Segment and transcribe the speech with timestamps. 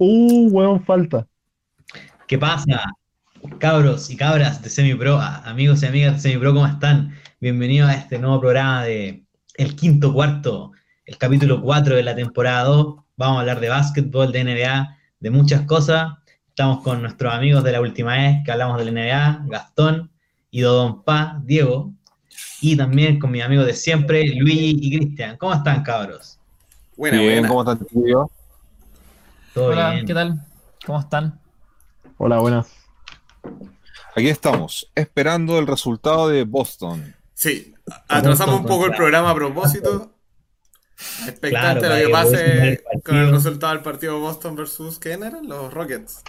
[0.00, 1.26] Uh, weón, falta.
[2.28, 2.84] ¿Qué pasa?
[3.58, 7.16] Cabros y cabras de Semipro, amigos y amigas de Semipro, ¿cómo están?
[7.40, 9.24] Bienvenidos a este nuevo programa de
[9.56, 10.70] El Quinto Cuarto,
[11.04, 12.94] el capítulo 4 de la temporada 2.
[13.16, 16.12] Vamos a hablar de básquetbol, de NBA, de muchas cosas.
[16.48, 20.12] Estamos con nuestros amigos de la última vez que hablamos del NBA, Gastón
[20.52, 21.92] y Dodon Pa, Diego,
[22.60, 25.36] y también con mis amigos de siempre, Luigi y Cristian.
[25.38, 26.38] ¿Cómo están, cabros?
[26.96, 27.48] Buena, Bien, buena.
[27.48, 28.30] ¿cómo están, tío?
[29.58, 30.06] ¿Todo Hola, bien?
[30.06, 30.40] ¿qué tal?
[30.86, 31.40] ¿Cómo están?
[32.16, 32.68] Hola, buenas.
[34.14, 37.16] Aquí estamos, esperando el resultado de Boston.
[37.34, 37.74] Sí,
[38.08, 40.12] atrasamos un poco el programa a propósito.
[41.26, 45.48] Expectante Claro, lo que que pase con el resultado del partido Boston versus ¿quién eran?
[45.48, 46.22] Los Rockets.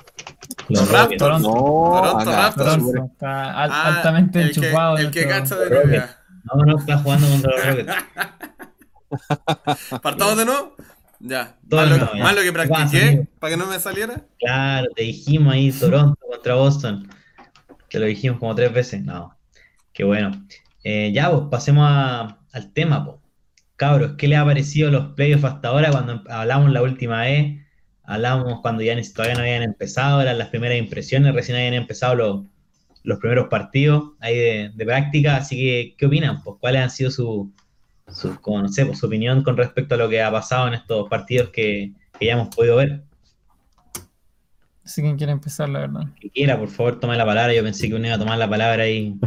[0.68, 0.92] Los Los.
[0.92, 1.42] Raptors.
[1.42, 2.50] No, Toronto Raptors.
[2.50, 3.64] está Toronto Ah,
[3.98, 4.98] altamente el que, enchufado.
[4.98, 5.70] el que cacha de.
[5.70, 6.16] NBA.
[6.46, 7.94] No, no, está jugando contra los Rockets.
[10.02, 10.76] ¿Partamos de nuevo?
[11.20, 11.58] Ya.
[11.68, 14.26] Todo Más lo, más que ¿Qué pasa, practiqué para que no me saliera.
[14.40, 17.08] Claro, te dijimos ahí Toronto contra Boston.
[17.90, 19.04] Te lo dijimos como tres veces.
[19.04, 19.36] No,
[19.94, 20.32] qué bueno.
[20.84, 23.18] Eh, ya, pues pasemos a- al tema, pues.
[23.76, 27.60] Cabros, ¿qué les ha parecido los playoffs hasta ahora cuando hablamos la última vez?
[28.04, 32.16] Hablamos cuando ya ni- todavía no habían empezado, eran las primeras impresiones, recién habían empezado
[32.16, 32.46] los,
[33.04, 36.42] los primeros partidos ahí de, de práctica, así que, ¿qué opinan?
[36.44, 37.54] Pues, ¿cuáles han sido su,
[38.12, 40.74] su, como, no sé, pues, su opinión con respecto a lo que ha pasado en
[40.76, 43.04] estos partidos que, que ya hemos podido ver?
[44.84, 46.02] Así que quiere empezar, la verdad.
[46.20, 47.54] que quiera, por favor, tome la palabra.
[47.54, 49.20] Yo pensé que uno iba a tomar la palabra y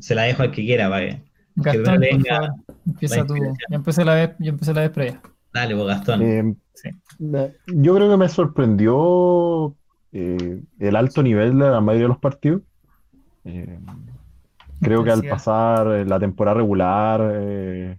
[0.00, 1.22] se la dejo al que quiera, para que.
[1.56, 2.54] Gastón, primero por favor,
[2.86, 3.36] empieza la tú.
[3.36, 5.20] Yo empecé la vez, yo empecé la vez previa.
[5.52, 6.22] Dale, pues Gastón.
[6.22, 6.90] Eh, Sí.
[7.66, 9.74] yo creo que me sorprendió
[10.12, 12.62] eh, el alto nivel de la mayoría de los partidos.
[13.44, 13.78] Eh,
[14.80, 17.98] creo que al pasar la temporada regular, eh,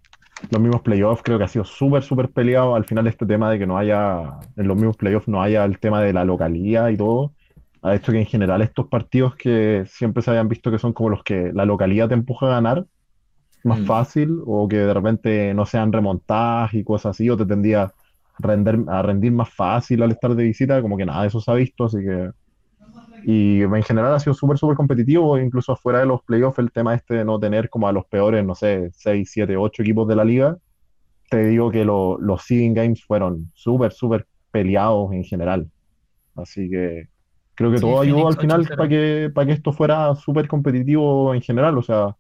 [0.50, 2.76] los mismos playoffs, creo que ha sido súper, súper peleado.
[2.76, 5.80] Al final este tema de que no haya, en los mismos playoffs no haya el
[5.80, 7.34] tema de la localía y todo,
[7.82, 11.10] ha hecho que en general estos partidos que siempre se habían visto que son como
[11.10, 12.86] los que la localía te empuja a ganar,
[13.64, 13.86] más Mm.
[13.86, 17.94] fácil, o que de repente no sean remontadas y cosas así, o te tendría a
[18.40, 21.52] render, a rendir más fácil al estar de visita, como que nada de eso se
[21.52, 22.32] ha visto, así que...
[23.22, 26.96] Y en general ha sido súper, súper competitivo, incluso afuera de los playoffs, el tema
[26.96, 30.16] este de no tener como a los peores, no sé, 6, 7, 8 equipos de
[30.16, 30.58] la liga.
[31.30, 35.70] Te digo que lo- los seeding games fueron súper, súper peleados en general.
[36.36, 37.08] Así que
[37.56, 38.78] creo que Sí, todo ayudó al final 8-0.
[38.78, 41.78] para que, para que esto fuera súper competitivo en general.
[41.78, 42.16] O sea,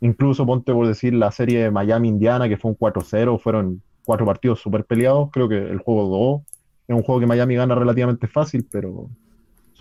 [0.00, 4.60] incluso ponte por decir la serie de Miami-Indiana, que fue un 4-0, fueron cuatro partidos
[4.60, 5.30] súper peleados.
[5.32, 6.42] Creo que el juego 2
[6.88, 9.10] es un juego que Miami gana relativamente fácil, pero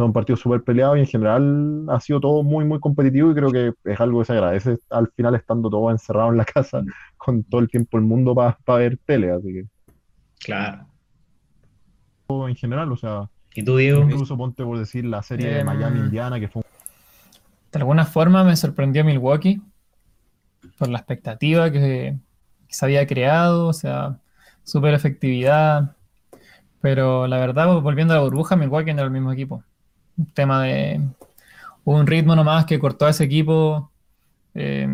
[0.02, 3.52] son partidos súper peleados y en general ha sido todo muy, muy competitivo y creo
[3.52, 6.84] que es algo que se agradece al final estando todos encerrados en la casa
[7.18, 9.66] con todo el tiempo el mundo para ver tele, así que
[10.40, 10.88] Claro.
[12.48, 14.04] en general, o sea, ¿Y tú, Diego?
[14.04, 16.64] incluso ponte por decir la serie de Em, Miami-Indiana que fue
[17.72, 19.62] De alguna forma me sorprendió Milwaukee
[20.78, 22.18] por la expectativa que,
[22.68, 24.18] que se había creado, o sea,
[24.64, 25.96] súper efectividad.
[26.82, 29.64] Pero la verdad, volviendo a la burbuja, Milwaukee no era el mismo equipo.
[30.18, 31.02] Un tema de
[31.86, 33.92] un ritmo nomás que cortó a ese equipo.
[34.54, 34.88] eh,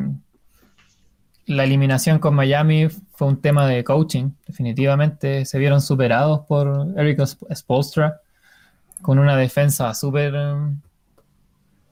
[1.47, 5.45] la eliminación con Miami fue un tema de coaching, definitivamente.
[5.45, 7.25] Se vieron superados por Eric
[7.55, 8.19] Spolstra
[9.01, 10.33] con una defensa súper.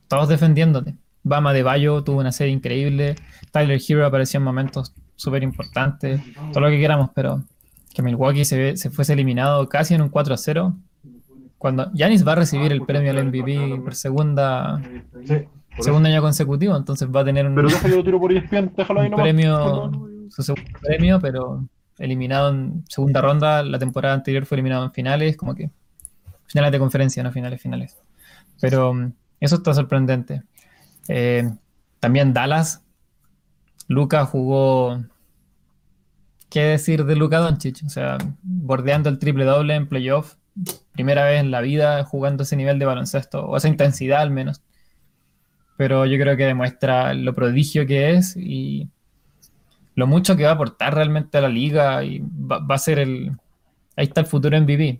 [0.07, 0.95] todos defendiéndote.
[1.23, 3.15] Bama de Bayo tuvo una serie increíble.
[3.51, 6.21] Tyler Hero apareció en momentos súper importantes.
[6.51, 7.41] Todo lo que queramos, pero
[7.93, 10.75] que Milwaukee se, se fuese eliminado casi en un 4-0.
[11.65, 14.79] Cuando Yanis va a recibir el premio al MVP por segunda,
[15.79, 19.07] segundo año consecutivo, entonces va a tener un, Pero lo tiro por ESPN, déjalo ahí
[19.07, 19.23] un nomás.
[19.23, 19.91] premio,
[20.29, 21.67] su segundo premio, pero
[21.97, 23.63] eliminado en segunda ronda.
[23.63, 25.71] La temporada anterior fue eliminado en finales, como que
[26.45, 27.97] finales de conferencia, no finales, finales.
[28.61, 30.43] Pero mm, eso está sorprendente.
[31.07, 31.51] Eh,
[31.99, 32.83] también Dallas.
[33.87, 35.03] Luca jugó.
[36.47, 37.81] ¿Qué decir de Luca Doncic?
[37.87, 40.35] O sea, bordeando el triple doble en playoff.
[40.93, 44.61] Primera vez en la vida jugando ese nivel de baloncesto, o esa intensidad al menos.
[45.77, 48.89] Pero yo creo que demuestra lo prodigio que es y
[49.95, 52.99] lo mucho que va a aportar realmente a la liga y va, va a ser
[52.99, 53.37] el...
[53.97, 54.99] Ahí está el futuro MVP.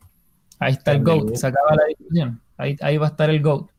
[0.60, 1.36] Ahí está el GOAT.
[1.36, 2.42] Se acaba la discusión.
[2.58, 3.69] Ahí, ahí va a estar el GOAT.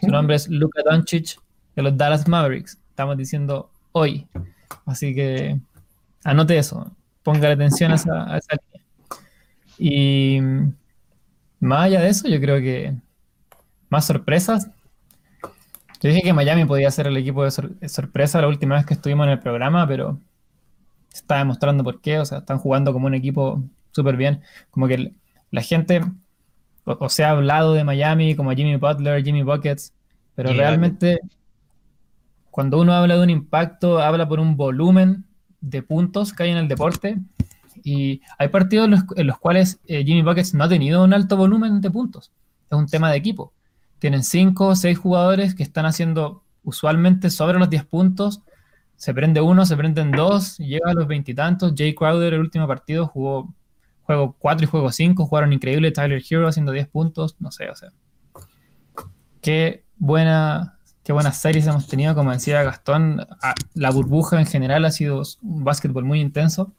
[0.00, 1.40] Su nombre es Luka Doncic
[1.74, 2.78] de los Dallas Mavericks.
[2.90, 4.28] Estamos diciendo hoy.
[4.86, 5.58] Así que
[6.22, 6.90] anote eso.
[7.22, 8.86] Ponga atención a esa, a esa línea.
[9.78, 10.40] Y
[11.64, 12.94] más allá de eso, yo creo que
[13.90, 14.70] más sorpresas.
[16.00, 18.84] Yo dije que Miami podía ser el equipo de sor- de sorpresa la última vez
[18.86, 20.20] que estuvimos en el programa, pero
[21.08, 22.18] se está demostrando por qué.
[22.18, 23.62] O sea, están jugando como un equipo
[23.92, 24.42] súper bien.
[24.70, 25.12] Como que
[25.50, 26.02] la gente
[26.84, 29.94] o, o se ha hablado de Miami como Jimmy Butler, Jimmy Buckets,
[30.34, 31.20] pero realmente
[32.50, 35.24] cuando uno habla de un impacto, habla por un volumen
[35.60, 37.18] de puntos que hay en el deporte.
[37.86, 41.80] Y hay partidos en los, cuales eh, Jimmy Buckets no ha tenido un alto volumen
[41.82, 42.32] de puntos.
[42.70, 43.52] Es un tema de equipo.
[43.98, 48.40] Tienen cinco o seis jugadores que están haciendo usualmente sobre los 10 puntos.
[48.96, 51.74] Se prende uno, se prenden dos, llega a los veintitantos.
[51.76, 53.52] Jay Crowder, el último partido, jugó
[54.02, 55.90] juego 4 y juego 5, jugaron increíble.
[55.92, 57.90] Tyler Hero haciendo 10 puntos, no sé, o sea.
[59.40, 63.20] Qué buena, qué buenas series hemos tenido, como decía Gastón.
[63.42, 66.72] a- La burbuja en general ha sido un básquetbol muy intenso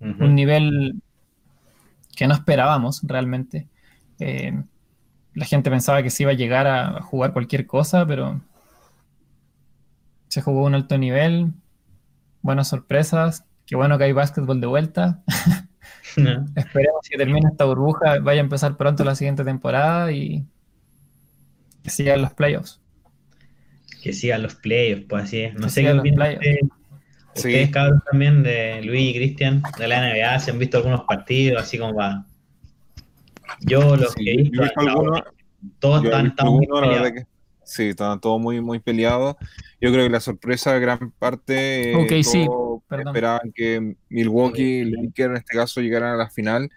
[0.00, 1.02] Un nivel
[2.16, 3.68] que no esperábamos realmente.
[4.20, 4.52] Eh,
[5.34, 8.40] la gente pensaba que se iba a llegar a jugar cualquier cosa, pero
[10.28, 11.52] se jugó un alto nivel,
[12.42, 15.22] buenas sorpresas, qué bueno que hay básquetbol de vuelta.
[16.56, 20.44] Esperemos que termine esta burbuja, vaya a empezar pronto la siguiente temporada y
[21.82, 22.80] que sigan los playoffs.
[24.02, 25.54] Que sigan los playoffs, pues así es.
[25.54, 26.58] No Que sé qué
[27.38, 27.48] Sí.
[27.48, 31.62] ustedes, cabros, también de Luis y Cristian, de la NBA, si han visto algunos partidos,
[31.62, 32.24] así como va.
[33.60, 35.22] Yo los Sí, que he visto, visto algunos,
[35.78, 37.10] todos están, visto están muy algunos, peleados.
[37.12, 37.26] que
[37.64, 39.36] sí, estaban todos muy, muy peleados.
[39.80, 42.46] Yo creo que la sorpresa, gran parte, eh, Ok, sí,
[43.06, 46.70] esperaban que Milwaukee y Lakers en este caso llegaran a la final,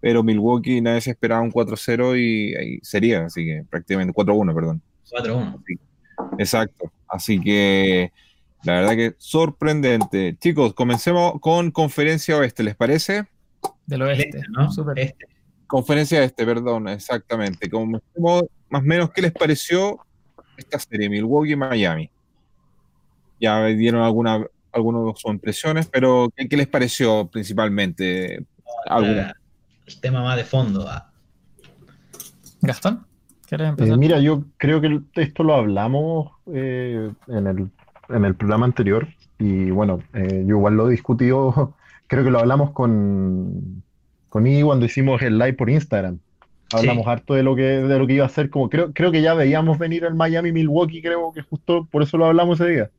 [0.00, 4.82] pero Milwaukee nadie se esperaba un 4-0 y ahí sería, así que prácticamente 4-1, perdón.
[5.10, 5.60] 4-1.
[6.38, 6.90] Exacto.
[7.08, 8.12] Así que
[8.66, 10.36] la verdad que sorprendente.
[10.38, 13.24] Chicos, comencemos con Conferencia Oeste, ¿les parece?
[13.86, 14.28] Del oeste.
[14.38, 14.70] Este, ¿no?
[14.70, 14.98] Súper.
[14.98, 15.26] Este.
[15.66, 17.68] Conferencia Este, perdón, exactamente.
[17.70, 17.86] Como
[18.68, 19.98] más o menos, ¿qué les pareció
[20.56, 22.10] esta serie, Milwaukee y Miami?
[23.40, 28.44] Ya dieron alguna, algunas de sus impresiones, pero ¿qué, qué les pareció principalmente?
[28.86, 29.34] Alguna.
[29.86, 30.86] El tema más de fondo.
[30.88, 31.10] ah.
[32.62, 33.06] Gastón,
[33.46, 33.98] ¿quieres Eh, empezar?
[33.98, 37.70] mira, yo creo que esto lo hablamos eh, en el,
[38.08, 39.08] en el programa anterior
[39.38, 41.74] y bueno, eh, yo igual lo he discutido,
[42.06, 43.82] creo que lo hablamos con,
[44.28, 46.18] con Iggy cuando hicimos el live por Instagram.
[46.72, 47.10] Hablamos Sí.
[47.10, 49.34] harto de lo que, de lo que iba a ser, como creo, creo que ya
[49.34, 52.90] veíamos venir el Miami Milwaukee, creo que justo por eso lo hablamos ese día.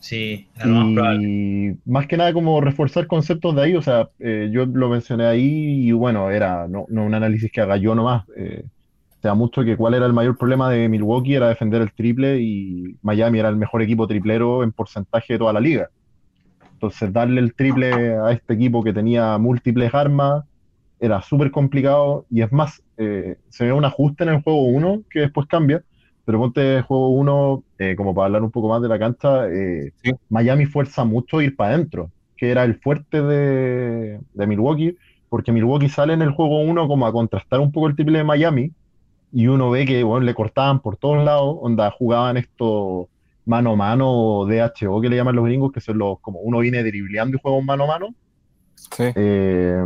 [0.00, 1.28] Sí, lo más probable.
[1.28, 5.26] Y más que nada como reforzar conceptos de ahí, o sea, eh, yo lo mencioné
[5.26, 8.24] ahí y bueno, era no, no un análisis que haga yo nomás.
[8.36, 8.64] eh,
[9.34, 13.38] mucho que cuál era el mayor problema de Milwaukee era defender el triple y Miami
[13.38, 15.88] era el mejor equipo triplero en porcentaje de toda la liga.
[16.72, 20.44] Entonces, darle el triple a este equipo que tenía múltiples armas
[21.00, 25.02] era súper complicado y es más, eh, se ve un ajuste en el juego 1
[25.10, 25.82] que después cambia,
[26.24, 27.62] pero ponte el juego 1,
[27.96, 30.12] como para hablar un poco más de la cancha, eh, Sí.
[30.28, 34.96] Miami fuerza mucho ir para adentro, que era el fuerte de, de Milwaukee,
[35.28, 38.24] porque Milwaukee sale en el juego 1 como a contrastar un poco el triple de
[38.24, 38.72] Miami
[39.32, 43.08] y uno ve que bueno, le cortaban por todos lados, onda jugaban esto
[43.44, 46.58] mano a mano o DHO que le llaman los gringos, que son los como uno
[46.60, 48.14] viene dribleando y juega un mano a mano
[48.74, 49.04] Sí.
[49.14, 49.84] eh,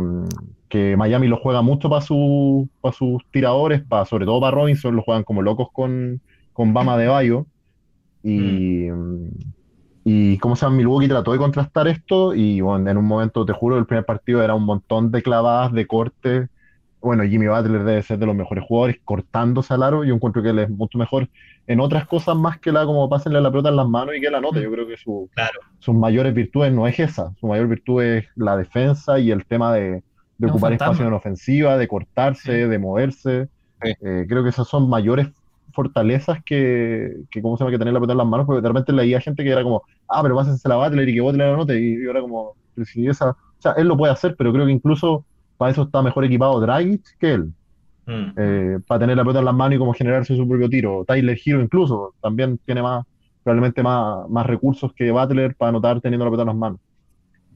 [0.69, 4.95] que Miami lo juega mucho para su, para sus tiradores, para, sobre todo para Robinson,
[4.95, 6.21] lo juegan como locos con,
[6.53, 7.45] con Bama de Bayo.
[8.23, 8.87] Y,
[10.03, 13.53] y cómo se llama, Milwaukee trató de contrastar esto y bueno, en un momento, te
[13.53, 16.49] juro, el primer partido era un montón de clavadas, de cortes.
[17.01, 20.03] Bueno, Jimmy Butler debe ser de los mejores jugadores, cortándose al aro.
[20.03, 21.27] Yo encuentro que él es mucho mejor
[21.67, 24.29] en otras cosas más que la como pásenle la pelota en las manos y que
[24.29, 24.61] la anote.
[24.61, 25.59] Yo creo que su, Claro.
[25.79, 29.73] sus mayores virtudes no es esa, su mayor virtud es la defensa y el tema
[29.73, 30.03] de,
[30.37, 30.93] de ocupar fantasma.
[30.93, 32.69] espacio en ofensiva, de cortarse, Sí.
[32.69, 33.47] de moverse.
[33.83, 33.93] Sí.
[34.01, 35.27] Eh, creo que esas son mayores
[35.73, 37.71] fortalezas que, que ¿cómo se llama?
[37.71, 39.83] que tener la pelota en las manos, porque de repente leía gente que era como,
[40.09, 42.85] ah, pero pásense la Butler y que Butler la anote, y yo era como, pero
[42.85, 45.23] si esa, o sea, él lo puede hacer, pero creo que incluso
[45.61, 47.53] para eso está mejor equipado Dragic que él
[48.07, 48.31] Mm.
[48.35, 51.05] eh, para tener la pelota en las manos y como generarse su propio tiro.
[51.07, 53.05] Tyler Hero incluso también tiene más,
[53.43, 56.79] probablemente más, más recursos que Butler para anotar teniendo la pelota en las manos.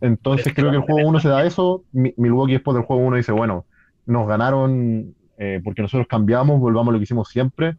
[0.02, 3.18] Entonces creo que el juego 1 se da eso, Mi- Milwaukee después del juego 1
[3.18, 3.66] dice, bueno,
[4.06, 7.76] nos ganaron eh, porque nosotros cambiamos, volvamos a lo que hicimos siempre.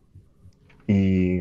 [0.88, 1.40] Y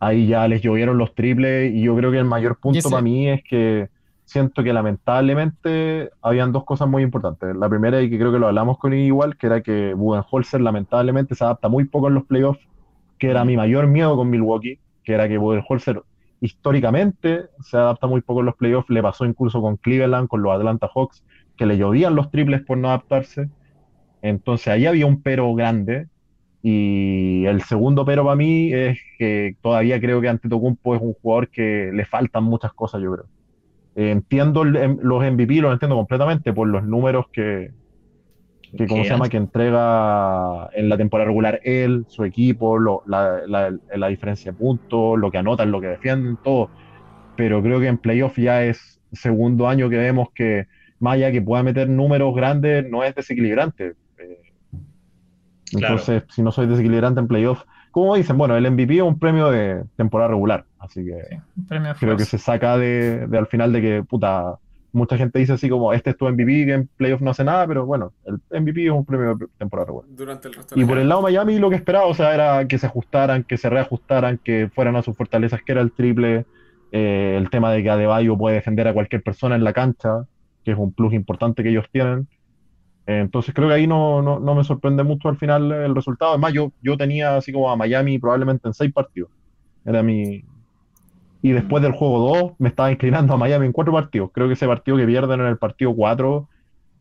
[0.00, 3.28] ahí ya les llovieron los triples y yo creo que el mayor punto para mí
[3.28, 3.88] es que
[4.28, 7.56] siento que lamentablemente habían dos cosas muy importantes.
[7.56, 11.34] La primera, y que creo que lo hablamos con igual, que era que Budenholzer lamentablemente
[11.34, 12.60] se adapta muy poco en los playoffs,
[13.18, 16.02] que era mi mayor miedo con Milwaukee, que era que Budenholzer
[16.42, 20.52] históricamente se adapta muy poco en los playoffs, le pasó incluso con Cleveland, con los
[20.52, 21.24] Atlanta Hawks,
[21.56, 23.48] que le llovían los triples por no adaptarse.
[24.20, 26.08] Entonces ahí había un pero grande.
[26.62, 31.48] Y el segundo pero para mí es que todavía creo que Antetokounmpo es un jugador
[31.48, 33.37] que le faltan muchas cosas, yo creo.
[33.98, 37.70] Eh, entiendo el- em- los MVP, los entiendo completamente por los números que,
[38.76, 43.40] que como se llama, que entrega en la temporada regular él, su equipo, lo- la,
[43.46, 46.70] la- la diferencia de puntos, lo que anotan, lo que defienden, todo.
[47.36, 50.66] Pero creo que en playoff ya es segundo año que vemos que
[51.02, 53.94] allá que pueda meter números grandes, no es desequilibrante.
[54.18, 54.38] Eh,
[55.70, 55.94] Claro.
[55.94, 57.62] entonces, si no soy desequilibrante en playoff,
[58.00, 61.66] como dicen, bueno, el MVP es un premio de temporada regular, así que Sí, un
[61.66, 64.58] premio creo que se saca de, de al final de que, puta,
[64.92, 67.66] mucha gente dice así como, este es tu MVP, que en playoff no hace nada,
[67.66, 70.08] pero bueno, el MVP es un premio de temporada regular.
[70.10, 72.66] Durante el resto Y por el lado de Miami lo que esperaba, o sea, era
[72.66, 76.46] que se ajustaran, que se reajustaran, que fueran a sus fortalezas, que era el triple,
[76.92, 80.24] eh, el tema de que Adebayo puede defender a cualquier persona en la cancha,
[80.64, 82.26] que es un plus importante que ellos tienen.
[83.10, 86.32] Entonces creo que ahí no, no, no me sorprende mucho al final el resultado.
[86.32, 89.30] Además, yo, yo tenía así como a Miami probablemente en seis partidos.
[89.86, 90.44] Era mi...
[91.40, 94.30] Y después del juego 2 me estaba inclinando a Miami en cuatro partidos.
[94.34, 96.48] Creo que ese partido que pierden en el partido 4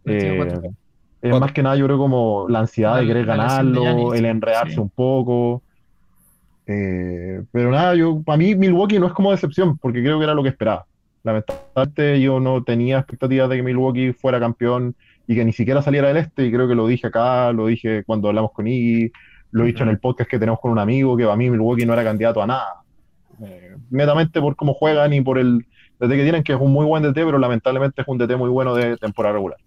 [0.06, 0.62] Partido eh, cuatro.
[0.62, 0.74] es
[1.20, 1.40] Cuatro.
[1.42, 4.76] más que nada, yo creo, como la ansiedad de querer de ganarlo, Giannis, el enredarse
[4.76, 4.80] sí.
[4.80, 5.62] un poco.
[6.68, 10.34] Eh, pero nada, yo, para mí Milwaukee no es como decepción, porque creo que era
[10.34, 10.86] lo que esperaba.
[11.24, 14.96] Lamentablemente yo no tenía expectativas de que Milwaukee fuera campeón
[15.28, 18.04] y que ni siquiera saliera del este, y creo que lo dije acá, lo dije
[18.06, 19.12] cuando hablamos con Iggy,
[19.52, 21.86] lo he dicho en el podcast que tenemos con un amigo, que para mí Milwaukee
[21.86, 22.82] no era candidato a nada.
[23.44, 25.66] Eh, netamente por cómo juegan y por el
[26.00, 28.50] DT que tienen, que es un muy buen DT, pero lamentablemente es un DT muy
[28.50, 29.58] bueno de temporada regular.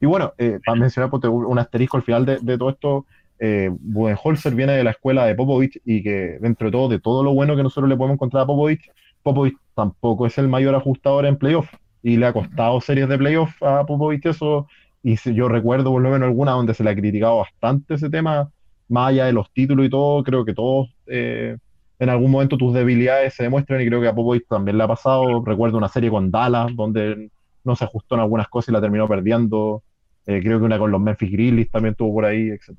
[0.00, 3.06] Y bueno, eh, para mencionar un un asterisco al final de, de todo esto,
[3.38, 7.24] eh, Budenholzer viene de la escuela de Popovich y que dentro de todo, de todo
[7.24, 8.90] lo bueno que nosotros le podemos encontrar a Popovich,
[9.22, 11.68] Popovich tampoco es el mayor ajustador en playoff
[12.04, 14.68] y le ha costado series de playoff a Popovich eso.
[15.02, 18.10] Y si yo recuerdo por lo menos alguna donde se le ha criticado bastante ese
[18.10, 18.48] tema,
[18.88, 21.56] más allá de los títulos y todo, creo que todos eh,
[21.98, 24.88] en algún momento tus debilidades se demuestran y creo que a Popovich también le ha
[24.88, 25.42] pasado.
[25.44, 27.30] Recuerdo una serie con Dallas donde
[27.64, 29.82] no se ajustó en algunas cosas y la terminó perdiendo.
[30.26, 32.76] Eh, creo que una con los Memphis Grizzlies también tuvo por ahí, etc.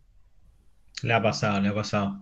[1.03, 2.21] Le ha pasado, le ha pasado.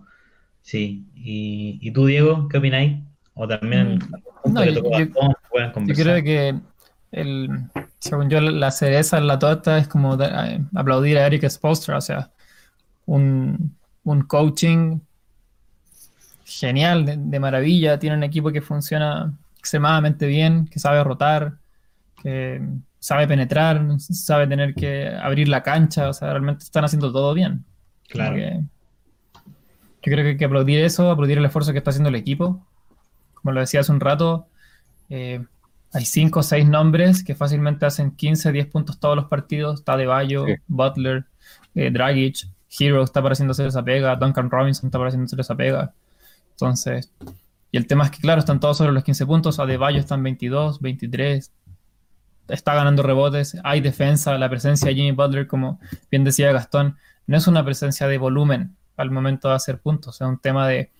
[0.62, 1.04] Sí.
[1.14, 2.98] ¿Y, y tú, Diego, qué opináis?
[3.34, 3.98] O también,
[4.44, 6.54] Mm, no, yo- yo- creo que
[7.14, 7.48] el,
[7.98, 12.00] según yo, la cereza en la torta es como eh, aplaudir a Eric Spoelstra, o
[12.00, 12.30] sea,
[13.06, 15.00] un, un coaching
[16.44, 21.54] genial, de, de maravilla, tiene un equipo que funciona extremadamente bien, que sabe rotar,
[22.22, 22.60] que
[23.00, 27.64] sabe penetrar, sabe tener que abrir la cancha, o sea, realmente están haciendo todo bien.
[28.08, 28.36] Claro.
[28.36, 28.60] que-
[30.06, 32.62] yo creo que hay que aplaudir eso, aplaudir el esfuerzo que está haciendo el equipo.
[33.32, 34.46] Como lo decía hace un rato,
[35.08, 35.42] eh,
[35.94, 39.80] hay 5 o 6 nombres que fácilmente hacen 15, 10 puntos todos los partidos.
[39.80, 40.54] Está De Bayo, Sí.
[40.66, 41.24] Butler,
[41.74, 42.48] eh, Dragic,
[42.78, 45.92] Hero está pareciendo hacer esa pega, Duncan Robinson está pareciendo hacer esa pega.
[46.50, 47.12] Entonces,
[47.70, 49.58] y el tema es que, claro, están todos sobre los 15 puntos.
[49.58, 51.50] Adebayo está en 22, 23.
[52.46, 53.56] Está ganando rebotes.
[53.64, 54.38] Hay defensa.
[54.38, 56.96] La presencia de Jimmy Butler, como bien decía Gastón,
[57.26, 60.20] no es una presencia de volumen al momento de hacer puntos.
[60.20, 60.92] Es un tema de.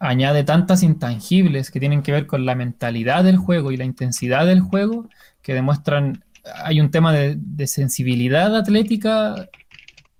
[0.00, 4.46] Añade tantas intangibles que tienen que ver con la mentalidad del juego y la intensidad
[4.46, 5.08] del juego
[5.42, 6.24] que demuestran.
[6.64, 9.48] Hay un tema de, sensibilidad atlética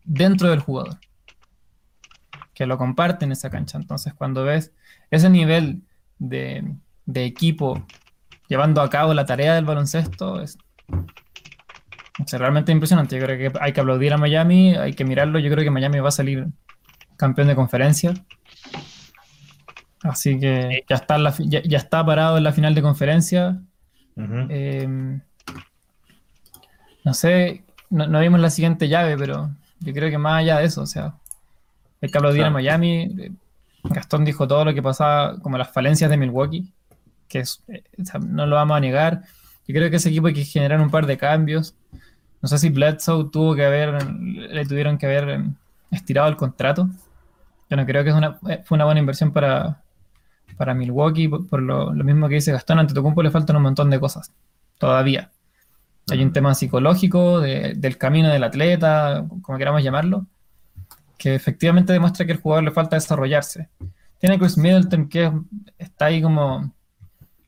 [0.05, 0.99] dentro del jugador
[2.55, 3.79] que lo comparten esa cancha.
[3.79, 4.73] Entonces, cuando ves
[5.13, 5.83] ese nivel
[6.19, 6.75] de,
[7.15, 7.87] equipo
[8.49, 10.59] llevando a cabo la tarea del baloncesto, es,
[12.19, 13.17] es realmente impresionante.
[13.17, 15.39] Yo creo que hay que aplaudir a Miami, hay que mirarlo.
[15.39, 16.49] Yo creo que Miami va a salir
[17.17, 18.13] campeón de conferencia.
[20.03, 23.59] Así que ya está, en la ya, ya está parado en la final de conferencia.
[24.17, 25.19] Eh,
[27.05, 29.51] no sé, no, no vimos la siguiente llave, pero
[29.81, 31.15] yo creo que más allá de eso, o sea,
[32.03, 32.51] hay que aplaudir Claro.
[32.51, 33.15] a Miami.
[33.85, 36.73] Gastón dijo todo lo que pasaba, como las falencias de Milwaukee,
[37.29, 39.23] que es- eh, o sea, no lo vamos a negar.
[39.67, 41.75] Yo creo que ese equipo hay que generar un par de cambios.
[42.43, 45.45] No sé si Bledsoe tuvo que haber, le tuvieron que haber eh,
[45.91, 46.89] estirado el contrato.
[47.71, 49.83] Yo no creo que es una, eh, fue una buena inversión para,
[50.59, 53.63] para Milwaukee, por, por lo, lo mismo que dice Gastón, ante Tocumpo le faltan un
[53.63, 54.33] montón de cosas,
[54.77, 55.31] todavía.
[56.11, 60.27] Hay un tema psicológico, de- del camino del atleta, como queramos llamarlo,
[61.17, 63.69] que efectivamente demuestra que al jugador le falta desarrollarse.
[64.19, 65.33] Tiene Chris Middleton que es-
[65.79, 66.73] está ahí como,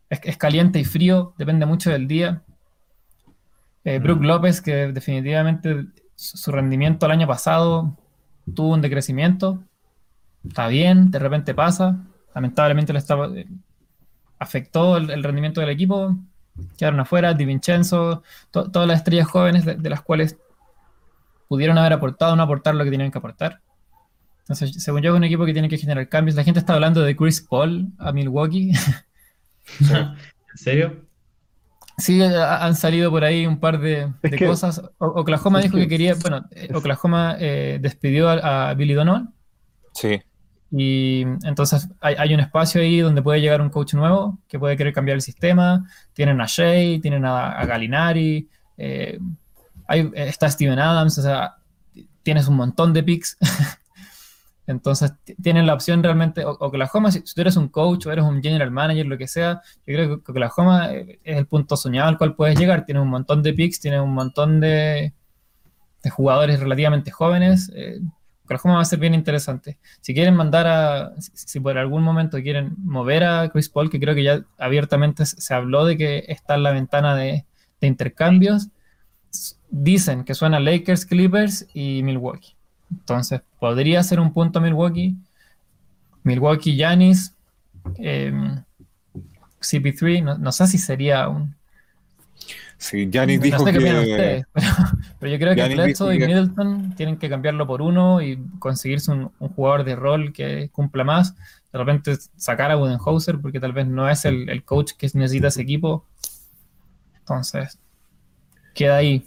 [0.09, 2.43] es, es caliente y frío, depende mucho del día.
[3.85, 4.23] Eh, Brook.
[4.23, 7.97] López, que definitivamente su rendimiento el año pasado
[8.55, 9.63] tuvo un decrecimiento,
[10.47, 11.99] está bien, de repente pasa,
[12.35, 13.47] lamentablemente le estaba, eh,
[14.39, 16.17] afectó el, el rendimiento del equipo,
[16.77, 20.37] quedaron afuera, Di Vincenzo, to- todas las estrellas jóvenes de, de las cuales
[21.49, 23.61] pudieron haber aportado o no aportar lo que tenían que aportar.
[24.41, 26.35] Entonces, según yo, es un equipo que tiene que generar cambios.
[26.37, 28.73] La gente está hablando de Chris Paul a Milwaukee.
[29.81, 30.17] ¿En
[30.57, 31.05] serio?
[31.99, 34.81] Sí, ha- han salido por ahí un par de, Es de que- cosas.
[34.99, 39.33] O- Oklahoma dijo que- que quería, bueno, eh, Oklahoma eh, despidió a, a Billy Donovan
[39.93, 40.21] Sí.
[40.73, 44.77] Y entonces hay, hay un espacio ahí donde puede llegar un coach nuevo que puede
[44.77, 45.85] querer cambiar el sistema.
[46.13, 49.19] Tienen a Shea, tienen a, Gallinari, eh,
[50.15, 51.57] está Steven Adams, o sea,
[52.23, 53.37] tienes un montón de picks.
[54.67, 55.13] Entonces
[55.43, 58.41] tienen la opción realmente, O- Oklahoma, si, si tú eres un coach o eres un
[58.41, 62.19] general manager, lo que sea, yo creo que Oklahoma eh, es el punto soñado al
[62.19, 62.85] cual puedes llegar.
[62.85, 65.13] Tienes un montón de picks, tienes un montón de,
[66.05, 67.73] de jugadores relativamente jóvenes.
[67.75, 68.01] eh,
[68.57, 69.79] Oklahoma va a ser bien interesante.
[70.01, 74.15] Si quieren mandar a, si, por algún momento quieren mover a Chris Paul, que creo
[74.15, 77.45] que ya abiertamente se habló de que está en la ventana de,
[77.83, 78.69] intercambios,
[79.71, 82.57] dicen que suena Lakers, Clippers y Milwaukee.
[82.91, 85.17] Entonces, podría ser un punto Milwaukee.
[86.23, 87.35] Milwaukee, Giannis,
[87.97, 88.63] em,
[89.61, 91.55] CP3, no, no sé si sería un...
[92.81, 94.11] Sí, Giannis no dijo sé qué opinan que.
[94.11, 94.67] ustedes, pero,
[95.19, 99.31] pero yo creo que Bledsoe y Middleton tienen que cambiarlo por uno y conseguirse un,
[99.39, 101.37] un jugador de rol que cumpla más.
[101.73, 105.49] De repente sacar a Budenholzer porque tal vez no es el, el coach que necesita
[105.49, 106.07] ese equipo.
[107.19, 107.79] Entonces,
[108.73, 109.27] queda ahí.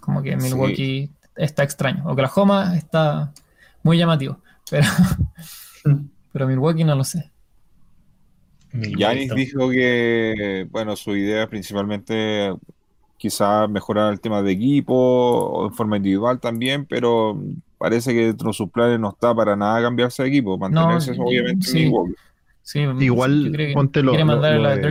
[0.00, 0.44] Como que Sí.
[0.44, 2.04] Milwaukee está extraño.
[2.06, 3.32] Oklahoma está
[3.82, 4.38] muy llamativo,
[4.70, 4.86] pero,
[6.32, 7.32] pero Milwaukee no lo sé.
[8.80, 12.52] Giannis dijo que, bueno, su idea es principalmente
[13.16, 17.40] quizás mejorar el tema de equipo o en forma individual también, pero
[17.78, 21.66] parece que dentro de sus planes no está para nada cambiarse de equipo, mantenerse obviamente
[21.66, 21.92] sí.
[22.62, 24.82] Sí, Igual, creo que ponte lo- quiere lo- mandar a lo la de-.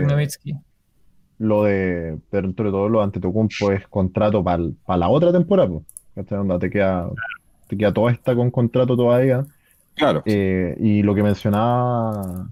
[1.38, 4.64] Lo de, pero entre todo lo de Antetokounmpo es contrato para
[4.98, 5.84] la otra temporada, pues.
[6.16, 6.38] ¿Cachai?
[6.40, 7.10] Onda, te queda,
[7.68, 9.46] te queda toda esta con contrato todavía.
[9.96, 12.48] Claro, Eh, y lo que mencionaba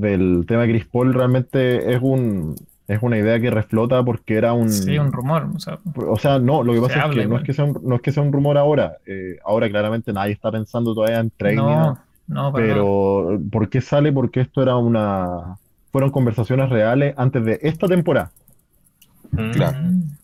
[0.00, 2.54] del tema de Chris Paul realmente es un,
[2.86, 5.48] es una idea que reflota porque era un, Sí, un rumor.
[5.54, 7.80] O sea, o sea, no, lo que pasa es que no es que sea un,
[7.82, 8.98] no es que sea un rumor ahora.
[9.06, 12.52] eh, ahora claramente nadie está pensando todavía en trade no, no.
[12.52, 14.12] Pero, ¿por qué sale?
[14.12, 15.56] Porque esto era una,
[15.92, 18.30] fueron conversaciones reales antes de esta temporada.
[19.52, 19.78] Claro.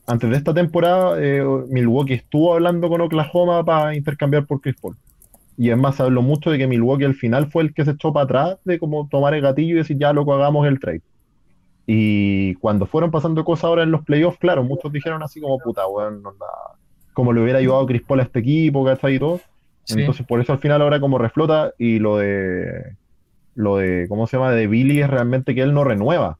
[0.06, 4.96] Antes de esta temporada, eh, Milwaukee estuvo hablando con Oklahoma para intercambiar por Chris Paul.
[5.62, 7.92] Y es más, se habló mucho de que Milwaukee al final fue el que se
[7.92, 11.02] echó para atrás de como tomar el gatillo y decir, ya loco, hagamos el trade.
[11.86, 15.86] Y cuando fueron pasando cosas ahora en los playoffs, claro, muchos dijeron así como, puta,
[15.86, 16.46] weón, onda,
[17.12, 19.14] como le hubiera ayudado Chris Paul a este equipo, ¿cachai?
[19.14, 19.40] Y todo.
[19.84, 20.00] Sí.
[20.00, 22.96] Entonces, por eso al final ahora como reflota y lo de,
[23.54, 24.50] lo de, ¿cómo se llama?
[24.50, 26.38] De Billy es realmente que él no renueva.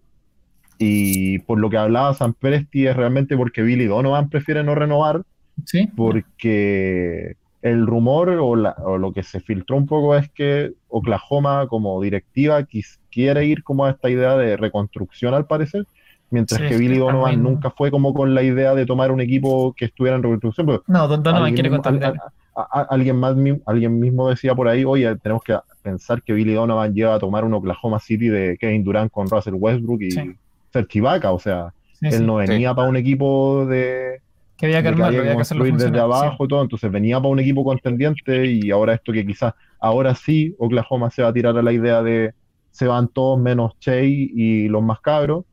[0.78, 5.22] Y por lo que hablaba San Presti es realmente porque Billy Donovan prefiere no renovar
[5.64, 10.72] Sí, porque el rumor o, la- o lo que se filtró un poco es que
[10.88, 15.86] Oklahoma como directiva quis- quiere ir como a esta idea de reconstrucción al parecer,
[16.30, 19.72] mientras Sí, que Billy Donovan nunca fue como con la idea de tomar un equipo
[19.76, 20.66] que estuviera en reconstrucción.
[20.66, 22.20] pero No, Don Donovan alguien quiere mismo- al- contender.
[22.54, 23.34] a- a- a- alguien más
[23.66, 27.44] alguien mismo decía por ahí, oye, tenemos que pensar que Billy Donovan lleva a tomar
[27.44, 30.32] un Oklahoma City de Kevin Durant con Russell Westbrook y Sí.
[30.72, 32.24] ser chivaca, o sea, Sí, él sí.
[32.24, 34.20] no venía para un equipo de
[34.56, 36.00] Que había que armarlo, había que había que hacerlo construir desde sí.
[36.04, 40.14] abajo y todo, entonces venía para un equipo contendiente y ahora esto que quizás, ahora
[40.14, 42.32] sí, Oklahoma se va a tirar a la idea de
[42.70, 45.44] se van todos menos Shea y los más cabros.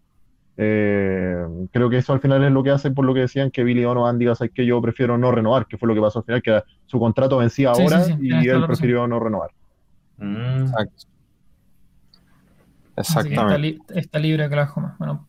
[0.61, 1.37] Eh,
[1.71, 3.81] creo que eso al final es lo que hace por lo que decían que Billy
[3.81, 6.41] Donovan diga, sabes que yo prefiero no renovar, que fue lo que pasó al final,
[6.41, 9.51] que su contrato vencía Sí, ahora sí, sí, y él prefirió no renovar.
[10.17, 10.61] Mm.
[10.63, 10.93] exacto.
[12.95, 13.59] Está, Exactamente.
[13.59, 14.95] li- está libre Oklahoma.
[14.99, 15.25] Bueno,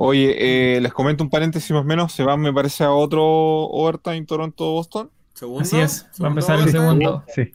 [0.00, 2.12] Oye, eh, les comento un paréntesis más o menos.
[2.12, 5.10] Se van, me parece, a otro overtime Toronto-Boston.
[5.34, 5.60] Segundo.
[5.62, 6.06] así es.
[6.22, 7.24] Va a empezar el segundo.
[7.34, 7.52] Sí,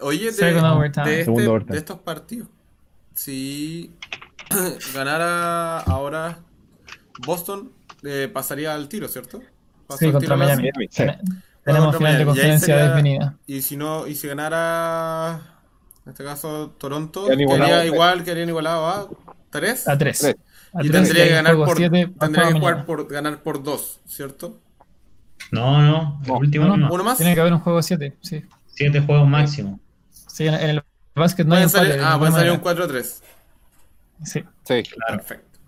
[0.00, 1.04] Oye, de, Second overtime.
[1.06, 1.72] de, este- Segundo overtime.
[1.72, 2.48] de estos partidos,
[3.14, 3.94] si
[4.94, 6.38] ganara ahora
[7.26, 7.72] Boston,
[8.04, 9.40] eh, pasaría al tiro, ¿cierto?
[9.86, 10.62] Pasa Sí, al contra tiro a la- Miami.
[10.74, 10.88] Miami.
[10.90, 11.02] sí.
[11.04, 11.20] Ten-
[11.64, 13.36] Tenemos final de conferencia sería- definida.
[13.46, 15.60] Y si no, y si ganara,
[16.06, 17.46] en este caso, Toronto, quedaría
[17.80, 17.86] tres.
[17.92, 19.86] igual, quedarían igualados a 3.
[19.88, 20.18] A tres.
[20.20, 20.36] Tres.
[20.82, 22.86] Y tendría que ganar por, siete, tendría que jugar mañana.
[22.86, 24.60] por ganar por 2, ¿cierto?
[25.50, 26.92] No, no, el último no, no.
[26.92, 27.16] Uno más.
[27.18, 28.44] Tiene que haber un juego 7, sí.
[28.74, 29.80] Siete juegos máximo.
[30.10, 30.82] Sí, en, en el
[31.14, 32.04] básquet no hay Pueden salir, empate.
[32.14, 32.86] ah, puede salir un manera.
[32.86, 33.20] 4-3.
[34.24, 34.82] Sí, Sí.
[34.84, 35.16] Claro.
[35.16, 35.58] Perfecto.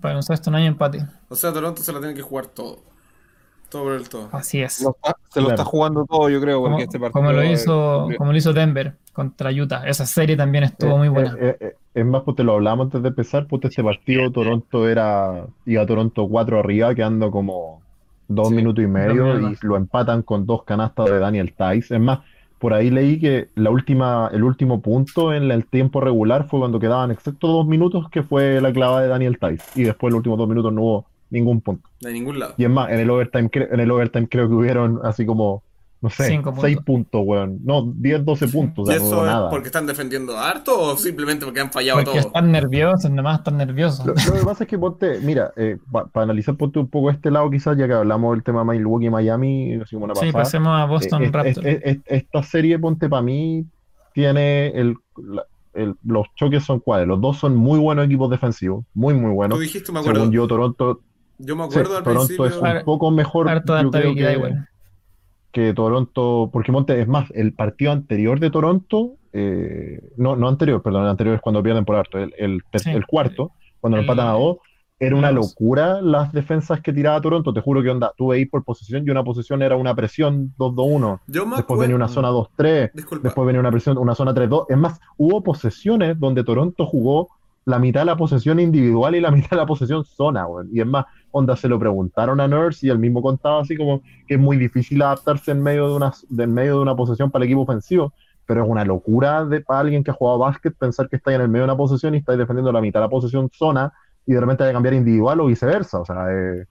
[0.00, 1.06] para nosotros no hay empate.
[1.28, 2.82] O sea, Toronto se la tiene que jugar todo.
[3.72, 4.28] Todo por el todo.
[4.32, 4.82] Así es.
[4.82, 5.62] Lo está- se lo Claro.
[5.62, 7.12] está jugando todo, yo creo, porque Como, este partido.
[7.12, 9.86] como lo es- hizo, como lo hizo Denver contra Utah.
[9.88, 11.36] Esa serie también estuvo muy Eh, buena.
[11.40, 14.86] eh, eh, es más, pues te lo hablamos antes de empezar, pues este partido Toronto
[14.88, 17.80] era, iba Toronto 4 arriba, quedando como
[18.28, 21.94] dos Sí, minutos y medio y lo empatan con dos canastas de Daniel Tice.
[21.96, 22.20] Es más,
[22.58, 26.78] por ahí leí que la última, el último punto en el tiempo regular fue cuando
[26.78, 29.64] quedaban exactos dos minutos, que fue la clavada de Daniel Tice.
[29.80, 31.88] Y después, los últimos dos minutos, no hubo ningún punto.
[32.00, 32.54] De ningún lado.
[32.56, 35.62] Y es más, en el overtime, cre- en el overtime creo que hubieron así como,
[36.00, 36.84] no sé, Cinco 6 puntos.
[36.84, 37.58] puntos, weón.
[37.64, 39.50] No, 10, 12 puntos, ¿Y no eso es nada.
[39.50, 42.26] porque están defendiendo harto o simplemente porque han fallado Porque todo?
[42.28, 44.04] están nerviosos, nomás están nerviosos.
[44.04, 45.52] Lo, lo que pasa es que ponte, mira,
[46.12, 49.10] para analizar ponte un poco este lado quizás, ya que hablamos del tema Milwaukee y
[49.10, 50.42] Miami, así como una Sí, pasada.
[50.44, 51.66] pasemos a Boston Eh, es- Raptors.
[51.66, 53.64] es- es- esta serie, ponte para mí,
[54.12, 57.06] tiene el, la- el- los choques son cuáles.
[57.08, 59.56] Los dos son muy buenos equipos defensivos, muy, muy buenos.
[59.56, 60.20] Tú dijiste, me acuerdo.
[60.20, 61.00] Según yo, Toronto,
[61.44, 62.46] Yo me sí, acuerdo al Toronto principio.
[62.46, 63.46] es un poco mejor,
[63.82, 64.68] yo creo que, igual.
[65.50, 70.82] que Toronto, porque Monte, es más, el partido anterior de Toronto, eh, no, no anterior,
[70.82, 72.90] perdón, el anterior es cuando pierden por harto, el, el, Sí.
[72.90, 74.58] el cuarto, cuando El- empatan a dos,
[75.00, 78.62] era una locura las defensas que tiraba Toronto, te juro que onda, tuve ahí por
[78.62, 82.14] posición y una posición era una presión 2-2-1, Yo me después venía una acuerdo.
[82.22, 83.24] zona 2-3, Disculpa.
[83.24, 87.28] después venía una presión, una zona 3-2, es más, hubo posesiones donde Toronto jugó
[87.64, 90.86] la mitad de la posesión individual y la mitad de la posesión zona, y es
[90.86, 94.40] más, onda se lo preguntaron a Nurse y él mismo contaba así como que es
[94.40, 97.62] muy difícil adaptarse en medio de una, de medio de una posesión para el equipo
[97.62, 98.12] ofensivo,
[98.46, 101.40] pero es una locura de, para alguien que ha jugado básquet pensar que está en
[101.40, 103.92] el medio de una posesión y está defendiendo la mitad de la posesión zona
[104.26, 106.66] y de repente hay que cambiar individual o viceversa, o sea, eh,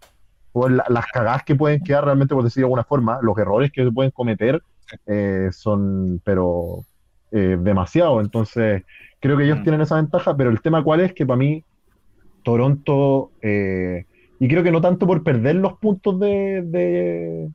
[0.89, 3.91] las cagadas que pueden quedar realmente, por decir de alguna forma, los errores que se
[3.91, 4.61] pueden cometer
[5.05, 6.83] eh, son, pero
[7.31, 8.83] eh, demasiado, entonces
[9.21, 9.63] creo que ellos Mm.
[9.63, 11.65] tienen esa ventaja, pero el tema cuál es que para mí
[12.43, 14.05] Toronto, eh,
[14.39, 17.51] y creo que no tanto por perder los puntos de, de,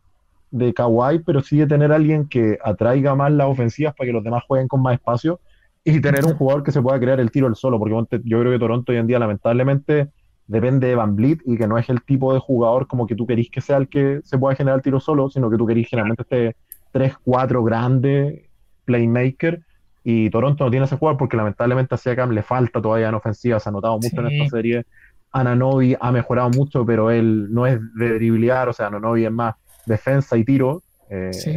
[0.50, 4.12] de Kawhi, pero sí de tener a alguien que atraiga más las ofensivas para que
[4.12, 5.40] los demás jueguen con más espacio
[5.84, 8.52] y tener un jugador que se pueda crear el tiro él solo, porque yo creo
[8.52, 10.10] que Toronto hoy en día lamentablemente
[10.46, 13.26] depende de Van Vliet y que no es el tipo de jugador como que tú
[13.26, 15.88] querís que sea el que se pueda generar el tiro solo, sino que tú querís
[15.88, 16.56] generalmente este
[16.92, 18.50] 3-4 grande
[18.84, 19.62] playmaker
[20.08, 23.58] y Toronto no tiene ese jugador porque lamentablemente a Siakam le falta todavía en ofensiva,
[23.58, 24.84] se ha notado mucho en esta serie.
[25.32, 29.54] Ananobi ha mejorado mucho, pero él no es de driblear, o sea, Ananobi es más
[29.84, 31.50] defensa y tiro eh, Sí,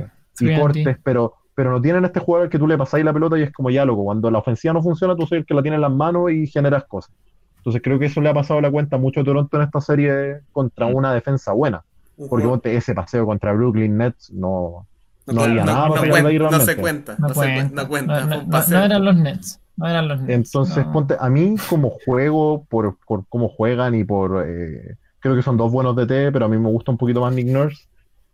[0.46, 3.44] y cortes, pero, pero no tienen este jugador que tú le pasáis la pelota y
[3.44, 5.76] es como ya loco, cuando la ofensiva no funciona, tú soy el que la tiene
[5.76, 7.14] en las manos y generas cosas.
[7.58, 10.40] Entonces creo que eso le ha pasado la cuenta mucho a Toronto en esta serie
[10.52, 10.96] contra Mm.
[10.96, 11.84] una defensa buena,
[12.18, 14.88] porque jugador- ponte ese paseo contra Brooklyn Nets no,
[15.34, 17.16] no había no, nada no para cuen- no se cuenta.
[17.20, 17.62] No, No, se cuenta.
[17.64, 18.20] cuen- no cuenta.
[18.22, 19.62] No, no- no- no eran los Nets.
[19.78, 20.34] No eran los Nets.
[20.34, 20.92] Entonces, no.
[20.92, 24.44] ponte, a mí como juego, por, por cómo juegan y por...
[24.48, 27.34] eh, creo que son dos buenos DT, pero a mí me gusta un poquito más
[27.34, 27.84] Nick Nurse.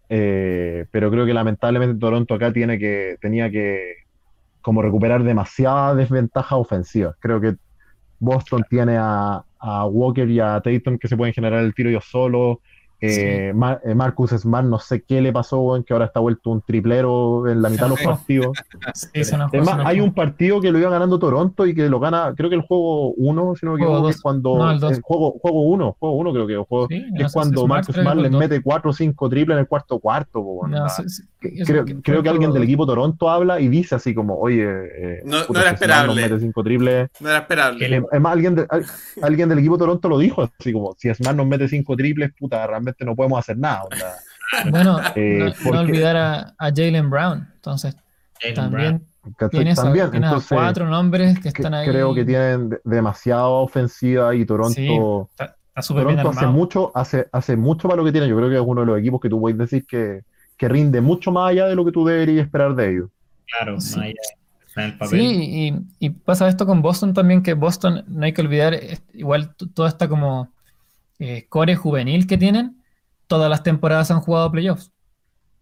[0.10, 3.96] Eh, pero creo que lamentablemente Toronto acá tiene que, tenía que
[4.62, 7.16] como recuperar demasiada desventaja ofensiva.
[7.20, 7.56] Creo que
[8.20, 12.06] Boston tiene a, a Walker y a Tatum que se pueden generar el tiro ellos
[12.10, 12.58] solos.
[13.02, 16.50] Eh, Mar- eh, Marcus Smart, no sé qué le pasó, weón, que ahora está vuelto
[16.50, 18.58] un triplero en la mitad de los partidos.
[18.96, 19.88] Sí, Es se más, enojó.
[19.88, 22.62] hay un partido que lo iba ganando Toronto y que lo gana, creo que el
[22.62, 24.16] juego 1, si no me equivoco, que dos.
[24.16, 24.58] es cuando.
[24.58, 24.92] No, el dos.
[24.94, 27.34] el juego juego 1, juego 1 creo que, o juego- Sí, que no es si
[27.34, 28.40] cuando Smart Marcus creo que Smart dos.
[28.40, 30.32] mete 4 o 5 triples en el cuarto cuarto.
[30.44, 30.72] po, weón.
[30.72, 33.96] No, sí, sí, eso creo, que creo que alguien del equipo Toronto habla y dice
[33.96, 36.22] así como, oye, eh, No- puta, era si Smart nos esperable.
[36.22, 37.10] mete 5 triples.
[37.20, 37.80] No era esperable.
[37.80, 38.86] Que le- Es más, alguien, de- al-
[39.22, 42.66] alguien del equipo Toronto lo dijo, así como, si Smart nos mete 5 triples, puta,
[42.66, 43.84] realmente no podemos hacer nada.
[43.84, 44.14] onda.
[44.70, 47.48] Bueno, Eh, no, olvidar a, a Jalen Brown.
[47.56, 47.96] Entonces,
[48.40, 51.88] Jalen también a, También, tienes a entonces, cuatro nombres que están ahí.
[51.90, 54.76] creo que tienen de- demasiada ofensiva y Toronto...
[54.76, 54.88] Sí,
[55.32, 58.28] Está, está súper bien Toronto hace mucho, hace, hace mucho para lo que tiene.
[58.28, 60.22] Yo creo que es uno de los equipos que tú puedes decir que,
[60.58, 63.10] que rinde mucho más allá de lo que tú deberías esperar de ellos.
[63.48, 63.98] Claro, Sí.
[63.98, 65.20] más allá el papel.
[65.20, 65.26] Sí,
[66.00, 68.78] y, y pasa esto con Boston también, que Boston, no hay que olvidar,
[69.14, 70.50] igual toda esta como
[71.20, 72.82] eh, core juvenil que tienen,
[73.28, 74.92] todas las temporadas han jugado playoffs,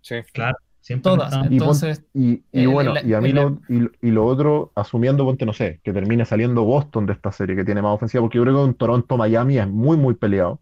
[0.02, 0.16] Sí.
[0.34, 1.34] Claro, siempre todas.
[1.50, 4.26] Y Entonces, Y, y El- bueno, el- y a mí el- lo, y, y lo
[4.26, 7.96] otro, asumiendo, ponte, no sé, que termine saliendo Boston de esta serie, que tiene más
[7.96, 10.60] ofensiva, porque yo creo que un Toronto-Miami es muy, muy peleado.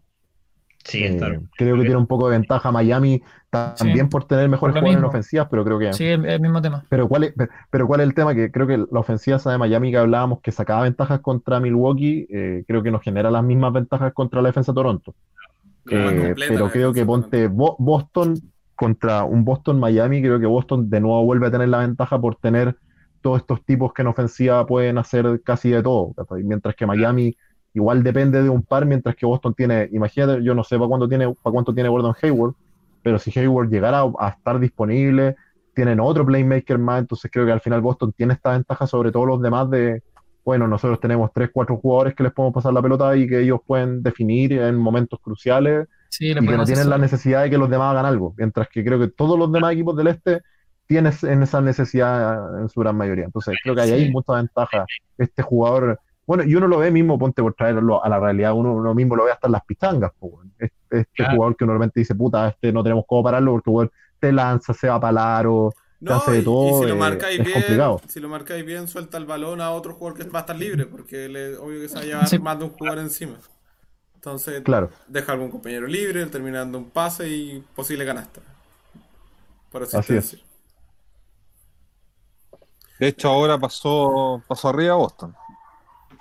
[0.84, 1.18] Sí, Eh,
[1.56, 4.10] creo que tiene un poco de ventaja Miami también Sí.
[4.10, 5.92] por tener mejores Por jugadores en ofensivas, pero creo que...
[5.92, 6.84] sí, el, el mismo tema.
[6.88, 8.34] Pero ¿cuál es, pero, pero cuál es el tema?
[8.34, 12.26] Que creo que la ofensiva esa de Miami que hablábamos que sacaba ventajas contra Milwaukee,
[12.30, 15.14] eh, creo que nos genera las mismas ventajas contra la defensa de Toronto.
[15.90, 18.34] Eh, completa pero creo que ponte Bo- Boston
[18.74, 22.76] contra un Boston-Miami, creo que Boston de nuevo vuelve a tener la ventaja por tener
[23.20, 26.14] todos estos tipos que en ofensiva pueden hacer casi de todo.
[26.42, 27.36] Mientras que Miami
[27.74, 31.08] igual depende de un par, mientras que Boston tiene, imagínate, yo no sé para cuánto
[31.08, 32.54] tiene, para cuánto tiene Gordon Hayward,
[33.02, 35.36] pero si Hayward llegara a, a estar disponible,
[35.74, 39.26] tienen otro playmaker más, entonces creo que al final Boston tiene esta ventaja sobre todos
[39.26, 40.02] los demás de,
[40.44, 43.60] bueno, nosotros tenemos tres, cuatro jugadores que les podemos pasar la pelota y que ellos
[43.66, 47.70] pueden definir en momentos cruciales Sí, y que no tienen la necesidad de que los
[47.70, 50.42] demás hagan algo, mientras que creo que todos los demás equipos del este
[50.86, 53.24] tienen en esa necesidad en su gran mayoría.
[53.24, 54.10] Entonces creo que ahí hay Sí.
[54.10, 54.84] mucha ventaja.
[55.16, 55.98] Este jugador,
[56.32, 59.14] Bueno, y uno lo ve mismo, ponte por traerlo a la realidad, uno, uno mismo
[59.16, 60.12] lo ve hasta en las pistangas.
[60.58, 61.36] Este, este Claro.
[61.36, 64.88] jugador que normalmente dice, puta, este no tenemos cómo pararlo porque weón, te lanza, se
[64.88, 65.74] va para aro,
[66.06, 68.00] te No, hace y, de y todo, si lo eh, marcáis es bien, complicado.
[68.08, 70.86] si lo marcáis bien, suelta el balón a otro jugador que va a estar libre,
[70.86, 72.38] porque le, obvio que se va a llevar Sí.
[72.38, 73.36] más de un jugador encima.
[74.14, 78.40] Entonces, Claro, deja a algún compañero libre, terminando un pase y posible canasta.
[79.70, 80.00] Por Así es.
[80.00, 80.38] asistencia.
[82.98, 85.34] De hecho, ahora pasó, pasó arriba a Boston.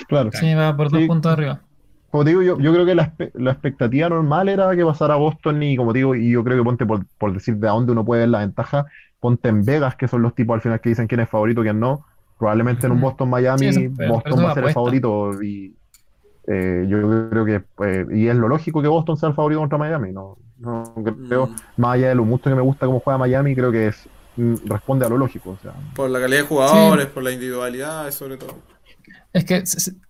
[0.08, 0.30] Claro.
[0.34, 1.08] Sí, va por dos Sí.
[1.08, 1.62] puntos arriba.
[2.10, 5.18] Como te digo, yo, yo creo que la, la expectativa normal era que pasara a
[5.18, 7.72] Boston y como te digo, y yo creo que ponte por, por decir de a
[7.72, 8.86] dónde uno puede ver la ventaja,
[9.20, 11.80] ponte en Vegas, que son los tipos al final que dicen quién es favorito, quién
[11.80, 12.06] no.
[12.38, 13.04] Probablemente en un Sí,
[13.96, 15.76] pero- pero Boston va a es ser el favorito y
[16.48, 19.78] eh, yo creo que, eh, y es lo lógico que Boston sea el favorito contra
[19.78, 20.94] Miami, no, no
[21.30, 21.56] creo, Mm.
[21.78, 24.56] más allá de lo mucho que me gusta cómo juega Miami, creo que es, mm,
[24.66, 28.38] responde a lo lógico, o sea, Por la calidad de jugadores, por la individualidad, sobre
[28.38, 28.56] todo.
[29.34, 29.64] Es que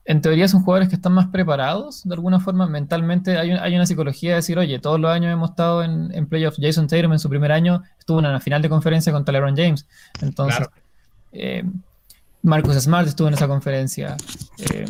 [0.06, 3.38] en teoría son jugadores que están más preparados, de alguna forma, mentalmente.
[3.38, 6.26] Hay, un- hay una psicología de decir, oye, todos los años hemos estado en, en
[6.28, 6.58] playoffs.
[6.60, 9.88] Jason Tatum en su primer año estuvo en la final de conferencia contra LeBron James.
[10.22, 10.72] Entonces, Claro.
[11.34, 11.64] eh,
[12.44, 14.18] Marcus Smart estuvo en esa conferencia.
[14.74, 14.86] eh,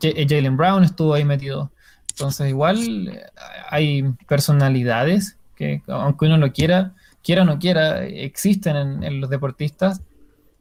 [0.00, 1.70] J- eh, Jalen Brown estuvo ahí metido.
[2.10, 3.22] Entonces, igual eh,
[3.68, 9.28] hay personalidades que, aunque uno lo quiera, quiera o no quiera, existen en, en los
[9.30, 10.00] deportistas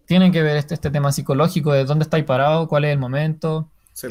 [0.06, 3.70] tienen que ver este, este tema psicológico de dónde estáis parado, cuál es el momento.
[3.94, 4.08] Sí.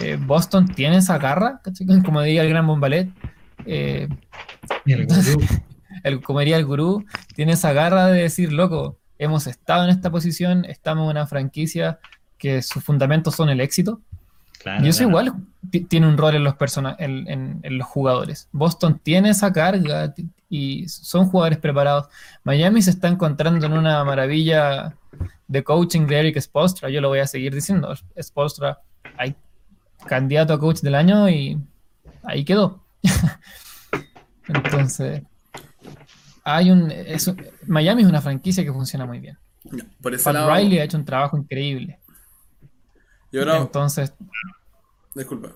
[0.00, 1.60] Eh, Boston tiene esa garra,
[2.04, 3.08] como diría el gran Bombalet,
[3.64, 4.08] eh,
[4.84, 5.42] El gurú.
[6.04, 10.10] el, como diría el gurú, tiene esa garra de decir, loco, hemos estado en esta
[10.10, 11.98] posición, estamos en una franquicia
[12.38, 14.00] que sus fundamentos son el éxito.
[14.58, 15.10] Claro, y eso claro.
[15.10, 18.48] igual ti- tiene un rol en los, persona en, en- en los jugadores.
[18.52, 20.12] Boston tiene esa carga
[20.48, 22.08] y son jugadores preparados.
[22.44, 24.94] Miami se está encontrando en una maravilla
[25.48, 26.88] de coaching de Eric Spolstra.
[26.90, 27.94] Yo lo voy a seguir diciendo.
[28.20, 28.78] Spolstra,
[29.16, 29.34] hay
[30.06, 31.58] candidato a coach del año y
[32.24, 32.82] ahí quedó.
[34.48, 35.22] Entonces,
[36.44, 39.36] hay un, es un- Miami es una franquicia que funciona muy bien.
[40.00, 40.54] Por ese Pat lado.
[40.54, 41.98] Riley ha hecho un trabajo increíble.
[43.32, 44.12] Y ahora, Entonces,
[45.14, 45.50] disculpa.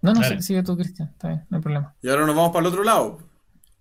[0.00, 1.94] no, no, sigue tú, Cristian, está bien, no hay problema.
[2.00, 3.18] Y ahora nos vamos para el otro lado,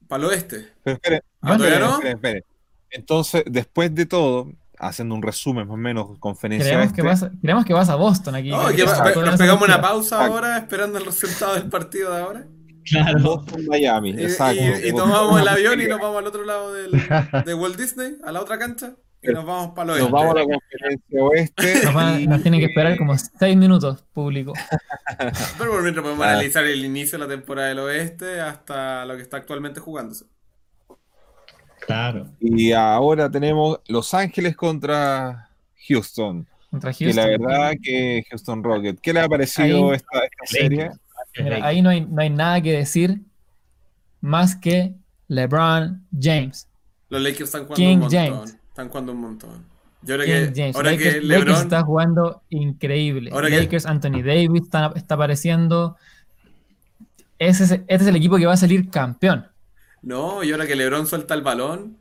[0.07, 0.73] para el oeste.
[0.83, 1.93] Pero esperen, Ah, ¿todavía esperen, no?
[1.93, 2.43] esperen, esperen.
[2.89, 7.31] Entonces, después de todo, haciendo un resumen más o menos, conferencia Creemos que, este, vas,
[7.41, 8.49] creemos que vas a Boston aquí.
[8.49, 12.45] No, que va- nos pegamos una pausa ahora esperando el resultado del partido de ahora.
[12.89, 13.19] Claro.
[13.21, 14.61] Boston, Miami, Y, exacto.
[14.61, 16.91] y- y tomamos el avión y nos vamos al otro lado del,
[17.45, 20.13] de Walt Disney, a la otra cancha, y nos vamos para el Nos oeste.
[20.13, 21.85] vamos a la conferencia oeste.
[21.85, 24.53] Nos, van- y- nos tienen que esperar como seis minutos público.
[25.57, 26.31] Pero por mientras podemos Ah.
[26.33, 30.25] analizar el inicio de la temporada del oeste hasta lo que está actualmente jugándose.
[31.87, 32.27] Claro.
[32.41, 35.49] Y ahora tenemos Los Ángeles contra
[35.87, 36.45] Houston.
[36.69, 38.99] Contra Que la verdad que Houston Rocket.
[38.99, 40.91] ¿Qué le ha parecido Ahí- esta, esta serie?
[41.41, 43.21] Mira, ahí no hay, no hay nada que decir
[44.19, 44.95] más que
[45.29, 46.67] LeBron James.
[47.09, 48.19] Los Lakers están jugando King un montón.
[48.19, 48.57] James.
[48.67, 49.65] Están jugando un montón.
[50.01, 50.75] Yo creo King que James.
[50.75, 53.29] ahora Lakers, que Lakers LeBron está jugando increíble.
[53.31, 55.95] Ahora que- Lakers, Anthony Davis está, está apareciendo.
[57.39, 59.45] Ese es, este es el equipo que va a salir campeón.
[60.01, 61.97] No, y ahora que LeBron suelta el balón.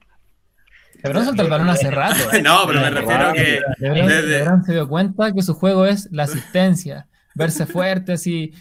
[1.02, 2.18] LeBron suelta el balón hace rato.
[2.44, 5.86] no, pero me refiero a que LeBron, desde- LeBron se dio cuenta que su juego
[5.86, 8.52] es la asistencia, verse fuerte, así,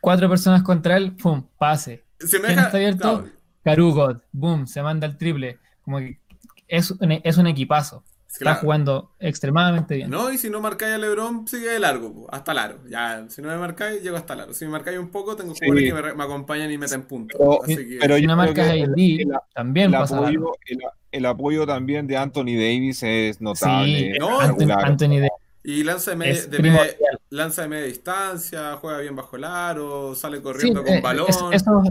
[0.00, 2.04] cuatro personas contra él, pum, pase.
[2.18, 3.00] se me ¿Quién deja- está abierto?
[3.22, 3.28] claro,
[3.62, 5.58] Caru God, boom, se manda el triple.
[5.82, 6.18] Como que
[6.68, 8.04] es un, es un equipazo.
[8.30, 10.08] Es Está jugando extremadamente bien.
[10.10, 12.78] No, y si no marcáis a LeBron, sigue de largo, hasta Laro.
[12.88, 14.54] Ya, si no me marcáis, llego hasta Laro.
[14.54, 15.60] Si me marcáis un poco, tengo Sí.
[15.66, 17.36] jugadores que me, acompañan y meten puntos.
[17.38, 18.22] Pero- Así que, pero si
[19.22, 20.78] el- también el pasa apoyo, el,
[21.12, 24.12] el apoyo también de Anthony Davis es notable.
[24.12, 25.30] Sí, No, Anthony, Davis
[25.62, 26.58] y lanza de, media, de
[27.30, 31.26] lanza de media distancia, juega bien bajo el aro, sale Sí, corriendo eh, con balón,
[31.28, 31.82] es- eso,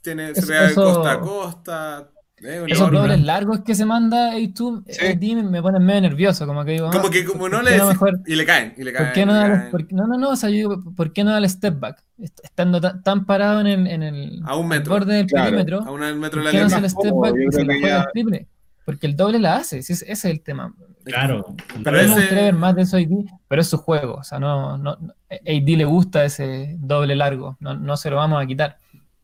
[0.00, 2.08] tiene, eso- se pega de eso- costa a costa.
[2.42, 5.06] Eh, esos dobles largos que se manda A2, Sí.
[5.06, 7.64] AD me ponen medio nervioso, como que digo, Como ah, que como ¿por no qué
[7.64, 9.04] le decís- mejor- y le caen, y le caen.
[9.06, 9.70] ¿Por qué no, le da- caen.
[9.70, 11.78] por qué- no, no, no, o sea, yo digo, ¿por qué no da el step
[11.78, 12.02] back?
[12.18, 14.92] Est- Estando ta- tan parado en el, en el A un al metro.
[14.94, 15.46] borde del Claro.
[15.50, 17.72] perímetro, A un metro ¿por qué la no el step cómodo, back y se lo
[17.72, 18.46] juega ya- al triple?
[18.84, 20.72] Porque el doble la hace, ese, es el tema.
[21.04, 21.54] Claro.
[21.68, 24.14] Pero Tal vez me ese- gustaría ver más de eso AD, pero es su juego.
[24.14, 28.16] O sea, no, no, no- AD le gusta ese doble largo, no, no se lo
[28.16, 28.78] vamos a quitar.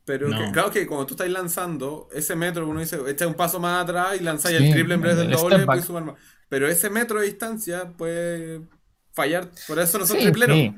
[0.06, 0.38] Pero No.
[0.38, 3.82] que- claro que cuando tú estás lanzando, ese metro uno dice, echa un paso más
[3.82, 6.14] atrás y lanzáis Sí, el triple en vez del el doble, puedes sumar más.
[6.48, 8.60] Pero ese metro de distancia puede
[9.12, 10.56] fallar, por eso no son Sí, tripleros.
[10.56, 10.74] sí.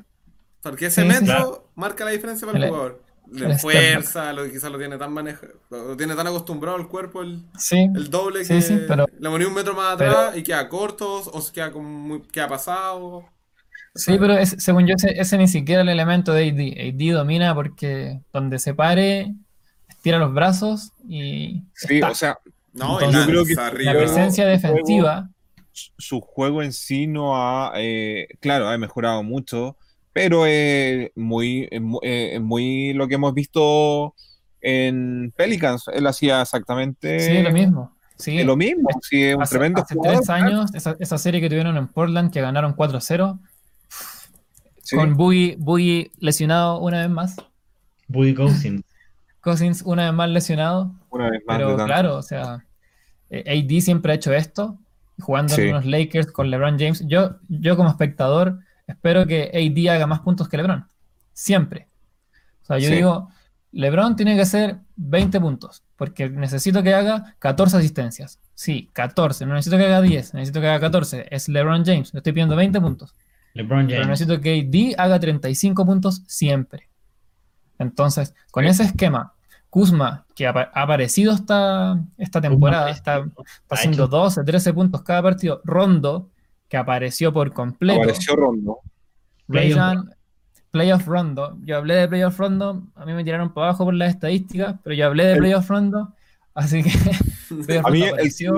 [0.61, 3.03] Porque ese metro marca la diferencia para el, El- jugador.
[3.29, 7.21] La fuerza, lo que quizás lo tiene tan manejado, lo tiene tan acostumbrado el cuerpo,
[7.23, 10.43] el, Sí, el doble Sí, que sí, pero- le ponía un metro más atrás y
[10.43, 13.25] queda corto o se queda como muy, queda pasado.
[13.97, 16.89] Sí, pero es- según yo, ese, ese ni siquiera el elemento de AD.
[16.89, 19.33] AD domina porque donde se pare,
[19.89, 22.11] estira los brazos y Sí, está.
[22.11, 22.37] o sea,
[22.73, 23.93] No, Entonces, yo creo que la arriba.
[23.93, 25.29] presencia defensiva,
[25.73, 29.77] su juego en sí no ha, eh, claro, ha mejorado mucho,
[30.13, 34.13] pero es muy, es mu- eh, muy lo que hemos visto
[34.61, 35.85] en Pelicans.
[35.93, 37.97] Él hacía exactamente sí, lo mismo.
[38.17, 40.17] Sí, lo mismo, sí, es un hace, tremendo hace jugador.
[40.19, 43.39] tres años, esa, esa serie que tuvieron en Portland, que ganaron 4-0,
[44.87, 47.35] Sí, con Boogie, Boogie lesionado una vez más,
[48.07, 48.83] Boogie Cousins.
[49.41, 52.65] Cousins una vez más lesionado, una vez más de pero claro, o sea,
[53.29, 54.77] eh, AD siempre ha hecho esto,
[55.19, 55.61] jugando Sí.
[55.63, 57.03] en unos Lakers con LeBron James.
[57.07, 60.87] Yo, yo como espectador espero que AD haga más puntos que LeBron,
[61.33, 61.87] siempre.
[62.63, 62.95] O sea, yo Sí.
[62.95, 63.29] digo,
[63.73, 68.39] LeBron tiene que hacer 20 puntos, porque necesito que haga 14 asistencias.
[68.55, 71.27] Sí, 14, no necesito que haga 10, necesito que haga 14.
[71.29, 73.13] Es LeBron James, le estoy pidiendo 20 puntos.
[73.57, 74.07] LeBron Pero James.
[74.19, 74.61] necesito que
[74.97, 76.89] AD haga 35 puntos siempre.
[77.79, 79.33] Entonces, con ese esquema,
[79.69, 85.21] Kuzma, que ha aparecido esta, esta temporada, está, está haciendo hecho- 12, 13 puntos cada
[85.21, 85.61] partido.
[85.65, 86.29] Rondo,
[86.69, 87.99] que apareció por completo.
[88.01, 88.79] Apareció Rondo.
[89.47, 90.09] Rayan,
[90.71, 91.57] Playoff Rondo.
[91.63, 94.95] Yo hablé de Playoff Rondo, a mí me tiraron para abajo por las estadísticas, pero
[94.95, 96.13] yo hablé de El- Playoff Rondo,
[96.53, 96.89] así que
[97.65, 98.55] Playoff A mí Rondo el, apareció.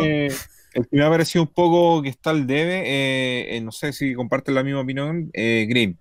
[0.74, 3.92] El que me ha parecido un poco que está al debe, eh, eh, no sé
[3.94, 5.98] si comparten la misma opinión, eh, Green.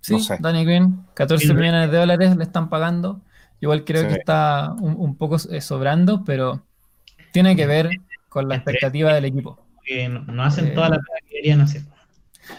[0.00, 0.36] Sí, no sé.
[0.40, 1.54] Danny Green, 14 Sí.
[1.54, 3.20] millones de dólares le están pagando.
[3.60, 4.08] Igual creo Sí.
[4.08, 6.64] que está un, un poco eh, sobrando, pero
[7.32, 7.90] tiene que ver
[8.28, 9.64] con la expectativa del equipo.
[9.84, 11.82] Que no, no hacen Eh, toda la pega que querían hacer.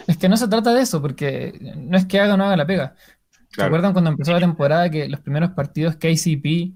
[0.06, 2.56] Es que no se trata de eso, porque no es que haga o no haga
[2.56, 2.94] la pega.
[3.30, 3.68] ¿Se Claro.
[3.68, 6.72] acuerdan cuando empezó la temporada que los primeros partidos KCP,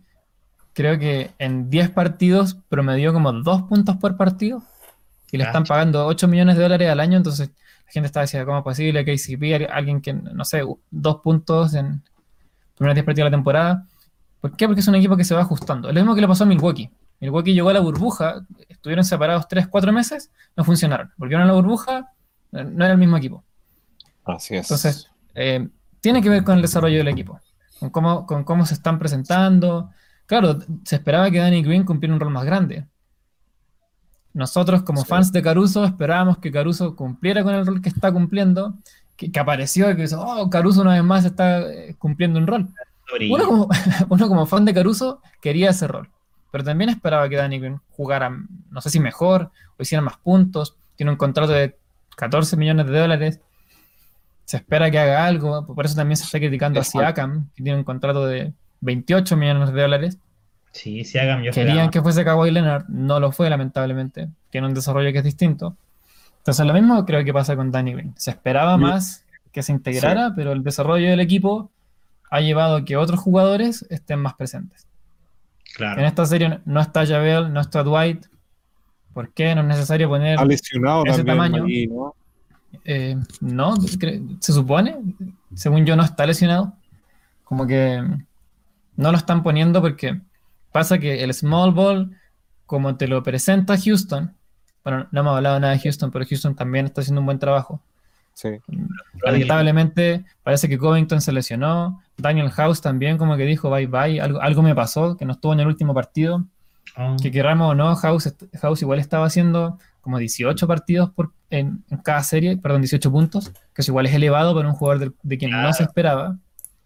[0.72, 4.64] creo que en 10 partidos promedió como 2 puntos por partido?
[5.34, 7.50] Y le están pagando 8 millones de dólares al año, entonces
[7.86, 11.74] la gente estaba diciendo, ¿cómo es posible KCP, al- alguien que, no sé, 2 puntos
[11.74, 13.86] en los primeros 10 partidos de la temporada?
[14.40, 14.66] ¿Por qué?
[14.66, 15.88] Porque es un equipo que se va ajustando.
[15.88, 16.90] Es lo mismo que le pasó a Milwaukee.
[17.20, 21.12] Milwaukee llegó a la burbuja, estuvieron separados 3, 4 meses, no funcionaron.
[21.16, 22.12] Volvieron a la burbuja,
[22.52, 23.44] no era el mismo equipo.
[24.24, 24.62] Así es.
[24.70, 25.68] Entonces, eh,
[26.00, 27.40] tiene que ver con el desarrollo del equipo,
[27.80, 29.90] con cómo, con cómo se están presentando.
[30.26, 32.86] Claro, se esperaba que Danny Green cumpliera un rol más grande.
[34.34, 35.06] Nosotros, como Sí.
[35.08, 38.74] fans de Caruso, esperábamos que Caruso cumpliera con el rol que está cumpliendo,
[39.16, 42.46] que, que apareció y que dijo, oh, Caruso una vez más está eh, cumpliendo un
[42.46, 42.68] rol.
[43.30, 43.68] Uno como,
[44.08, 46.08] uno como fan de Caruso quería ese rol,
[46.50, 48.36] pero también esperaba que Danny Green jugara,
[48.70, 51.76] no sé si mejor, o hiciera más puntos, tiene un contrato de
[52.16, 53.40] 14 millones de dólares,
[54.44, 56.98] se espera que haga algo, por eso también se está criticando a Exacto.
[56.98, 60.18] Siakam, que tiene un contrato de 28 millones de dólares.
[60.74, 61.90] Sí, sí hagan yo Querían esperaba.
[61.92, 65.76] que fuese Kawhi Leonard, no lo fue lamentablemente, tiene un desarrollo que es distinto.
[66.38, 68.80] Entonces lo mismo creo que pasa con Danny Green, se esperaba Sí.
[68.82, 71.70] más que se integrara, pero el desarrollo del equipo
[72.30, 74.82] ha llevado a que otros jugadores estén más presentes.
[74.82, 76.04] En Claro.
[76.06, 78.26] esta serie no está Javel, no está Dwight.
[79.12, 79.54] ¿Por qué?
[79.54, 80.38] No es necesario poner.
[80.40, 81.64] Ha lesionado ese también tamaño.
[81.64, 82.14] ahí, ¿no?
[82.84, 84.96] eh, no, se supone.
[85.54, 86.72] Según yo, no está lesionado.
[87.44, 88.02] Como que
[88.96, 90.20] no lo están poniendo porque
[90.74, 92.10] pasa que el small ball,
[92.66, 94.34] como te lo presenta Houston,
[94.82, 97.80] bueno, no hemos hablado nada de Houston, pero Houston también está haciendo un buen trabajo.
[98.34, 98.48] Sí.
[99.24, 102.02] Lamentablemente, parece que Covington se lesionó.
[102.16, 104.20] Daniel House también, como que dijo bye bye.
[104.20, 106.44] Algo, algo me pasó, que no estuvo en el último partido.
[106.96, 111.82] Oh, que queramos o no, House, House igual estaba haciendo como 18 partidos por, en,
[111.90, 115.12] en cada serie, perdón, 18 puntos, que eso igual es elevado para un jugador de,
[115.22, 115.72] de quien no Claro.
[115.72, 116.36] se esperaba.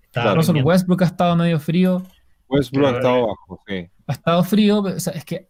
[0.04, 0.62] estaba Russell.
[0.62, 2.02] Westbrook ha estado medio frío,
[2.48, 3.88] Westbrook ha estado abajo, sí.
[4.06, 5.48] ha estado frío, pero, o sea, es que,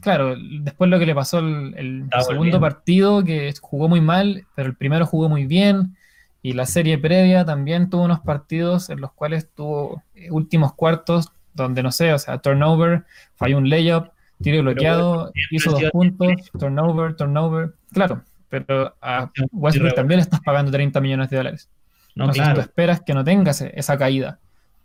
[0.00, 1.74] claro, después lo que le pasó el,
[2.10, 2.60] segundo volviendo.
[2.60, 5.96] partido, que jugó muy mal, pero el primero jugó muy bien,
[6.42, 11.32] y la serie previa también tuvo unos partidos en los cuales tuvo eh, últimos cuartos,
[11.54, 13.04] donde no sé, o sea, turnover,
[13.36, 14.08] falló un layup,
[14.40, 20.40] tiro bloqueado, hizo dos puntos, turnover, turnover, claro, pero a Westbrook Tiro- también le estás
[20.40, 21.68] pagando 30 millones de dólares.
[22.14, 24.38] No, Entonces tú esperas que no tengas esa caída.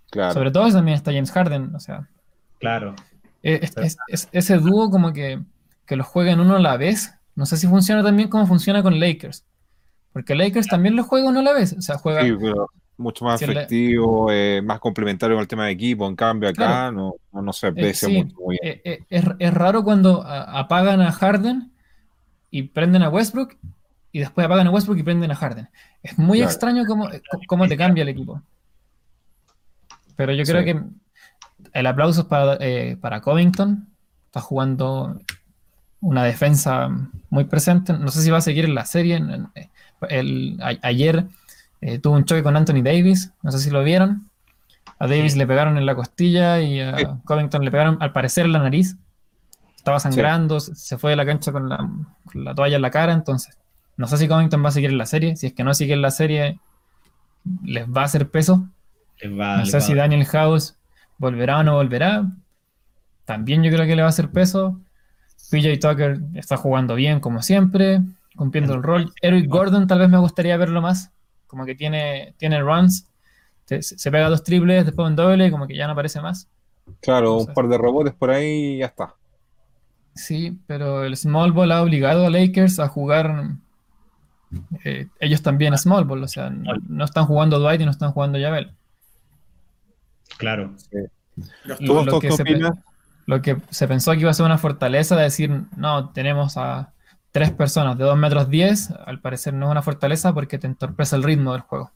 [0.10, 0.34] Claro.
[0.34, 2.08] Sobre todo también está James Harden, o sea,
[2.60, 2.96] claro.
[3.44, 5.42] eh, es- es- es- ese dúo como que,
[5.86, 9.00] que lo jueguen uno a la vez, no sé si funciona también como funciona con
[9.00, 9.46] Lakers,
[10.14, 13.26] porque Lakers también lo juega uno a la vez, o sea, juega, Sí, pero mucho
[13.26, 16.08] más efectivo, eh, más complementario con el tema de equipo.
[16.08, 16.92] En cambio, acá Claro.
[16.94, 18.24] no, no, no se aprecia sí.
[18.24, 18.74] mucho muy bien.
[18.74, 21.72] eh, eh, es, es raro cuando a- apagan a Harden
[22.50, 23.56] y prenden a Westbrook
[24.12, 25.70] y después apagan a Westbrook y prenden a Harden.
[26.02, 26.52] Es muy Claro.
[26.52, 27.08] extraño cómo,
[27.48, 28.42] cómo te cambia el equipo.
[30.18, 30.66] Pero yo creo Sí.
[30.66, 30.82] que
[31.74, 33.88] el aplauso es para, eh, para Covington.
[34.26, 35.22] Está jugando
[36.02, 36.90] una defensa
[37.30, 37.94] muy presente.
[37.94, 39.16] No sé si va a seguir en la serie.
[39.16, 39.48] en-
[40.10, 41.26] el, a- ayer
[41.82, 44.30] eh, tuvo un choque con Anthony Davis, no sé si lo vieron.
[45.00, 45.40] A Davis Sí.
[45.40, 47.06] le pegaron en la costilla y a Sí.
[47.26, 48.96] Covington le pegaron, al parecer, en la nariz.
[49.76, 52.90] Estaba sangrando, se- se fue de la cancha con la, con la toalla en la
[52.92, 53.58] cara, entonces
[53.96, 55.36] no sé si Covington va a seguir en la serie.
[55.36, 56.60] Si es que no sigue en la serie,
[57.64, 58.68] les va a hacer peso.
[59.22, 60.76] Les va- No les sé va- si Daniel House
[61.18, 62.26] volverá o no volverá.
[63.26, 64.80] También yo creo que le va a hacer peso.
[65.52, 68.02] PJ Tucker está jugando bien, como siempre,
[68.36, 69.14] cumpliendo el rol.
[69.22, 71.12] Eric Gordon tal vez me gustaría verlo más.
[71.48, 73.08] Como que tiene, tiene runs.
[73.66, 76.48] Se, se pega dos triples, después un doble, como que ya no aparece más.
[77.02, 79.14] Claro, un par de rebotes por ahí y ya está.
[80.16, 83.52] Sí, pero el small ball ha obligado a Lakers a jugar
[84.84, 86.24] eh, ellos también small ball.
[86.24, 88.72] O sea, no, no están jugando Dwight y no están jugando Javel.
[90.38, 90.74] Claro.
[90.92, 92.44] ¿Tú, Lo- lo que se?
[93.26, 96.94] Lo que se pensó que iba a ser una fortaleza de decir, no, tenemos a
[97.32, 101.16] tres personas de 2 metros 10, al parecer no es una fortaleza porque te entorpece
[101.18, 101.92] el ritmo del juego.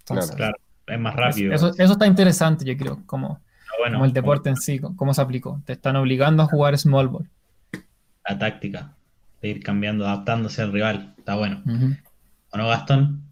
[0.00, 0.56] Entonces, Claro.
[0.86, 1.52] Es más rápido.
[1.52, 3.40] Eso, eso está interesante, yo creo, como,
[3.80, 5.60] bueno, como el deporte en sí, cómo se aplicó.
[5.66, 7.28] Te están obligando a jugar small ball.
[8.28, 8.92] La táctica.
[9.42, 11.14] De ir cambiando, adaptándose al rival.
[11.18, 11.60] Está bueno.
[11.66, 11.96] Ujú.
[12.52, 13.22] ¿O no, Gastón?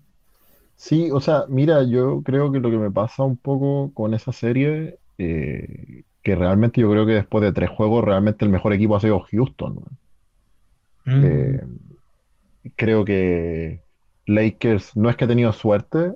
[0.86, 4.32] Sí, o sea, mira, yo creo que lo que me pasa un poco con esa
[4.32, 8.96] serie, eh, que realmente yo creo que después de tres juegos, realmente el mejor equipo
[8.96, 9.82] ha sido Houston.
[11.06, 11.22] Mm.
[11.24, 11.60] Eh,
[12.76, 13.82] creo que
[14.26, 16.14] Lakers no es que ha tenido suerte,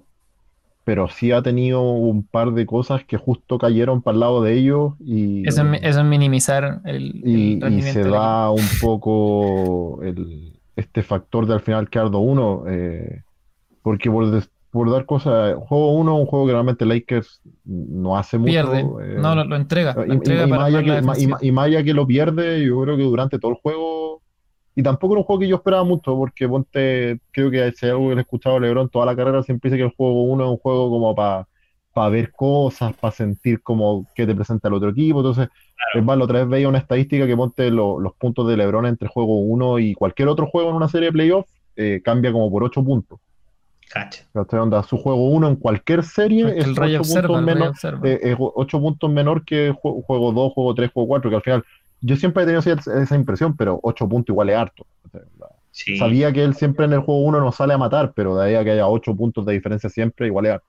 [0.85, 4.55] pero sí ha tenido un par de cosas que justo cayeron para el lado de
[4.55, 8.37] ellos y, Eso, es, mi- eso es minimizar el, el y, rendimiento se del equipo.
[8.37, 13.25] da un poco el- este factor de al final quedardo uno, eh,
[13.83, 18.39] porque por, des- por dar cosas, juego uno, un juego que realmente Lakers no hace
[18.39, 18.51] mucho.
[18.53, 19.93] Pierde, eh, no, lo, lo entrega.
[19.93, 22.97] y, Lo y- entrega y para más que, y, más allá lo pierde, yo creo
[22.97, 24.23] que durante todo el juego,
[24.75, 28.09] y tampoco era un juego que yo esperaba mucho, porque ponte, creo que si algo
[28.11, 30.45] que le he escuchado a LeBron toda la carrera, siempre dice que el juego uno
[30.45, 31.47] es un juego como para
[32.11, 35.49] ver cosas, para sentir como que te presenta el otro equipo, entonces,
[35.95, 38.87] es más, la otra vez veía una estadística que ponte lo- los puntos de LeBron
[38.87, 42.51] entre juego uno y cualquier otro juego en una serie de playoffs, eh, cambia como
[42.51, 43.19] por 8 puntos.
[43.89, 44.25] Cacha.
[44.63, 47.47] Onda, su juego uno en cualquier serie Porque es el Rey 8 observa, puntos el
[47.47, 48.01] Rey menos, observa.
[48.09, 51.65] eh, 8 puntos menor que jue- juego 2, juego 3, juego 4, que al final
[52.01, 54.87] yo siempre he tenido esa, esa impresión, pero 8 puntos igual es harto.
[55.71, 55.97] Sí.
[55.97, 58.55] Sabía que él siempre en el juego 1 no sale a matar, pero de ahí
[58.57, 60.67] a que haya 8 puntos de diferencia siempre, igual es harto.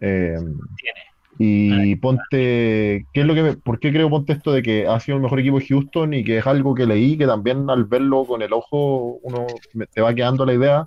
[0.00, 0.36] Eh,
[0.76, 1.00] Tiene.
[1.38, 4.98] y ponte, ¿qué es lo que me- ¿por qué creo ponte esto de que ha
[5.00, 7.84] sido el mejor equipo de Houston y que es algo que leí que también al
[7.84, 10.86] verlo con el ojo uno me- te va quedando la idea?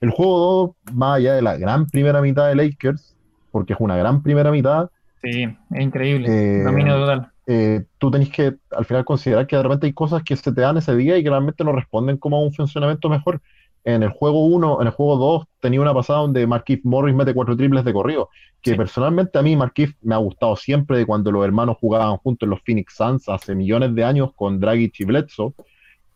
[0.00, 3.16] El juego 2, más allá de la gran primera mitad de Lakers,
[3.50, 4.90] porque es una gran primera mitad,
[5.22, 6.28] Sí, es increíble.
[6.28, 7.30] Eh, Dominio total.
[7.46, 10.60] eh, tú tenés que al final considerar que de repente hay cosas que se te
[10.60, 13.40] dan ese día y que realmente no responden como a un funcionamiento mejor.
[13.82, 17.32] En el juego 1, en el juego 2, tenía una pasada donde Marquise Morris mete
[17.34, 18.28] cuatro triples de corrido.
[18.60, 18.76] Que Sí.
[18.76, 22.50] personalmente a mí, Marquise me ha gustado siempre de cuando los hermanos jugaban juntos en
[22.50, 25.52] los Phoenix Suns hace millones de años con Dragic y Bledsoe.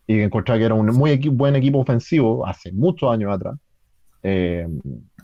[0.06, 3.56] Y encontraba que era un muy equi- buen equipo ofensivo hace muchos años atrás.
[4.22, 4.66] Eh,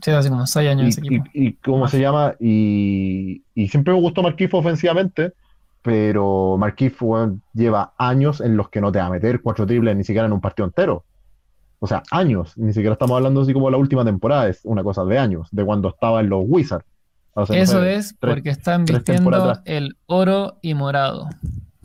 [0.03, 1.25] Sí, hace como 6 años ese y, equipo.
[1.33, 5.33] y- y cómo se llama y, y siempre me gustó Markieff ofensivamente
[5.83, 6.59] pero
[7.01, 10.27] weón, lleva años en los que no te va a meter cuatro triples ni siquiera
[10.27, 11.05] en un partido entero.
[11.79, 12.57] O sea años.
[12.59, 15.65] Ni siquiera estamos hablando así como la última temporada es una cosa de años de
[15.65, 16.85] cuando estaba en los Wizards.
[17.35, 21.29] O sea, no Eso sé, es tres- porque están vistiendo el oro y morado.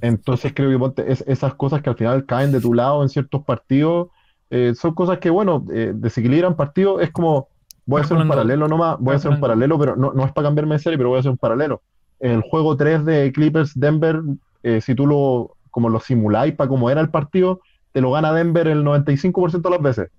[0.01, 3.09] Entonces creo que ponte, es- esas cosas que al final caen de tu lado en
[3.09, 4.07] ciertos partidos,
[4.51, 7.01] eh, son cosas que, bueno, eh, desequilibran partidos.
[7.01, 7.47] Es como,
[7.85, 10.31] voy a hacer un paralelo nomás, voy a hacer un paralelo, pero no, no es
[10.33, 11.81] para cambiarme de serie, pero voy a hacer un paralelo.
[12.19, 14.21] El juego 3 de Clippers Denver,
[14.61, 17.61] eh, si tú lo, como lo simuláis para cómo era el partido,
[17.93, 20.09] te lo gana Denver el 95% de las veces.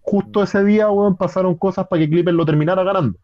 [0.00, 3.18] Justo ese día, weón, pasaron cosas para que Clippers lo terminara ganando.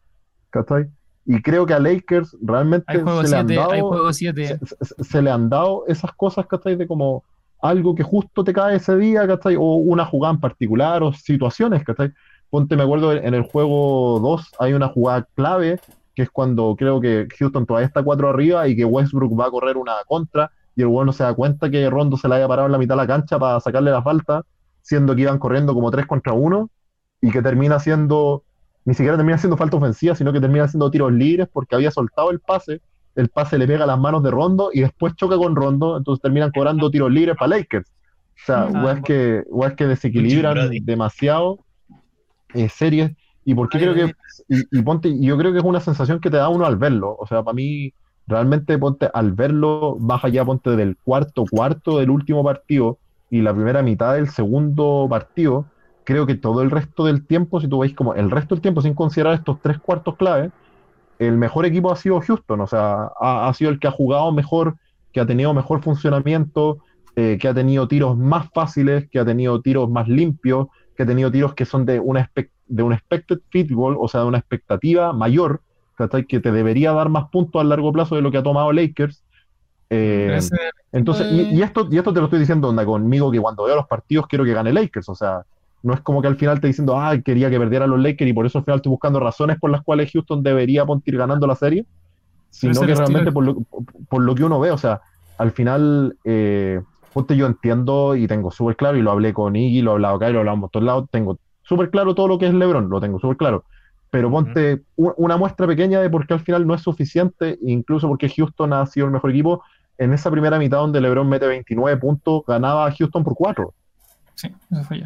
[0.49, 0.85] ¿Cachai?
[1.25, 4.13] Y creo que a Lakers realmente Hay juego se le han 7, hay dado juego
[4.13, 4.47] 7.
[4.47, 6.75] se, se- se le han dado esas cosas, ¿cachai?
[6.75, 7.23] De como
[7.63, 9.55] algo que justo te cae ese día, ¿cachai?
[9.55, 12.11] O una jugada en particular, o situaciones, ¿cachai?
[12.49, 15.79] Ponte, me acuerdo, en el juego 2 hay una jugada clave,
[16.13, 19.49] que es cuando creo que Houston todavía está 4 arriba y que Westbrook va a
[19.49, 22.65] correr una contra, y el bueno se da cuenta que Rondo se la haya parado
[22.65, 24.43] en la mitad de la cancha para sacarle la falta,
[24.81, 26.69] siendo que iban corriendo como 3 contra 1,
[27.21, 28.43] y que termina siendo,
[28.83, 32.29] ni siquiera termina siendo falta ofensiva, sino que termina siendo tiros libres porque había soltado
[32.29, 32.81] el pase
[33.15, 36.21] el pase le pega a las manos de Rondo y después choca con Rondo, entonces
[36.21, 37.89] terminan cobrando tiros libres para Lakers.
[37.89, 41.59] O sea, Ah, weas que, weas que desequilibran demasiado
[42.53, 43.11] eh, series.
[43.45, 44.13] Y por qué creo que,
[44.47, 46.77] y, y ponte, y yo creo que es una sensación que te da uno al
[46.77, 47.15] verlo.
[47.19, 47.93] O sea, para mí,
[48.25, 52.99] realmente ponte, al verlo, baja ya ponte del cuarto cuarto del último partido
[53.29, 55.65] y la primera mitad del segundo partido,
[56.03, 58.81] creo que todo el resto del tiempo, si tú veis como el resto del tiempo,
[58.81, 60.51] sin considerar estos tres cuartos clave,
[61.19, 64.31] el mejor equipo ha sido Houston, o sea, ha, ha sido el que ha jugado
[64.31, 64.75] mejor,
[65.11, 66.79] que ha tenido mejor funcionamiento,
[67.15, 71.05] eh, que ha tenido tiros más fáciles, que ha tenido tiros más limpios, que ha
[71.05, 72.29] tenido tiros que son de una,
[72.67, 75.61] de un expected field goal, o sea, de una expectativa mayor,
[76.27, 79.23] que te debería dar más puntos a largo plazo de lo que ha tomado Lakers.
[79.91, 80.39] Eh,
[80.91, 83.75] entonces, y, y esto, y esto te lo estoy diciendo onda conmigo, que cuando veo
[83.75, 85.43] los partidos quiero que gane Lakers, o sea,
[85.83, 88.33] no es como que al final te diciendo, ah, quería que perdieran los Lakers y
[88.33, 91.55] por eso al final estoy buscando razones por las cuales Houston debería ir ganando la
[91.55, 91.85] serie,
[92.49, 93.57] sino que realmente por lo,
[94.09, 95.01] por- lo que uno ve, o sea,
[95.37, 96.81] al final, eh,
[97.13, 100.15] ponte, yo entiendo y tengo súper claro, y lo hablé con Iggy, lo he hablado
[100.15, 102.89] acá y lo hablamos por todos lados, tengo súper claro todo lo que es LeBron,
[102.89, 103.65] lo tengo súper claro.
[104.09, 108.29] Pero ponte una muestra pequeña de por qué al final no es suficiente, incluso porque
[108.29, 109.63] Houston ha sido el mejor equipo.
[109.97, 113.73] En esa primera mitad donde LeBron mete 29 puntos, ganaba a Houston por 4.
[114.35, 115.05] Sí, eso fue ya.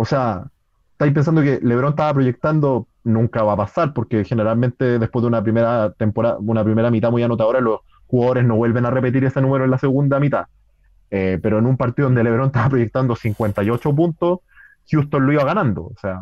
[0.00, 0.44] O sea,
[0.92, 5.42] estáis pensando que LeBron estaba proyectando, nunca va a pasar, porque generalmente después de una
[5.42, 9.64] primera temporada, una primera mitad muy anotadora, los jugadores no vuelven a repetir ese número
[9.64, 10.44] en la segunda mitad.
[11.10, 14.38] Eh, pero en un partido donde LeBron estaba proyectando 58 puntos,
[14.90, 15.82] Houston lo iba ganando.
[15.84, 16.18] O sea,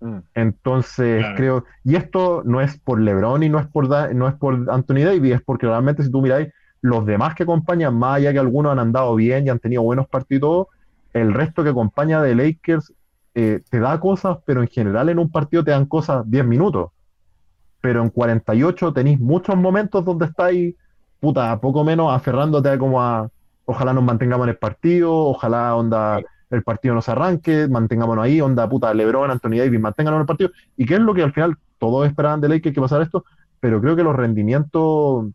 [0.00, 0.18] Mm.
[0.34, 1.36] entonces Claro.
[1.36, 4.54] creo, y esto no es por LeBron y no es por Da- no es por
[4.70, 6.48] Anthony Davis, es porque realmente si tú miráis
[6.82, 10.06] los demás que acompañan, más allá que algunos han andado bien y han tenido buenos
[10.06, 10.68] partidos,
[11.20, 12.92] el resto que acompaña de Lakers
[13.34, 16.90] eh, te da cosas, pero en general en un partido te dan cosas 10 minutos.
[17.80, 20.74] Pero en 48 tenéis muchos momentos donde estáis,
[21.20, 23.30] puta, poco menos aferrándote a como a,
[23.64, 28.40] ojalá nos mantengamos en el partido, ojalá onda el partido no se arranque, mantengámonos ahí,
[28.40, 30.50] onda puta, LeBron, Anthony Davis, manténganos en el partido.
[30.76, 33.24] ¿Y qué es lo que al final todos esperaban de Lakers que pasara esto?
[33.60, 35.26] Pero creo que los rendimientos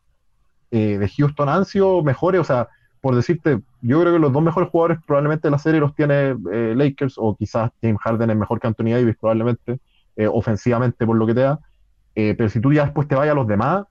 [0.72, 2.68] eh, de Houston han sido mejores, o sea,
[3.04, 6.38] por decirte, yo creo que los dos mejores jugadores probablemente de la serie los tiene
[6.54, 9.80] eh, Lakers, o quizás James Harden es mejor que Anthony Davis, probablemente,
[10.16, 11.60] eh, ofensivamente por lo que te da.
[12.16, 13.84] Eh, pero si tú ya después te vayas a los demás,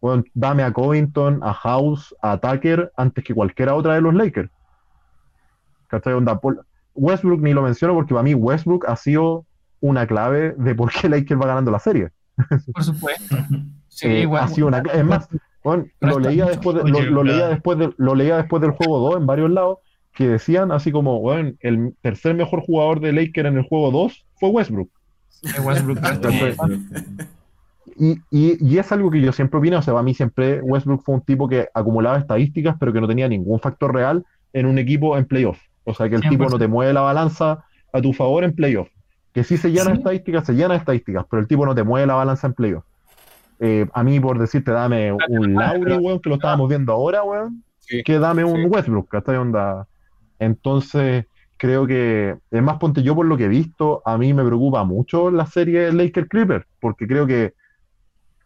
[0.00, 4.50] bueno, dame a Covington, a House, a Tucker, antes que cualquiera otra de los Lakers.
[5.88, 6.12] ¿Cachai?
[6.14, 6.64] Onda, por-
[6.94, 9.46] Westbrook ni lo menciono porque para mí Westbrook ha sido
[9.80, 12.10] una clave de por qué Lakers va ganando la serie.
[12.72, 13.36] Por supuesto.
[13.92, 15.28] Sí, Eh, igual- ha sido una es más,
[15.64, 18.98] bueno, lo leía después de- lo, lo leía después de- lo leía después del juego
[19.10, 19.78] 2 en varios lados
[20.14, 24.26] que decían así como, bueno, el tercer mejor jugador de Lakers en el juego 2
[24.38, 24.90] fue Westbrook.
[25.64, 25.98] Westbrook
[27.96, 31.02] Y, y, y es algo que yo siempre opino, o sea, para mí siempre Westbrook
[31.04, 34.78] fue un tipo que acumulaba estadísticas, pero que no tenía ningún factor real en un
[34.78, 35.58] equipo en playoff.
[35.84, 36.68] O sea, que el tipo no te 100%.
[36.68, 38.88] mueve la balanza a tu favor en playoff.
[39.34, 39.98] Que sí se llena Sí.
[39.98, 42.84] estadísticas, se llena estadísticas, pero el tipo no te mueve la balanza en playoff.
[43.62, 47.62] Eh, a mí, por decirte, dame un Lauri, weón, que lo estábamos viendo ahora, weón,
[47.78, 48.02] Sí.
[48.02, 48.66] que dame un Sí.
[48.66, 49.36] Westbrook, ¿cachai?
[49.36, 49.86] Onda.
[50.38, 51.26] Entonces,
[51.58, 54.82] creo que, es más, ponte yo por lo que he visto, a mí me preocupa
[54.84, 57.52] mucho la serie Lakers Clippers, porque creo que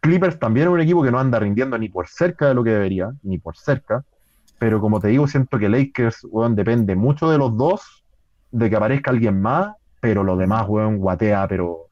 [0.01, 2.71] Clippers también es un equipo que no anda rindiendo ni por cerca de lo que
[2.71, 4.03] debería, ni por cerca,
[4.59, 8.03] pero como te digo, siento que Lakers, weón, depende mucho de los dos,
[8.51, 11.84] de que aparezca alguien más, pero lo demás, weón, guatea, pero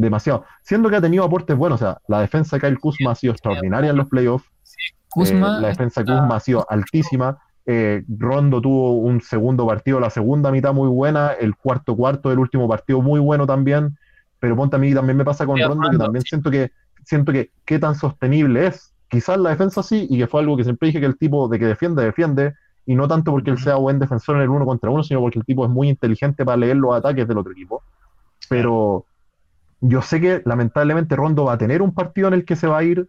[0.00, 0.44] demasiado.
[0.62, 3.32] Siendo que ha tenido aportes buenos, o sea, la defensa de Kyle Kuzma ha sido
[3.32, 4.48] extraordinaria en los playoffs,
[5.10, 7.38] Kuzma eh, la defensa de Kuzma ha sido altísima.
[7.66, 12.38] Eh, Rondo tuvo un segundo partido, la segunda mitad muy buena, el cuarto cuarto del
[12.38, 13.98] último partido muy bueno también.
[14.38, 16.70] Pero ponte a mí también me pasa con Rondo que también siento que
[17.04, 18.94] siento que qué tan sostenible es.
[19.08, 21.58] Quizás la defensa sí, y que fue algo que siempre dije que el tipo de
[21.58, 22.54] que defiende, defiende,
[22.86, 25.40] y no tanto porque él sea buen defensor en el uno contra uno, sino porque
[25.40, 27.82] el tipo es muy inteligente para leer los ataques del otro equipo.
[28.48, 29.04] Pero
[29.80, 32.78] yo sé que lamentablemente Rondo va a tener un partido en el que se va
[32.78, 33.06] a ir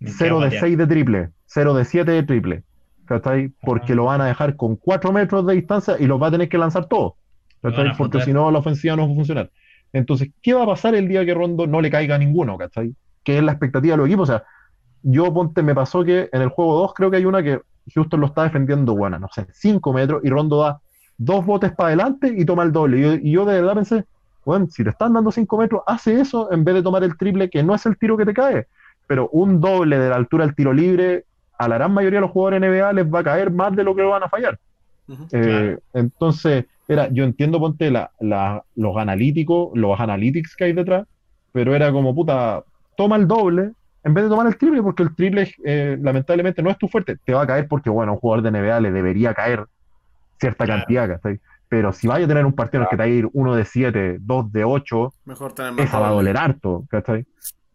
[0.00, 2.62] 0 de 6 de triple, 0 de 7 de triple.
[3.06, 3.52] ¿Cachai?
[3.60, 6.48] Porque lo van a dejar con 4 metros de distancia y los va a tener
[6.48, 7.16] que lanzar van
[7.62, 7.96] ¿cachai?
[7.96, 9.50] Porque si no, la ofensiva no va a funcionar.
[9.92, 12.56] Entonces, ¿qué va a pasar el día que Rondo no le caiga a ninguno?
[12.56, 12.94] ¿Cachai?
[13.22, 14.28] Que es la expectativa de los equipos.
[14.28, 14.44] O sea,
[15.02, 17.60] yo ponte, me pasó que en el juego 2 creo que hay una que
[17.94, 20.80] Houston lo está defendiendo, bueno, no sé, 5 metros y Rondo da
[21.18, 22.98] dos botes para adelante y toma el doble.
[22.98, 24.04] Y yo, y yo de verdad pensé,
[24.44, 27.50] bueno, si te están dando 5 metros, hace eso en vez de tomar el triple,
[27.50, 28.66] que no es el tiro que te cae.
[29.06, 31.24] Pero un doble de la altura del tiro libre,
[31.58, 33.94] a la gran mayoría de los jugadores NBA les va a caer más de lo
[33.94, 34.58] que lo van a fallar.
[35.32, 41.06] Eh, entonces, era, yo entiendo, ponte la, la- los analíticos, los analytics que hay detrás,
[41.52, 42.62] pero era como, puta,
[42.96, 43.72] toma el doble
[44.04, 47.16] en vez de tomar el triple, porque el triple, eh, lamentablemente, no es tu fuerte.
[47.24, 49.64] Te va a caer porque, bueno, a un jugador de NBA le debería caer
[50.40, 50.80] cierta Claro.
[50.80, 51.40] cantidad, ¿cachai?
[51.74, 53.56] Pero si vaya a tener un partido en el que te va a ir uno
[53.56, 57.26] de 7, dos de 8, Mejor tener más esa va a doler harto, ¿cachai?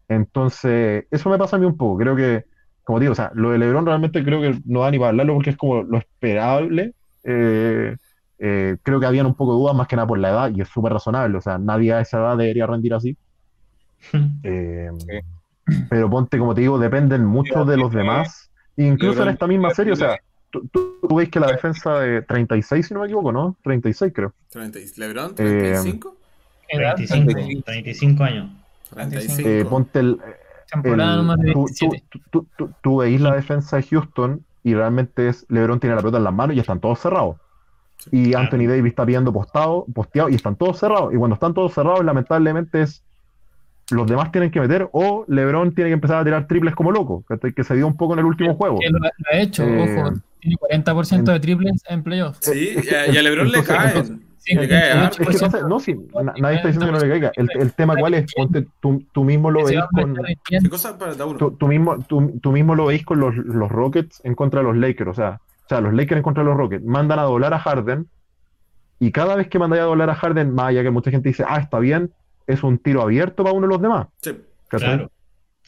[0.07, 1.97] Entonces, eso me pasa a mí un poco.
[1.97, 2.45] Creo que,
[2.85, 5.33] como digo, o sea, lo de LeBron realmente creo que no da ni para hablarlo
[5.33, 6.93] porque es como lo esperable.
[7.25, 7.93] eh,
[8.41, 10.61] Eh, creo que habían un poco de dudas más que nada por la edad y
[10.61, 13.17] es súper razonable, o sea, nadie a esa edad debería rendir así.
[14.43, 14.89] Eh,
[15.89, 18.49] pero ponte, como te digo, dependen mucho de los demás.
[18.77, 20.17] Incluso en esta misma serie, o sea,
[20.51, 23.55] tú, tú, tú ves que la defensa de 36, si no me equivoco, ¿no?
[23.63, 24.33] 36 creo.
[24.51, 25.33] 30 ¿Lebron?
[25.37, 26.13] Eh, ¿35?
[26.69, 28.51] Edad, 35, 35 años.
[28.93, 29.49] 35.
[29.49, 30.19] Eh, ponte el,
[30.71, 32.03] temporada el- número tú, tú, 17.
[32.09, 36.01] tú- tú- tú- tú veis la defensa de Houston y realmente es LeBron tiene la
[36.01, 37.37] pelota en las manos y están todos cerrados.
[38.11, 38.45] Y Claro.
[38.45, 41.13] Anthony Davis está pidiendo postado, posteado y están todos cerrados.
[41.13, 43.03] Y cuando están todos cerrados, lamentablemente es
[43.91, 47.23] los demás tienen que meter o LeBron tiene que empezar a tirar triples como loco,
[47.55, 48.77] que se dio un poco en el último juego.
[48.79, 52.39] Que lo, lo ha hecho, Eh, ojo, tiene 40% de triples en playoffs.
[52.41, 54.93] Sí, y a, y a LeBron le entonces- Sí, le cae
[55.41, 57.31] pasa- no, sí, na- nadie está diciendo que no le caiga.
[57.35, 60.15] El, el tema cuál es, ponte, tú, tú mismo lo veis con,
[61.37, 64.67] tú, tú mismo, tú, tú mismo lo veis con los, los Rockets en contra de
[64.67, 65.09] los Lakers.
[65.09, 67.59] O sea, o sea, los Lakers en contra de los Rockets mandan a doblar a
[67.59, 68.07] Harden.
[68.97, 71.43] Y cada vez que mandáis a doblar a Harden, más allá que mucha gente dice,
[71.47, 72.11] ah, está bien,
[72.47, 74.07] es un tiro abierto para uno de los demás.
[74.21, 74.37] Sí.
[74.69, 75.11] Claro.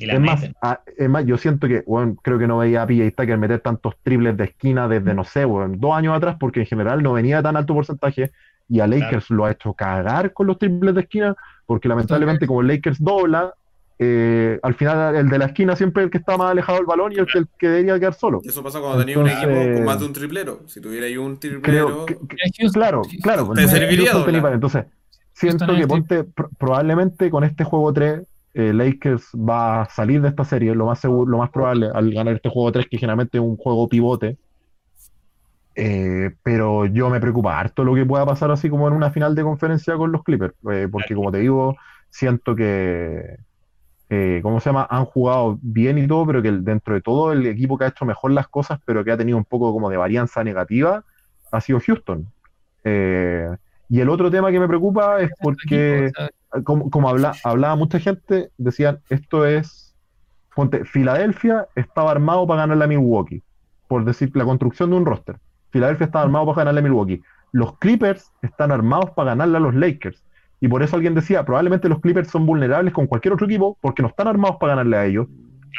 [0.01, 0.55] Y la Es más, meten.
[0.61, 3.59] a- es más, yo siento que, bueno, creo que no veía a PJ Tucker meter
[3.59, 7.13] tantos triples de esquina desde, no sé, weón, dos años atrás, porque en general no
[7.13, 8.31] venía tan alto porcentaje,
[8.67, 11.35] y a Lakers lo ha hecho cagar con los triples de esquina,
[11.65, 13.53] porque lamentablemente como Lakers dobla,
[13.99, 16.87] eh, al final el de la esquina siempre es el que está más alejado del
[16.87, 18.41] balón y el que, el que debería quedar solo.
[18.43, 20.61] Eso pasa cuando tenía un equipo con más de un triplero.
[20.65, 22.05] Si tuviera ahí un triplero.
[22.07, 23.51] que, que- claro, claro.
[23.53, 24.11] Te serviría
[24.53, 24.85] Entonces,
[25.33, 28.21] siento que ponte, pro- probablemente con este juego 3,
[28.53, 32.13] eh, Lakers va a salir de esta serie, lo más seguro, lo más probable, al
[32.13, 34.37] ganar este juego 3, que generalmente es un juego pivote.
[35.75, 39.35] Eh, pero yo me preocupa harto lo que pueda pasar así como en una final
[39.35, 41.77] de conferencia con los Clippers, eh, porque como te digo,
[42.09, 43.37] siento que,
[44.41, 44.85] ¿cómo se llama?
[44.89, 48.03] Han jugado bien y todo, pero que dentro de todo el equipo que ha hecho
[48.03, 51.05] mejor las cosas, pero que ha tenido un poco como de varianza negativa,
[51.51, 52.27] ha sido Houston.
[52.83, 56.29] Y el otro tema que me preocupa es porque, Equipo, o sea,
[56.63, 59.95] como, como habla, hablaba mucha gente, decían, esto es,
[60.55, 63.43] ponte, Filadelfia estaba armado para ganarle a Milwaukee,
[63.87, 65.37] por decir la construcción de un roster.
[65.71, 67.21] Filadelfia estaba armado para ganarle a Milwaukee.
[67.53, 70.23] Los Clippers están armados para ganarle a los Lakers.
[70.59, 74.01] Y por eso alguien decía, probablemente los Clippers son vulnerables con cualquier otro equipo porque
[74.01, 75.27] no están armados para ganarle a ellos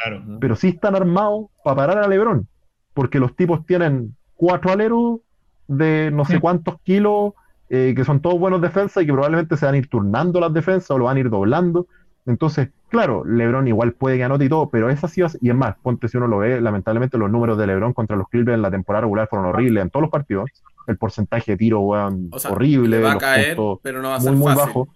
[0.01, 0.23] Claro.
[0.39, 2.47] pero sí están armados para parar a LeBron,
[2.93, 5.19] porque los tipos tienen cuatro aleros
[5.67, 7.33] de no sé cuántos kilos,
[7.75, 10.53] eh, que son todos buenos defensas y que probablemente se van a ir turnando las
[10.53, 11.87] defensas o lo van a ir doblando.
[12.27, 15.75] Entonces, claro, LeBron igual puede que anote y todo, pero esa sí y es más,
[15.81, 18.69] ponte si uno lo ve, lamentablemente los números de LeBron contra los Clippers en la
[18.69, 20.51] temporada regular fueron horribles en todos los partidos.
[20.85, 24.01] El porcentaje de tiro, weón, O sea, horrible, le va a los caer, puntos pero
[24.03, 24.65] no va a muy, ser muy fácil.
[24.67, 24.87] bajo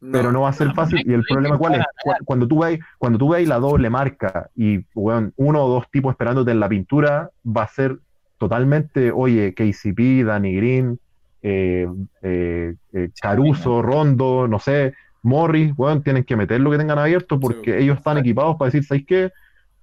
[0.00, 1.02] pero no va a ser No, fácil.
[1.04, 1.84] no Y el problema cuál es,
[2.24, 6.12] cuando tú veis, cuando tú veis la doble marca y weón, uno o dos tipos
[6.12, 7.98] esperándote en la pintura, va a ser
[8.38, 10.98] totalmente, oye, KCP, Danny Green,
[11.42, 11.86] eh,
[12.22, 17.38] eh, eh, Caruso, Rondo, no sé, Morris, weón, tienen que meter lo que tengan abierto
[17.38, 17.84] porque Sí.
[17.84, 19.30] ellos están equipados para decir, ¿sabéis qué?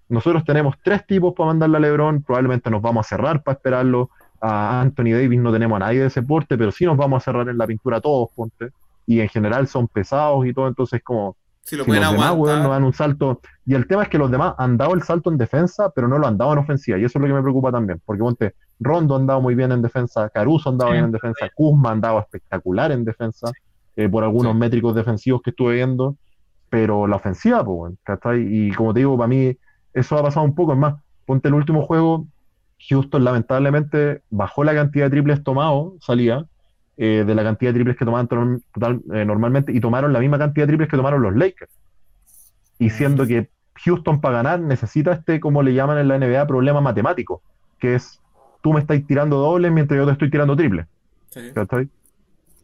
[0.09, 4.09] Nosotros tenemos tres tipos para mandarle a LeBron, probablemente nos vamos a cerrar para esperarlo.
[4.39, 7.25] A Anthony Davis no tenemos a nadie de ese porte, pero sí nos vamos a
[7.25, 8.69] cerrar en la pintura todos, ponte.
[9.05, 11.35] Y en general son pesados y todo, entonces como
[11.67, 13.41] Si lo si pueden los demás, weón, no dan un salto.
[13.65, 16.17] Y el tema es que los demás han dado el salto en defensa, pero no
[16.17, 16.97] lo han dado en ofensiva.
[16.97, 18.01] Y eso es lo que me preocupa también.
[18.05, 20.93] Porque ponte, Rondo ha andado muy bien en defensa, Caruso ha andado Sí.
[20.93, 23.51] bien en defensa, Kuzma ha andado espectacular en defensa,
[23.97, 24.59] eh, por algunos Sí.
[24.59, 26.15] métricos defensivos que estuve viendo.
[26.69, 28.47] Pero la ofensiva, pues, weón, ¿cachai?
[28.49, 29.55] Y como te digo, para mí
[29.93, 30.71] eso ha pasado un poco.
[30.71, 30.95] Es más,
[31.25, 32.27] ponte el último juego,
[32.89, 36.45] Houston lamentablemente bajó la cantidad de triples tomados, salía,
[36.97, 40.19] eh, de la cantidad de triples que tomaban total- total- eh, normalmente, y tomaron la
[40.19, 41.71] misma cantidad de triples que tomaron los Lakers.
[42.79, 43.49] Y siendo que
[43.85, 47.41] Houston para ganar necesita este, como le llaman en la NBA, problema matemático,
[47.79, 48.21] que es
[48.61, 50.55] tú me estás tirando dobles mientras yo te estoy tirando.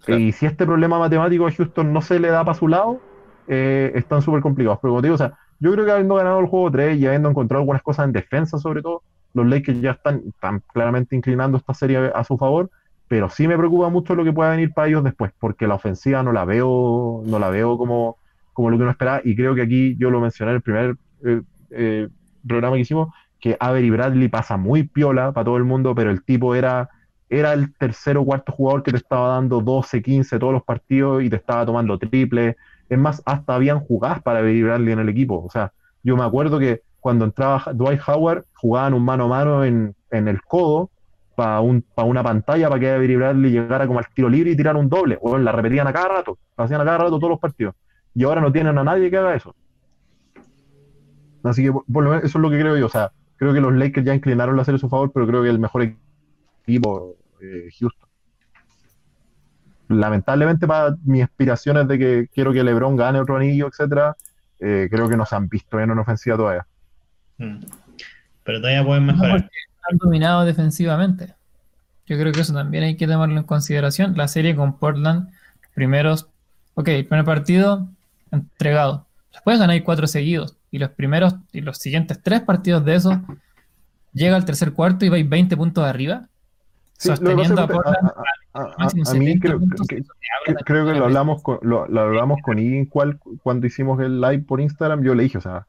[0.05, 0.19] Claro.
[0.19, 2.99] Y si este problema matemático a Houston no se le da para su lado,
[3.47, 4.79] eh, están súper complicados.
[4.81, 7.05] Pero como te digo, o sea, yo creo que habiendo ganado el juego 3 y
[7.05, 9.03] habiendo encontrado algunas cosas en defensa, sobre todo,
[9.33, 12.69] los Lakers ya están, están claramente inclinando esta serie a su favor.
[13.13, 16.23] Pero sí me preocupa mucho lo que pueda venir para ellos después, porque la ofensiva
[16.23, 18.17] no la veo, no la veo como,
[18.53, 19.21] como lo que uno esperaba.
[19.23, 22.09] Y creo que aquí yo lo mencioné en el primer eh, eh,
[22.47, 26.23] programa que hicimos, que Avery Bradley pasa muy piola para todo el mundo, pero el
[26.23, 26.89] tipo era
[27.29, 31.21] era el tercer o cuarto jugador que te estaba dando 12, 15 todos los partidos
[31.21, 32.57] y te estaba tomando triple.
[32.89, 35.43] Es más, hasta habían jugadas para Avery Bradley en el equipo.
[35.45, 39.63] O sea, yo me acuerdo que cuando entraba Dwight Howard, jugaban un mano a mano
[39.63, 40.89] en, en el codo
[41.35, 44.55] para un, pa una pantalla para que Avery Bradley llegara como al tiro libre y
[44.55, 45.17] tirara un doble.
[45.21, 47.75] O la repetían a cada rato, la hacían a cada rato todos los partidos.
[48.15, 49.55] Y ahora no tienen a nadie que haga eso.
[51.43, 52.85] Así que por, por lo menos eso es lo que creo yo.
[52.85, 55.43] O sea, creo que los Lakers ya inclinaron la serie a su favor, pero creo
[55.43, 55.83] que el mejor
[56.65, 58.09] equipo, eh, Houston.
[59.89, 64.15] lamentablemente para mis aspiraciones de que quiero que LeBron gane otro anillo, etcétera,
[64.59, 66.65] eh, creo que no se han visto bien en ofensiva todavía.
[67.37, 67.57] Mm.
[68.43, 69.41] Pero todavía pueden No, mejorar.
[69.41, 69.49] porque
[69.89, 71.33] han dominado defensivamente.
[72.05, 74.15] Yo creo que eso también hay que tomarlo en consideración.
[74.17, 75.29] La serie con Portland,
[75.73, 76.27] primeros,
[76.75, 77.87] ok, el primer partido
[78.31, 79.05] entregado.
[79.31, 80.55] Después ganáis cuatro seguidos.
[80.71, 83.15] Y los primeros y los siguientes tres partidos de esos,
[84.13, 86.27] llega al tercer cuarto y vais 20 puntos arriba.
[86.97, 90.03] Sí, sosteniendo a Portland a- a- a- máximo a mí 70 creo, puntos, que-
[90.65, 94.61] creo que lo hablamos con, lo, lo hablamos con cual- cuando hicimos el live por
[94.61, 95.65] Instagram, yo le dije, o sea,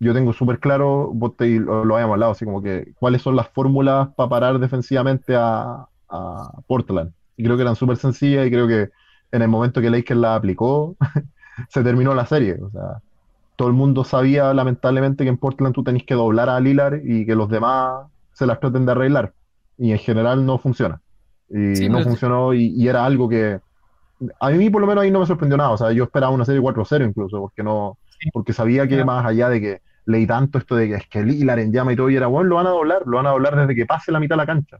[0.00, 3.36] yo tengo súper claro, vos te, lo, lo habíamos hablado, así como que cuáles son
[3.36, 7.12] las fórmulas para parar defensivamente a, a Portland.
[7.36, 8.90] Y creo que eran súper sencillas y creo que
[9.32, 10.96] en el momento que Lakers la aplicó,
[11.68, 12.58] se terminó la serie.
[12.62, 13.02] O sea,
[13.56, 17.26] todo el mundo sabía lamentablemente que en Portland tú tenés que doblar a Lillard y
[17.26, 19.34] que los demás se las traten de arreglar.
[19.78, 21.00] Y en general no funciona.
[21.50, 23.60] Y Sí, no funcionó y, y era algo que
[24.40, 25.70] a mí por lo menos ahí no me sorprendió nada.
[25.70, 27.98] O sea, yo esperaba una serie 4-0 incluso, porque no,
[28.32, 31.58] porque sabía que más allá de que leí tanto esto de que es que Lillard
[31.58, 33.56] en llama y todo, y era bueno, lo van a doblar, lo van a doblar
[33.56, 34.78] desde que pase la mitad de la cancha.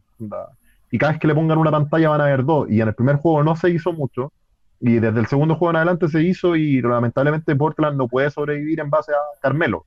[0.91, 2.66] Y cada vez que le pongan una pantalla van a ver dos.
[2.70, 4.33] Y en el primer juego no se hizo mucho.
[4.81, 8.81] Y desde el segundo juego en adelante se hizo y lamentablemente Portland no puede sobrevivir
[8.81, 9.85] en base a Carmelo.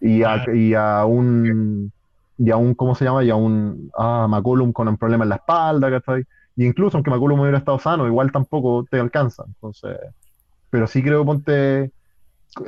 [0.00, 0.54] Y a, Claro.
[0.54, 1.92] y a un,
[2.38, 3.24] y a un, ¿cómo se llama?
[3.24, 6.22] Y a un, a McCollum con un problema en la espalda, ¿cachai?
[6.54, 9.42] Y incluso aunque McCollum hubiera estado sano, igual tampoco te alcanza.
[9.46, 9.96] Entonces,
[10.70, 11.90] pero sí creo, ponte,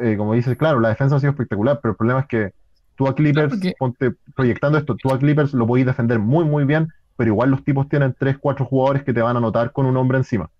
[0.00, 2.52] eh, como dices, claro, la defensa ha sido espectacular, pero el problema es que
[2.96, 6.64] tú a Clippers, porque- ponte, proyectando esto, tú a Clippers lo podéis defender muy, muy
[6.64, 9.86] bien, pero igual los tipos tienen 3, 4 jugadores que te van a anotar con
[9.86, 10.50] un hombre encima.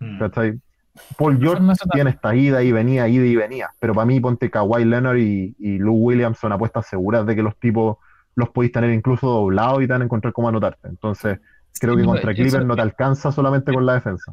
[0.00, 0.18] Mm.
[0.18, 0.60] ¿cachai?
[1.16, 1.62] Paul George
[1.92, 5.54] tiene esta ida y venía, ida y venía, pero para mí ponte Kawhi Leonard y,
[5.58, 7.98] y Lou Williams son apuestas seguras de que los tipos
[8.34, 10.88] los podéis tener incluso doblados y te van a encontrar cómo anotarte.
[10.88, 11.38] Entonces,
[11.80, 14.32] creo Sí, que contra eso- Clippers no te alcanza solamente con la defensa.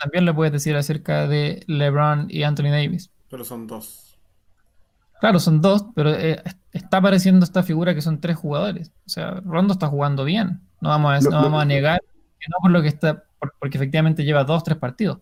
[0.00, 3.10] También lo puedes decir acerca de LeBron y Anthony Davis.
[3.32, 4.16] Pero son dos.
[5.20, 6.40] Claro, son dos, pero eh,
[6.72, 8.92] está apareciendo esta figura que son tres jugadores.
[9.06, 10.60] O sea, Rondo está jugando bien.
[10.80, 12.00] No vamos a, Lo- no lo- vamos a negar
[12.38, 15.18] que no por lo que está, por- porque efectivamente lleva dos, tres partidos.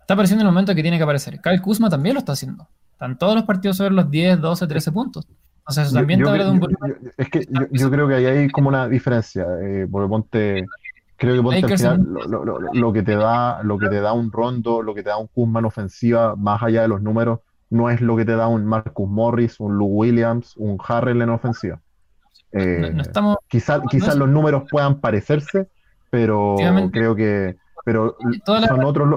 [0.00, 1.40] Está apareciendo en el momento que tiene que aparecer.
[1.40, 2.66] Kyle Kuzma también lo está haciendo.
[2.92, 5.26] Están todos los partidos sobre los 10, 12, 13 puntos.
[5.66, 7.60] O sea, eso Yo- también yo te habla de un yo- yo- es que yo,
[7.70, 10.66] yo creo que ahí hay como una diferencia, eh, porque ponte,
[11.24, 14.00] creo que ponte al final lo, lo- lo- lo que te da, lo que te
[14.00, 17.02] da un Rondo, lo que te da un Kuzma en ofensiva, más allá de los
[17.02, 21.22] números, no es lo que te da un Marcus Morris, un Lou Williams, un Harrell
[21.22, 21.80] en ofensiva.
[22.52, 23.32] No, Eh, no estamos.
[23.34, 25.68] no quizás es- los números puedan parecerse,
[26.10, 26.56] pero
[26.92, 28.16] creo que pero
[28.66, 29.08] son otros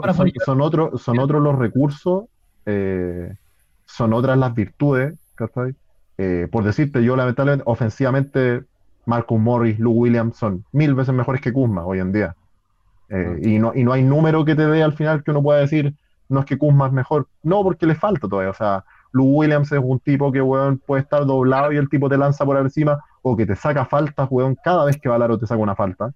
[0.45, 2.25] son, otros son otros los recursos,
[2.65, 3.33] eh,
[3.85, 5.13] son otras las virtudes.
[6.17, 8.63] Eh, por decirte, yo lamentablemente, ofensivamente,
[9.07, 12.35] Marcus Morris, Lou Williams son mil veces mejores que Kuzma hoy en día.
[13.09, 15.59] Eh, y, no, y no hay número que te dé al final que uno pueda
[15.59, 15.95] decir,
[16.27, 17.27] no es que Kuzma es mejor.
[17.41, 18.51] No, porque le falta todavía.
[18.51, 18.83] O sea,
[19.13, 22.45] Lou Williams es un tipo que, weón, puede estar doblado y el tipo te lanza
[22.45, 25.47] por encima, o que te saca faltas, weón, cada vez que va al aro te
[25.47, 26.13] saca una falta.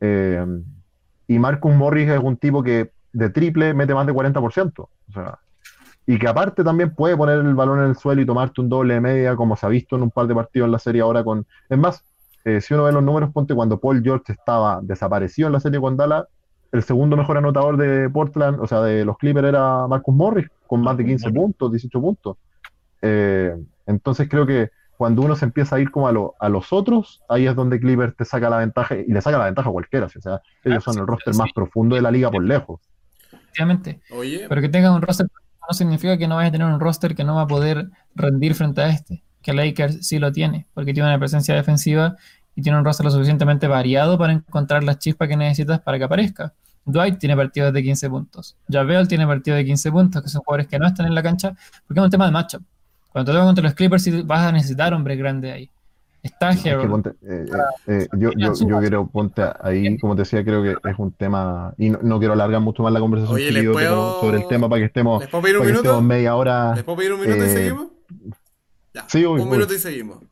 [0.00, 0.46] Eh,
[1.26, 4.78] y Marcus Morris es un tipo que de triple mete más de 40%.
[4.78, 5.38] O sea,
[6.06, 8.94] y que aparte también puede poner el balón en el suelo y tomarte un doble
[8.94, 11.22] de media, como se ha visto en un par de partidos en la serie ahora
[11.22, 11.46] con...
[11.68, 12.04] Es más,
[12.44, 15.80] eh, si uno ve los números, ponte cuando Paul George estaba desaparecido en la serie
[15.80, 16.24] con Dallas,
[16.72, 20.82] el segundo mejor anotador de Portland, o sea, de los Clippers era Marcus Morris, con
[20.82, 22.36] más de 15 puntos, 18 puntos.
[23.02, 23.54] Eh,
[23.86, 27.22] entonces creo que cuando uno se empieza a ir como a, lo- a los otros,
[27.28, 30.06] ahí es donde Clippers te saca la ventaja, y le saca la ventaja a cualquiera.
[30.06, 32.80] O sea, ellos son el roster más profundo de la liga por lejos.
[33.32, 34.00] Efectivamente.
[34.10, 37.14] Oye, Pero que tengas un roster no significa que no vayas a tener un roster
[37.14, 39.22] que no va a poder rendir frente a este.
[39.42, 42.16] Que Lakers sí lo tiene, porque tiene una presencia defensiva
[42.54, 46.04] y tiene un roster lo suficientemente variado para encontrar las chispas que necesitas para que
[46.04, 46.52] aparezca.
[46.84, 48.56] Dwight tiene partidos de 15 puntos.
[48.70, 51.54] Javel tiene partidos de 15 puntos, que son jugadores que no están en la cancha,
[51.86, 52.62] porque es un tema de matchup.
[53.12, 55.70] Cuando te toca contra los Clippers, sí vas a necesitar hombres grandes ahí.
[56.22, 56.90] Está Es que Harold.
[56.90, 57.46] ponte, eh, eh,
[57.86, 61.72] eh, yo, yo, yo creo, ponte ahí, como te decía, creo que es un tema,
[61.78, 64.38] y no, no quiero alargar mucho más la conversación Oye, que ¿les yo puedo- sobre
[64.38, 66.14] el tema para que estemos, ¿les puedo pedir un para que estemos minuto?
[66.14, 66.74] media hora.
[66.74, 67.86] ¿Les puedo pedir un minuto y seguimos?
[69.02, 70.22] Ya, sí, un minuto y seguimos.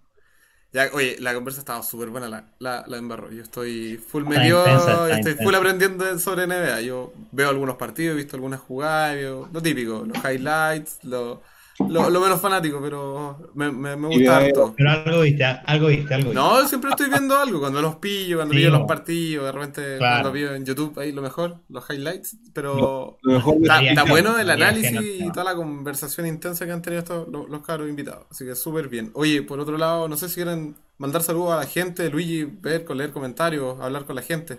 [0.72, 3.30] Ya, oye, la conversa estaba súper buena, la, la, la embarró.
[3.32, 5.44] Yo estoy full medio, estoy intensa.
[5.44, 6.80] full aprendiendo sobre NBA.
[6.82, 11.42] Yo veo algunos partidos, he visto algunas jugadas, veo lo típico, los highlights, lo-
[11.89, 14.74] lo, lo menos fanático, pero me, me, me gusta harto.
[14.76, 16.35] Pero algo viste, algo viste, algo viste.
[16.35, 19.97] No, siempre estoy viendo algo, cuando los pillo, cuando Sí, pillo los partidos, de repente
[19.99, 20.14] Claro.
[20.22, 24.39] cuando pillo en YouTube ahí lo mejor, los highlights, pero Lo mejor de- está, bueno
[24.39, 28.26] el análisis y toda la conversación intensa que han tenido estos, los, los cabros invitados,
[28.31, 29.11] así que súper bien.
[29.14, 32.85] Oye, por otro lado, no sé si quieren mandar saludos a la gente, Luigi, ver,
[32.85, 34.59] con leer comentarios, hablar con la gente.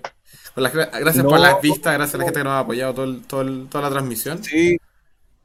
[0.55, 3.05] Con gracias No, por las vistas, gracias a la gente que nos ha apoyado todo
[3.05, 4.41] el- todo el- toda la transmisión.
[4.43, 4.77] Sí,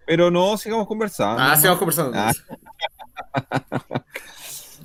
[0.07, 1.42] pero no, sigamos conversando.
[1.42, 2.12] Ah, sigamos conversando.
[2.16, 2.32] Ah.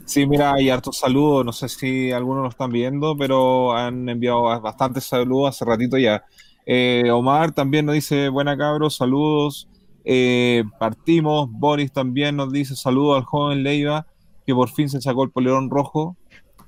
[0.10, 4.42] Sí, mira, hay hartos saludos, no sé si algunos lo están viendo, pero han enviado
[4.60, 6.26] bastantes saludos hace ratito ya.
[6.66, 9.70] Eh, Omar también nos dice, buena cabros, saludos.
[10.04, 14.08] Eh, partimos, Boris también nos dice saludos al joven Leiva,
[14.48, 16.18] que por fin se sacó el polerón rojo.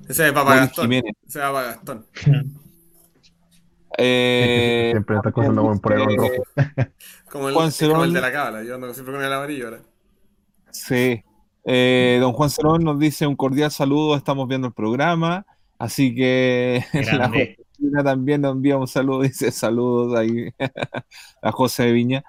[0.08, 0.84] Ese es Papá Gastón.
[0.84, 1.14] Jiménez.
[1.28, 2.06] Ese es Papá Gastón.
[3.98, 5.18] Eh, Siempre
[5.50, 6.44] no por el eh, rojo.
[7.32, 9.80] Como el, Juan como el de la cábala, yo ando siempre con el amarillo ahora.
[10.72, 11.24] Sí.
[11.64, 15.46] Eh, don Juan Cerón nos dice un cordial saludo, estamos viendo el programa,
[15.80, 17.56] así que la Grande.
[17.58, 20.50] Josefina también nos envía un saludo, dice saludos ahí
[21.42, 22.24] a José de Viña.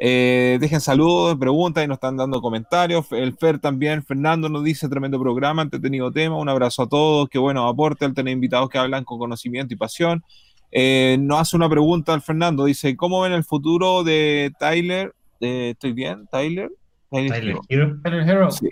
[0.00, 3.06] Eh, dejen saludos, preguntas y nos están dando comentarios.
[3.12, 7.38] El Fer también, Fernando nos dice tremendo programa, entretenido tema, un abrazo a todos, qué
[7.38, 10.24] bueno aporte al tener invitados que hablan con conocimiento y pasión.
[10.70, 15.14] Eh, nos hace una pregunta al Fernando, dice, ¿cómo ven el futuro de Tyler?
[15.40, 16.26] Eh, ¿Estoy bien?
[16.30, 16.70] ¿Tyler?
[17.10, 17.60] Tyler Tyler Hero.
[17.68, 18.00] Hero.
[18.02, 18.50] Tyler Hero.
[18.50, 18.68] Sí.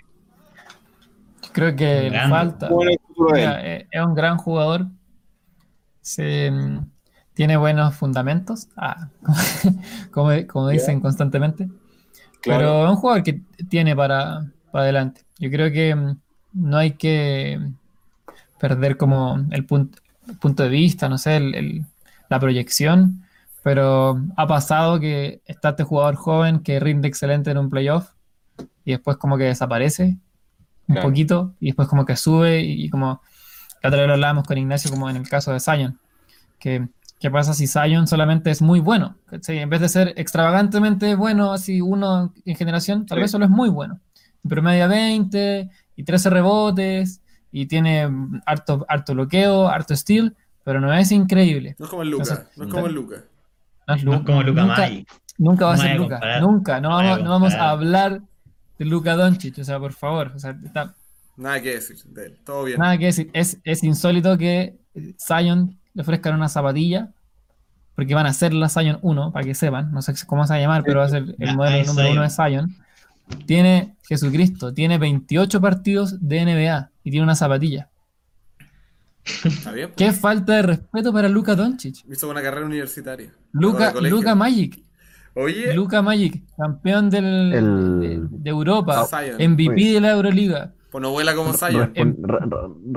[1.53, 2.69] Creo que le falta.
[3.35, 4.87] Eh, es un gran jugador.
[6.01, 6.85] Se, mm,
[7.33, 8.67] tiene buenos fundamentos.
[8.77, 9.09] Ah,
[10.11, 11.67] como, como dicen constantemente.
[12.41, 12.59] Claro.
[12.59, 15.21] Pero es un jugador que tiene para, para adelante.
[15.39, 16.17] Yo creo que mm,
[16.53, 17.59] no hay que
[18.59, 19.99] perder como el, punto
[20.35, 21.85] punto de vista, no sé, el- el-
[22.29, 23.23] la proyección.
[23.63, 28.11] Pero ha pasado que está este jugador joven que rinde excelente en un playoff
[28.85, 30.17] y después como que desaparece
[30.87, 31.09] un Claro.
[31.09, 33.21] poquito y después como que sube y, y como
[33.83, 35.99] la otra vez lo hablábamos con Ignacio como en el caso de Zion
[36.59, 36.87] que
[37.19, 39.57] qué pasa si Zion solamente es muy bueno ¿cachai?
[39.59, 43.21] en vez de ser extravagantemente bueno así uno en generación tal Sí.
[43.23, 43.99] vez solo es muy bueno
[44.43, 47.19] y promedia 20 y 13 rebotes
[47.61, 48.09] y tiene
[48.45, 52.57] harto, harto bloqueo harto steal pero no es increíble No es como el Luca, Entonces,
[52.57, 53.15] no es como el Luca.
[53.87, 54.25] no es, No es Luka.
[54.25, 54.89] como Luca nunca,
[55.37, 56.41] nunca va a ser Luca comparar.
[56.41, 57.69] nunca no vamos, a no vamos a comparar.
[57.71, 58.21] hablar
[58.79, 60.93] de Luca Doncic o sea por favor o sea está,
[61.37, 62.37] Nada que decir de él.
[62.43, 62.79] Todo bien.
[62.79, 63.29] Nada que decir.
[63.31, 64.75] Es, es insólito que
[65.23, 67.11] Zion le ofrezcan una zapatilla,
[67.93, 69.91] porque van a ser la Zion 1, para que sepan.
[69.91, 72.07] No sé cómo se va a llamar, pero va a ser el Ya, modelo número
[72.07, 72.11] Zion.
[72.13, 72.75] uno de Zion.
[73.45, 77.89] Tiene Jesucristo, tiene 28 partidos de NBA y tiene una zapatilla.
[79.43, 79.91] Está bien.
[79.95, 81.97] Qué falta de respeto para Luca Doncic.
[82.09, 83.31] Hizo una carrera universitaria.
[83.51, 83.93] Luca.
[84.01, 84.81] Luca Magic.
[85.35, 89.51] Oye, Luca Magic, campeón del, El- de, de Europa, Zion.
[89.51, 89.93] MVP Oye.
[89.93, 90.73] de la Euroliga.
[90.89, 91.91] pues no vuela como Zion.
[91.93, 92.39] Re- re-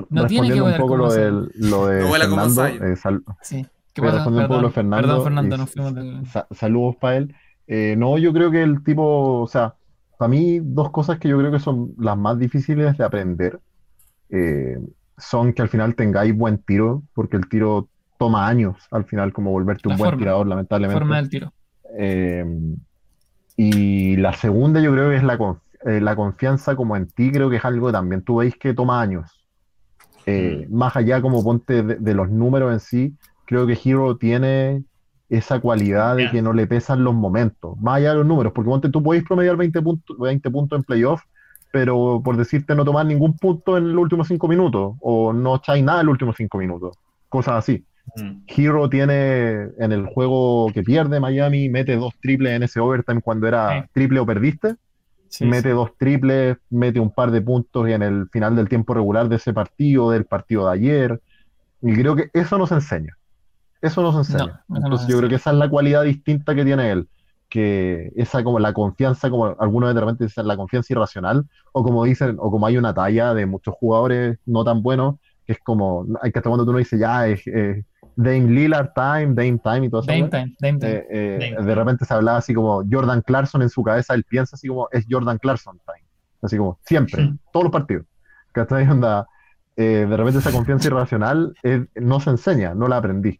[0.09, 2.41] No tiene que respondiendo un volar poco como lo, del- lo de No vuela como
[2.49, 2.91] Fernando, Zion.
[2.91, 3.65] eh, sal- Sí.
[3.93, 4.15] ¿Qué pasa?
[4.15, 6.57] responder un poco Perdón, lo de Fernando perdón, Fernando, y- nos fuimos del...
[6.57, 7.35] saludos para él.
[7.67, 9.75] Eh, no, yo creo que el tipo, o sea,
[10.21, 13.59] para mí dos cosas que yo creo que son las más difíciles de aprender
[14.29, 14.77] eh,
[15.17, 19.49] son que al final tengáis buen tiro, porque el tiro toma años al final como
[19.51, 20.19] volverte un La buen forma.
[20.19, 20.99] tirador, lamentablemente.
[20.99, 21.53] forma del tiro.
[21.97, 22.45] Eh,
[23.57, 27.31] y la segunda yo creo que es la, conf- eh, la confianza como en ti,
[27.31, 29.29] creo que es algo que también tú veis que toma años.
[30.25, 34.83] Eh, Más allá como ponte de, de los números en sí, creo que Hero tiene
[35.31, 38.69] esa cualidad de que no le pesan los momentos, más allá de los números, porque
[38.69, 41.21] ponte tú podéis promediar 20 puntos, 20 puntos en playoff,
[41.71, 45.83] pero por decirte no tomar ningún punto en los últimos 5 minutos, o no echáis
[45.83, 46.97] nada en los últimos 5 minutos,
[47.29, 47.85] cosas así.
[48.17, 48.41] Mm.
[48.45, 53.47] Hero tiene en el juego que pierde Miami, mete dos triples en ese overtime cuando
[53.47, 53.89] era Sí.
[53.93, 54.75] triple o perdiste,
[55.29, 55.75] Sí, mete sí.
[55.75, 59.53] dos triples, mete un par de puntos en el final del tiempo regular de ese
[59.53, 61.21] partido, del partido de ayer,
[61.81, 63.15] y creo que eso nos enseña.
[63.81, 64.63] Eso nos enseña.
[64.67, 67.07] No, Entonces yo creo que esa es la cualidad distinta que tiene él,
[67.49, 72.03] que esa como la confianza, como algunos de repente dicen la confianza irracional, o como
[72.03, 75.15] dicen, o como hay una talla de muchos jugadores no tan buenos,
[75.45, 77.83] que es como, hay que hasta cuando tú no dices ya es eh,
[78.15, 80.11] Dame Lillard time, Dame time y todo eso.
[80.11, 80.91] Dame time, Dame time.
[80.93, 81.65] Eh, eh, Dame.
[81.67, 84.87] de repente se hablaba así como Jordan Clarkson en su cabeza, él piensa así como
[84.91, 86.05] es Jordan Clarkson time.
[86.41, 87.37] Así como siempre, Hmm.
[87.51, 88.05] todos los partidos.
[88.51, 88.87] ¿Cachai?
[88.87, 89.27] Onda,
[89.75, 93.39] eh, de repente esa confianza irracional eh, no se enseña, no la aprendí.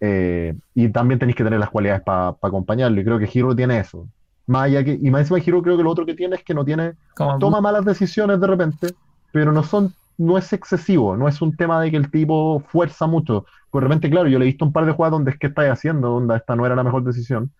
[0.00, 3.00] Eh, y también tenéis que tener las cualidades para acompañarlo.
[3.00, 4.08] Y creo que Hero tiene eso.
[4.46, 6.54] Más allá que, y más encima Hero creo que lo otro que tiene es que
[6.54, 8.88] no tiene, Como toma malas decisiones de repente,
[9.32, 13.06] pero no son, no es excesivo, no es un tema de que el tipo fuerza
[13.06, 13.44] mucho.
[13.70, 15.46] Pues de repente, claro, yo le he visto un par de jugadas donde es que
[15.48, 17.52] estáis haciendo, donde esta no era la mejor decisión.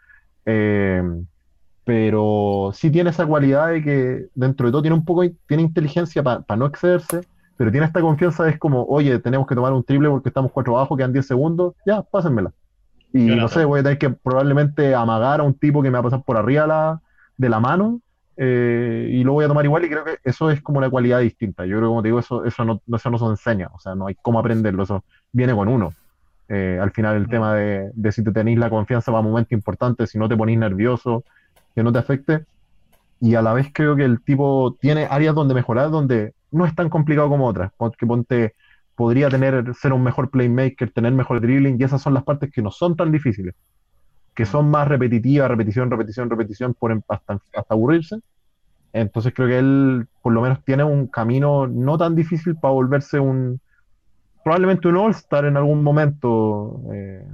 [0.47, 1.03] Eh,
[1.85, 6.23] pero sí tiene esa cualidad de que dentro de todo tiene un poco, tiene inteligencia
[6.23, 7.23] para no excederse,
[7.61, 10.79] pero tiene esta confianza, es como, oye, tenemos que tomar un triple porque estamos cuatro
[10.79, 12.53] abajo, quedan 10 segundos, ya, pásenmela.
[13.13, 15.95] Y la no sé, voy a tener que probablemente amagar a un tipo que me
[15.95, 17.03] va a pasar por arriba la,
[17.37, 18.01] de la mano
[18.37, 21.21] eh, y lo voy a tomar igual y creo que eso es como una cualidad
[21.21, 21.67] distinta.
[21.67, 24.07] Yo creo como te digo, eso, eso, no, eso no se enseña, o sea, no
[24.07, 25.97] hay cómo aprenderlo, eso viene con uno.
[26.49, 27.31] Eh, al final el Mm.
[27.31, 30.59] tema de, de si te tenéis la confianza para momentos importantes, si no te ponís
[30.59, 31.25] nervioso,
[31.75, 32.47] que no te afecte.
[33.21, 36.75] Y a la vez creo que el tipo tiene áreas donde mejorar, donde no es
[36.75, 37.73] tan complicado como otras.
[37.77, 38.55] Porque ponte,
[38.95, 42.63] podría tener, ser un mejor playmaker, tener mejor dribbling, y esas son las partes que
[42.63, 43.55] no son tan difíciles,
[44.35, 48.17] que son más repetitivas, repetición, repetición, repetición, por, em- hasta, hasta aburrirse.
[48.93, 53.21] Entonces creo que él por lo menos tiene un camino no tan difícil para volverse
[53.21, 53.61] un,
[54.45, 56.83] probablemente un All-Star en algún momento.
[56.93, 57.25] eh,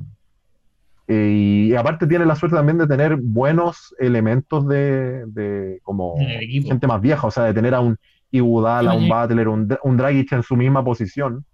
[1.08, 1.30] eh,
[1.70, 7.00] y aparte tiene la suerte también de tener buenos elementos de, de como gente más
[7.00, 7.96] vieja, o sea, de tener a un
[8.30, 9.08] Iguodala, un.
[9.08, 11.44] Butler, un, un Dragic en su misma posición,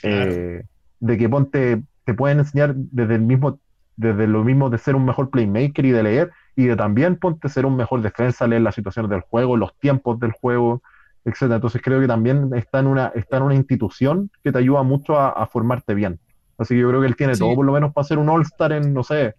[0.00, 0.32] Claro.
[0.32, 0.62] eh,
[1.00, 3.58] de que ponte, te pueden enseñar desde el mismo,
[3.96, 7.48] desde lo mismo de ser un mejor playmaker y de leer, y de también ponte
[7.48, 10.82] ser un mejor defensa, leer las situaciones del juego, los tiempos del juego,
[11.24, 11.56] etcétera.
[11.56, 15.18] Entonces creo que también está en una, está en una institución que te ayuda mucho
[15.18, 16.20] a, a formarte bien.
[16.58, 17.40] Así que yo creo que él tiene Sí.
[17.40, 19.34] todo por lo menos para ser un All-Star en, no sé,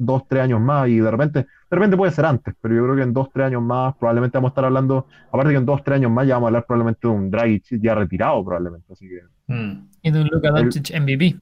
[0.00, 1.46] dos, tres años más, y de repente, de
[1.76, 4.48] repente puede ser antes, pero yo creo que en dos, tres años más probablemente vamos
[4.48, 7.00] a estar hablando, aparte que en dos, tres años más ya vamos a hablar probablemente
[7.06, 9.20] de un Dragic ya retirado probablemente, así que
[9.52, 9.88] Mm.
[10.02, 11.36] Y de un Luka Doncic MVP.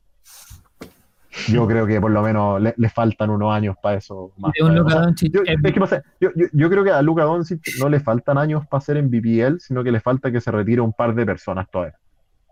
[1.49, 4.33] yo creo que por lo menos le, le faltan unos años para eso.
[4.39, 5.73] más De un para- o Luka sea, Doncic yo, es MVP.
[5.75, 8.81] que pasa, yo, yo, yo creo que a Luka Doncic no le faltan años para
[8.81, 11.95] ser MVP él, sino que le falta que se retire un par de personas todavía,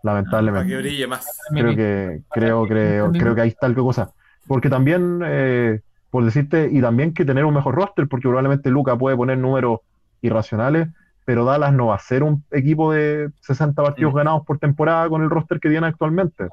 [0.03, 0.69] Para lamentablemente.
[0.69, 1.25] que brille más.
[1.49, 4.11] creo que creo creo creo que ahí está el cosa
[4.47, 8.97] porque también eh, por decirte y también que tener un mejor roster porque probablemente Luca
[8.97, 9.79] puede poner números
[10.21, 10.87] irracionales
[11.25, 14.17] pero Dallas no va a ser un equipo de 60 partidos Mm.
[14.17, 16.47] ganados por temporada con el roster que tiene actualmente.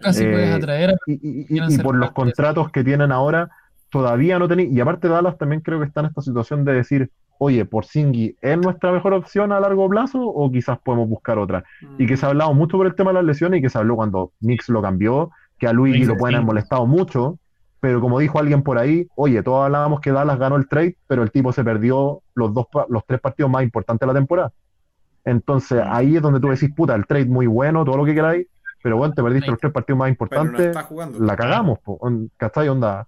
[0.00, 3.50] Casi eh, puedes atraer a y, y- y- por los contratos que tienen ahora
[3.90, 7.10] todavía no tenéis y aparte Dallas también creo que está en esta situación de decir
[7.38, 11.62] oye por Singy es nuestra mejor opción a largo plazo o quizás podemos buscar otra
[11.98, 13.76] y que se ha hablado mucho por el tema de las lesiones y que se
[13.76, 17.38] habló cuando Knicks lo cambió, que a Luigi lo pueden haber molestado mucho,
[17.84, 21.22] pero como dijo alguien por ahí, oye, todos hablábamos que Dallas ganó el trade, pero
[21.22, 24.52] el tipo se perdió los dos los tres partidos más importantes de la temporada.
[25.22, 28.46] Entonces ahí es donde tú decís, puta, el trade muy bueno, todo lo que queráis,
[28.82, 30.74] pero bueno, te perdiste los tres partidos más no importantes,
[31.20, 32.00] la cagamos, po,
[32.38, 32.70] ¿cachai?
[32.70, 33.06] Onda,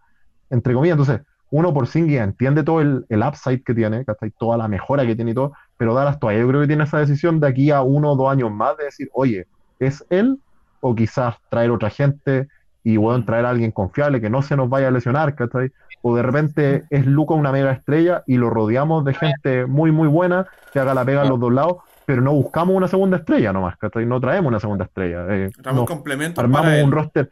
[0.51, 4.31] entre comillas, entonces, uno por Singy entiende todo el, el upside que tiene, ¿cachai?
[4.33, 6.99] Toda la mejora que tiene y todo, pero Dallas todavía yo creo que tiene esa
[6.99, 9.47] decisión de aquí a uno o dos años más de decir, oye,
[9.79, 10.39] ¿es él?
[10.81, 12.49] O quizás traer otra gente
[12.89, 15.73] y, bueno, traer a alguien confiable que no se nos vaya a lesionar, ¿cachai?
[16.03, 20.07] O de repente es Luca una mega estrella y lo rodeamos de gente muy, muy
[20.07, 23.53] buena que haga la pega a los dos lados, pero no buscamos una segunda estrella
[23.53, 24.07] nomás, ¿cachai?
[24.07, 25.27] No traemos una segunda estrella.
[25.35, 26.85] eh, Estamos no- complementos armamos él.
[26.85, 27.29] un roster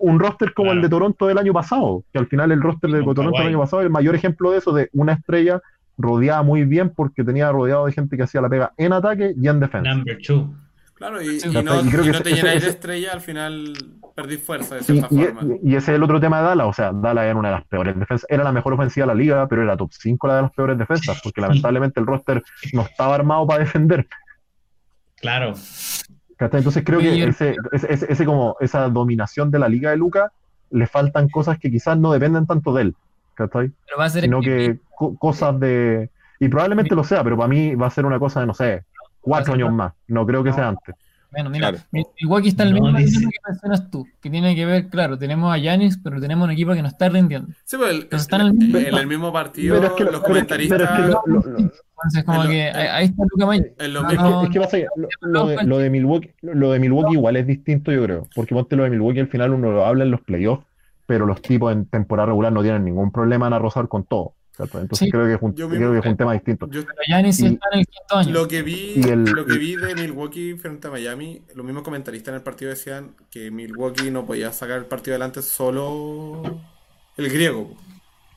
[0.00, 3.00] un roster como el de Toronto del año pasado, que al final el roster de
[3.02, 5.60] Toronto del año pasado es el mayor ejemplo de eso, de una estrella
[5.96, 9.48] rodeada muy bien porque tenía rodeado de gente que hacía la pega en ataque y
[9.48, 9.92] en defensa.
[9.94, 10.54] Number two.
[10.98, 13.12] Claro, y, Sí, y no, y creo y que no te ese- llenáis de estrella,
[13.12, 13.72] al final
[14.16, 15.54] perdís fuerza de Y, cierta y- forma.
[15.62, 17.64] y ese es el otro tema de Dallas, o sea, Dallas era una de las
[17.66, 20.42] peores defensas, era la mejor ofensiva de la liga, pero era top 5 la de
[20.42, 22.42] las peores defensas, porque lamentablemente el roster
[22.72, 24.08] no estaba armado para defender.
[25.20, 25.54] Claro.
[26.40, 30.32] Entonces creo que ese, ese, ese- ese como esa dominación de la liga de Luca
[30.70, 32.96] le faltan cosas que quizás no dependen tanto de él,
[33.34, 33.70] ¿cachai?
[33.86, 36.10] Pero va a ser sino que co- cosas de...
[36.40, 38.84] Y probablemente lo sea, pero para mí va a ser una cosa de, no sé,
[39.28, 39.92] cuatro años más.
[40.08, 40.94] No creo que sea antes.
[41.30, 41.84] Bueno, mira, Claro.
[41.92, 44.88] Mil- Milwaukee está en el No, mismo dice- que mencionas tú, que tiene que ver,
[44.88, 47.48] claro, tenemos a Yanis, pero tenemos un equipo que no está rindiendo.
[47.66, 50.04] Sí, pues el- Pero están en el mismo- en el mismo partido, Pero es que,
[50.04, 51.22] lo- los pero es que- pero es comentaristas.
[51.26, 51.58] que lo- lo- lo-
[51.98, 53.28] Entonces, como En que ahí está en
[53.92, 56.30] lo No, es que- mismo, es que pasa que lo, lo de, lo de Milwaukee,
[56.42, 58.26] lo de Milwaukee igual es distinto, yo creo.
[58.34, 60.64] Porque ponte lo de Milwaukee al final uno lo habla en los playoffs,
[61.06, 64.32] pero los tipos en temporada regular no tienen ningún problema en arrozar con todo.
[64.58, 64.80] ¿Cierto?
[64.80, 65.10] Entonces Sí.
[65.10, 66.66] creo que es un, creo mismo- que es un tema distinto.
[66.70, 68.32] yo- Pero sí Y- está en el quinto año.
[68.32, 72.32] lo que vi, el- lo que vi de Milwaukee frente a Miami, los mismos comentaristas
[72.32, 76.42] en el partido decían que Milwaukee no podía sacar el partido adelante solo
[77.16, 77.70] el griego.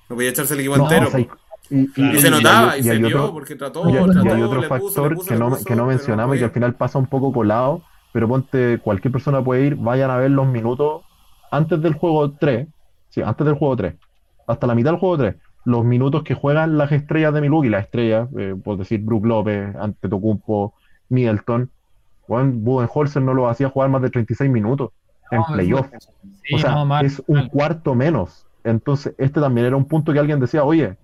[0.10, 1.08] No podía echarse el equipo No, entero.
[1.08, 1.24] o sea, y,
[1.70, 2.14] y- Claro.
[2.14, 4.04] y y- se notaba, hay- y, y se hay vio, otro- porque trató, Y hay,
[4.06, 6.36] trató, y hay otro le puso, factor le puso, que no, puso, que no mencionamos
[6.36, 10.12] y que al final pasa un poco colado, pero ponte, cualquier persona puede ir, vayan
[10.12, 11.02] a ver los minutos
[11.50, 12.68] antes del juego 3,
[13.10, 13.96] sí, antes del juego 3,
[14.48, 15.36] hasta la mitad del juego 3,
[15.66, 19.76] los minutos que juegan las estrellas de Milwaukee, las estrellas, eh, por decir Brook López,
[19.76, 20.74] Antetokounmpo,
[21.10, 21.70] Middleton,
[22.22, 24.92] Juan Budenholzer no lo hacía jugar más de 36 minutos
[25.32, 25.88] en No, playoff.
[26.44, 27.50] Sí, O sea, no, mal, es un mal.
[27.50, 28.46] cuarto menos.
[28.64, 30.96] Entonces, este también era un punto que alguien decía, oye,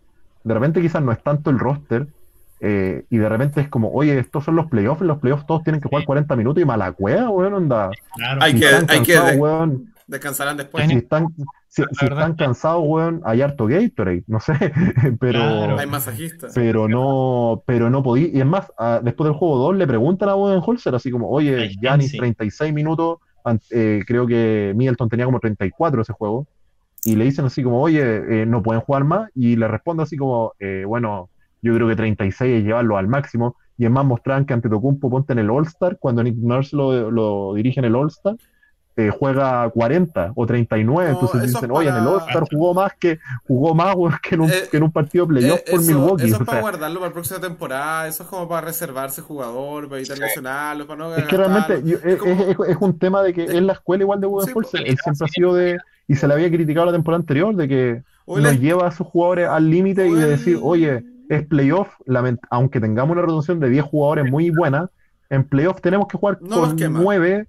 [0.44, 2.08] de repente quizás no es tanto el roster,
[2.60, 5.64] eh, y de repente es como, oye, estos son los playoffs, en los playoffs todos
[5.64, 7.90] tienen que jugar 40 minutos y mala cueva, weón, onda.
[8.16, 8.42] Claro.
[8.42, 9.18] Hay que- hay que
[10.08, 10.88] Descansarán después.
[10.88, 11.28] si están,
[11.68, 14.54] si, están cansados, weón, hay harto Gatorade, no sé,
[15.20, 15.78] pero, Claro.
[15.78, 16.54] Hay masajistas.
[16.56, 20.30] pero no, pero no podí, y es más, a- después del juego 2 le preguntan
[20.30, 22.18] a Budenholzer así como, oye, Giannis sí.
[22.18, 23.18] 36 minutos,
[23.72, 26.48] eh, creo que Middleton tenía como 34 ese juego,
[27.04, 28.02] y le dicen así como, oye,
[28.42, 31.30] eh, no pueden jugar más, y le responde así como, eh, bueno,
[31.62, 35.34] yo creo que 36 es llevarlo al máximo, y es más, mostraban que Antetokounmpo ponte
[35.34, 38.36] en el All-Star, cuando Nick Nurse lo, lo dirige en el All-Star,
[39.00, 43.20] eh, juega 40 o 39, No, entonces dicen, oye, en el All-Star jugó más que
[43.48, 45.92] jugó más que, en un, Eh, que en un partido de playoff Eh, por eso,
[45.92, 46.26] Milwaukee.
[46.26, 48.08] eso o es para sea, guardarlo para la próxima temporada.
[48.08, 51.98] Eso es como para reservarse jugador, para evitar lesionarlo, para no es que realmente yo-
[52.04, 52.32] es, como-
[52.66, 54.98] es- es un tema de que en la escuela igual de Sí, Budenholzer, pues, él
[55.04, 55.78] siempre ha sido de,
[56.08, 59.48] y se le había criticado la temporada anterior, de que nos lleva a sus jugadores
[59.48, 63.84] al límite y de decir, oye, es playoff, lament- aunque tengamos una reducción de 10
[63.86, 64.90] jugadores muy buena,
[65.30, 67.00] en playoff tenemos que jugar No los con quema.
[67.00, 67.48] 9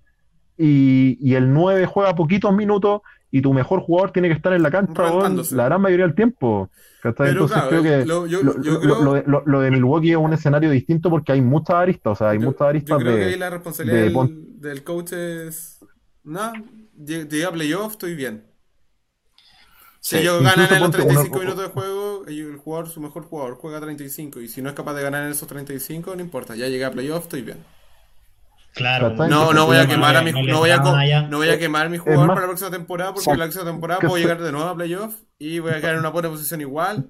[0.59, 3.01] y, y el 9 juega poquitos minutos
[3.31, 5.03] y tu mejor jugador tiene que estar en la cancha
[5.53, 6.69] la gran mayoría del tiempo.
[7.03, 9.61] Pero Entonces claro, creo que lo- yo- lo, yo lo- creo- lo de, lo- lo
[9.61, 12.59] de Milwaukee es un escenario distinto porque hay muchas aristas, o sea, hay yo- muchas
[12.61, 13.37] yo aristas creo que ahí de...
[13.37, 15.79] la responsabilidad de del, pon- del coach es.
[16.25, 16.53] No,
[16.99, 18.45] lle- llegué a playoff, estoy bien.
[20.01, 20.23] Si Sí.
[20.23, 23.55] ellos ganan en los ponte 35 uno- minutos de juego, el jugador, su mejor jugador,
[23.57, 24.41] juega 35.
[24.41, 26.57] Y si no es capaz de ganar en esos 35, no importa.
[26.57, 27.59] Ya llegué a playoff, estoy bien.
[28.79, 29.11] Claro.
[29.29, 30.79] No, no voy a quemar a mi, no voy a,
[31.29, 33.65] no voy a quemar a mi jugador más- para la próxima temporada porque la próxima
[33.65, 36.61] temporada puedo llegar de nuevo a playoff y voy a quedar en una buena posición
[36.61, 37.09] igual.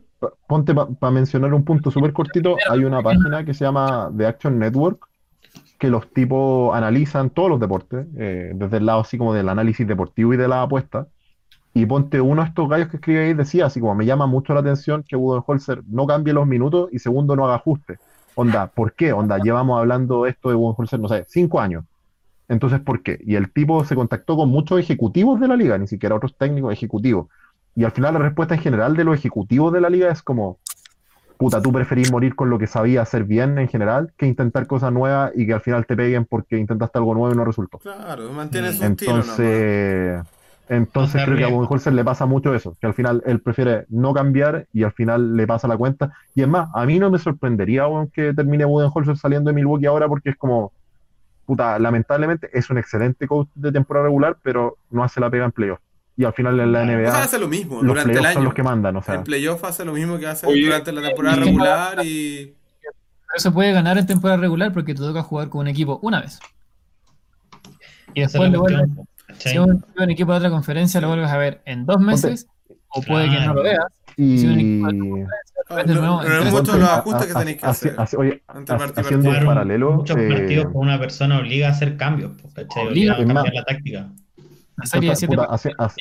[0.48, 4.58] Ponte para mencionar un punto súper cortito, hay una página que se llama The Action
[4.58, 5.06] Network,
[5.78, 9.86] que los tipos analizan todos los deportes, eh, desde el lado así como del análisis
[9.86, 11.06] deportivo y de la apuesta.
[11.74, 14.54] Y ponte uno de estos gallos que escribe ahí, decía así como, me llama mucho
[14.54, 18.00] la atención que Budenholzer no cambie los minutos y segundo no haga ajustes.
[18.40, 19.12] Onda, ¿por qué?
[19.12, 21.84] Onda, llevamos hablando esto de Budenholzer, no sé, cinco años.
[22.46, 23.18] Entonces, ¿por qué?
[23.26, 26.72] Y el tipo se contactó con muchos ejecutivos de la liga, ni siquiera otros técnicos
[26.72, 27.26] ejecutivos.
[27.74, 30.58] Y al final la respuesta en general de los ejecutivos de la liga es como,
[31.36, 34.92] puta, tú preferís morir con lo que sabías hacer bien en general que intentar cosas
[34.92, 37.78] nuevas y que al final te peguen porque intentaste algo nuevo y no resultó.
[37.78, 39.36] Claro, mantiene su estilo nomás.
[40.68, 41.48] Entonces, creo que a.
[41.48, 45.36] Budenholzer le pasa mucho eso, que al final él prefiere no cambiar y al final
[45.36, 46.12] le pasa la cuenta.
[46.34, 50.06] Y es más, a mí no me sorprendería que termine Budenholzer saliendo de Milwaukee ahora
[50.08, 50.72] porque es como,
[51.46, 55.52] puta, lamentablemente es un excelente coach de temporada regular, pero no hace la pega en
[55.52, 55.78] playoff.
[56.16, 58.32] Y al final en la O sea, NBA hace lo mismo los durante el playoffs
[58.34, 58.44] son año.
[58.44, 59.14] los que mandan, o sea.
[59.14, 62.54] En playoff hace lo mismo que hace Oye, durante la temporada y- regular y.
[63.30, 66.20] Pero se puede ganar en temporada regular porque te toca jugar con un equipo una
[66.20, 66.40] vez.
[68.14, 69.52] Y después es le cuestión, ¿cachai?
[69.52, 72.48] si un, un equipo de otra conferencia lo vuelves a ver en dos meses,
[72.88, 73.86] o puede que no lo veas.
[74.16, 76.20] Y Si un equipo de no
[76.50, 77.94] ponte, los ajustes que tenéis que hacer.
[78.16, 78.42] oye,
[78.96, 82.88] haciendo un paralelo, muchos eh, partidos con una persona obliga a hacer cambios, pues, ¿cachai?
[82.88, 83.14] Obliga.
[83.14, 84.10] A cambiar la táctica.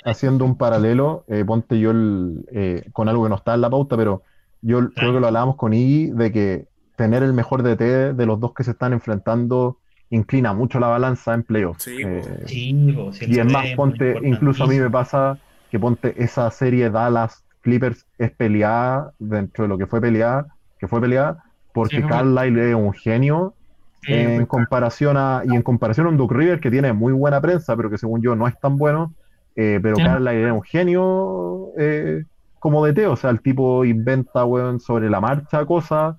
[0.06, 3.70] haciendo un paralelo, eh, ponte yo el, eh, con algo que no está en la
[3.70, 4.24] pauta, pero
[4.62, 8.40] yo creo que lo hablábamos con Iggy de que tener el mejor DT de los
[8.40, 9.78] dos que se están enfrentando
[10.10, 11.82] inclina mucho la balanza en playoffs.
[11.84, 12.38] Sí, Eh.
[12.45, 15.39] Sí, pues, si el y es más, ponte, incluso a mí me pasa
[15.70, 20.47] que ponte esa serie Dallas Clippers es peleada dentro de lo que fue peleada,
[20.80, 21.43] que fue peleada,
[21.74, 23.55] porque Sí, fue- Carlisle es un genio
[24.01, 27.12] Sí, en pues, comparación a, y en comparación a un Duke River que tiene muy
[27.14, 29.16] buena prensa, pero que según yo no es tan bueno,
[29.55, 30.03] eh, pero Sí.
[30.03, 32.24] Carlisle es un genio eh,
[32.60, 36.15] como DT, o sea, el tipo inventa, weón, sobre la marcha cosas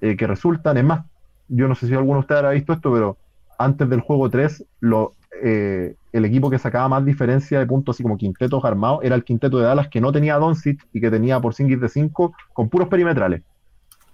[0.00, 1.04] eh, que resultan, es más,
[1.48, 3.18] yo no sé si alguno de ustedes habrá visto esto, pero
[3.58, 8.02] antes del juego 3, lo, eh, el equipo que sacaba más diferencia de puntos, así
[8.02, 11.10] como quintetos armados, era el quinteto de Dallas que no tenía a Doncic y que
[11.10, 13.42] tenía por Porzingis de 5 con puros perimetrales.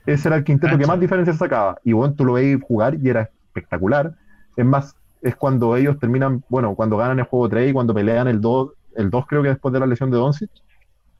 [0.06, 1.78] Ese era el quinteto que más diferencia sacaba.
[1.82, 4.14] Y bueno, tú lo veis jugar y era espectacular.
[4.56, 8.28] Es más, es cuando ellos terminan, bueno, cuando ganan el juego 3 y cuando pelean
[8.28, 10.50] el 2, el 2 creo que después de la lesión de Doncic,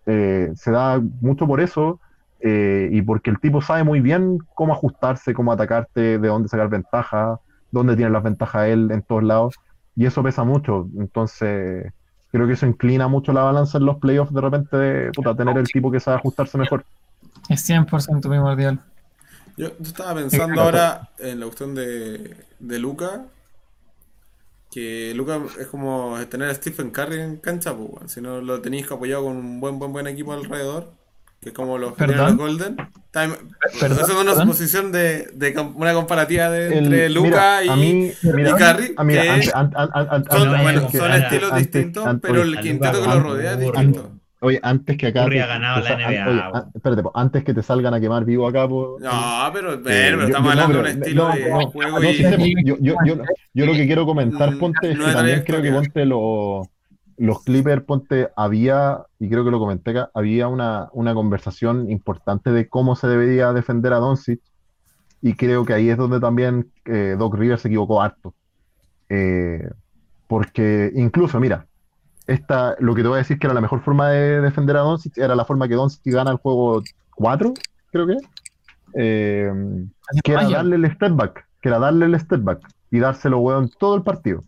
[0.07, 1.99] eh, se da mucho por eso
[2.41, 6.69] eh, y porque el tipo sabe muy bien cómo ajustarse, cómo atacarte, de dónde sacar
[6.69, 7.41] ventaja,
[7.75, 9.55] dónde tiene las ventajas él en todos lados.
[9.97, 10.89] Y eso pesa mucho.
[10.99, 11.93] Entonces,
[12.33, 15.57] creo que eso inclina mucho la balanza en los playoffs de repente de puta, tener
[15.59, 16.85] el tipo que sabe ajustarse mejor.
[17.49, 18.81] Es 100% primordial.
[19.57, 23.27] Yo, yo estaba pensando ahora en la cuestión de, de Luca.
[24.71, 28.13] Que Luca es como tener a Stephen Curry en cancha, pues.
[28.13, 30.91] Si no lo tenéis apoyado con un buen, buen, buen equipo alrededor.
[31.45, 32.75] Que es como los los Golden.
[33.13, 33.35] Time,
[33.79, 33.99] ¿Perdón?
[34.03, 34.47] hacemos una ¿Perdón?
[34.47, 38.53] suposición de, de una comparativa de, El- entre Luca mira, y, a mí, mira, y
[38.55, 38.95] Curry.
[39.05, 41.13] mira, que ante- ante- ante- ante- son, bueno, estilos
[41.53, 44.11] antes- distintos, antes- pero el quinteto que lo rodea es distinto.
[44.41, 45.25] Oye, antes que acá.
[45.25, 48.01] Curry te- ha ganado te la NBA, oye, espérate, po, antes que te salgan a
[48.01, 51.05] quemar vivo acá, po, No, pero, Eh, pero estamos yo- hablando no, de un pero-
[51.05, 52.65] estilo no, de no, juego no, y.
[52.65, 53.17] yo, yo, yo,
[53.55, 56.69] yo lo que quiero comentar, ponte, es no que también creo que ponte lo-
[57.17, 62.51] los Clippers, ponte, había, y creo que lo comenté acá, había una, una conversación importante
[62.51, 64.41] de cómo se debería defender a Doncic,
[65.23, 68.35] y creo que ahí es donde también eh, Doc Rivers se equivocó harto.
[69.09, 69.71] Eh,
[70.27, 71.67] porque incluso, mira,
[72.27, 74.81] esta, lo que te voy a decir que era la mejor forma de defender a
[74.81, 76.83] Doncic era la forma que Doncic gana el juego
[77.15, 77.55] 4,
[77.91, 78.17] creo que.
[78.95, 79.51] Eh,
[80.23, 82.61] que era darle el step back, que era darle el step back
[82.91, 84.45] y dárselo, weón, todo el partido.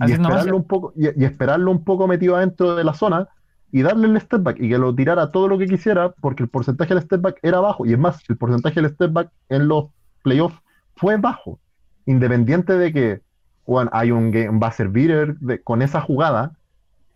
[0.00, 3.28] Y esperarlo un poco, y, y esperarlo un poco metido adentro de la zona
[3.72, 6.48] y darle el step back y que lo tirara todo lo que quisiera, porque el
[6.48, 7.84] porcentaje del step back era bajo.
[7.86, 9.86] Y es más, el porcentaje del step back en los
[10.22, 10.58] playoffs
[10.96, 11.58] fue bajo.
[12.06, 13.20] Independiente de que
[13.66, 16.52] weón, hay un, game, buzzer beater de- con esa jugada,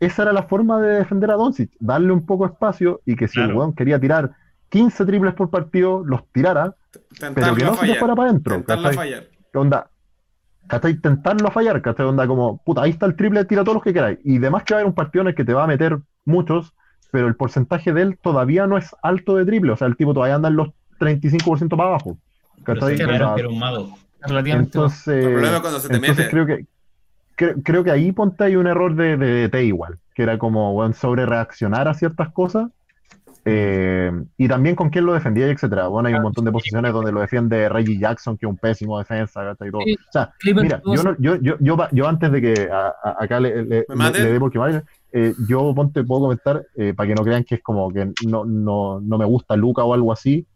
[0.00, 3.28] esa era la forma de defender a Doncic, darle un poco de espacio y que
[3.28, 4.32] si el weón quería tirar
[4.70, 6.74] 15 triples por partido, los tirara,
[7.34, 8.16] pero que no se le fuera fallar.
[8.16, 8.62] para adentro.
[8.94, 9.24] Fallar.
[9.52, 9.89] ¿Qué onda?
[10.70, 10.92] ¿Cachai?
[10.92, 12.06] Intentarlo a fallar, ¿cachai?
[12.06, 14.18] Onda como, puta, ahí está el triple, tira todos los que queráis.
[14.24, 15.98] Y demás que va a haber un partido en el que te va a meter
[16.24, 16.74] muchos,
[17.10, 19.72] pero el porcentaje de él todavía no es alto de triple.
[19.72, 20.68] O sea, el tipo todavía anda en los
[21.00, 22.18] 35% para abajo.
[22.64, 22.96] Pero ¿Cachai?
[22.96, 23.98] que era un mago.
[24.22, 26.30] Relativamente entonces, El problema es cuando se te entonces mete.
[26.30, 26.66] creo que
[27.34, 30.74] creo, creo que ahí ponte hay un error de, de, DT igual, que era como
[30.74, 32.68] bueno, sobre reaccionar a ciertas cosas.
[33.44, 35.88] Eh, y también con quién lo defendía, y etcétera.
[35.88, 38.98] Bueno, hay un montón de posiciones donde lo defiende Reggie Jackson, que es un pésimo
[38.98, 39.42] defensa.
[39.66, 39.80] Y todo.
[39.82, 43.40] O sea, Mira, yo, no- yo, yo, yo, yo antes de que a- a- acá
[43.40, 47.08] le, le, ¿Me le- le dé porque vaya, eh, yo ponte, puedo comentar, eh, para
[47.08, 50.12] que no crean que es como que no, no, no me gusta Luca o algo
[50.12, 50.46] así.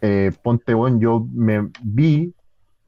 [0.00, 2.32] eh, ponte, bueno, yo me vi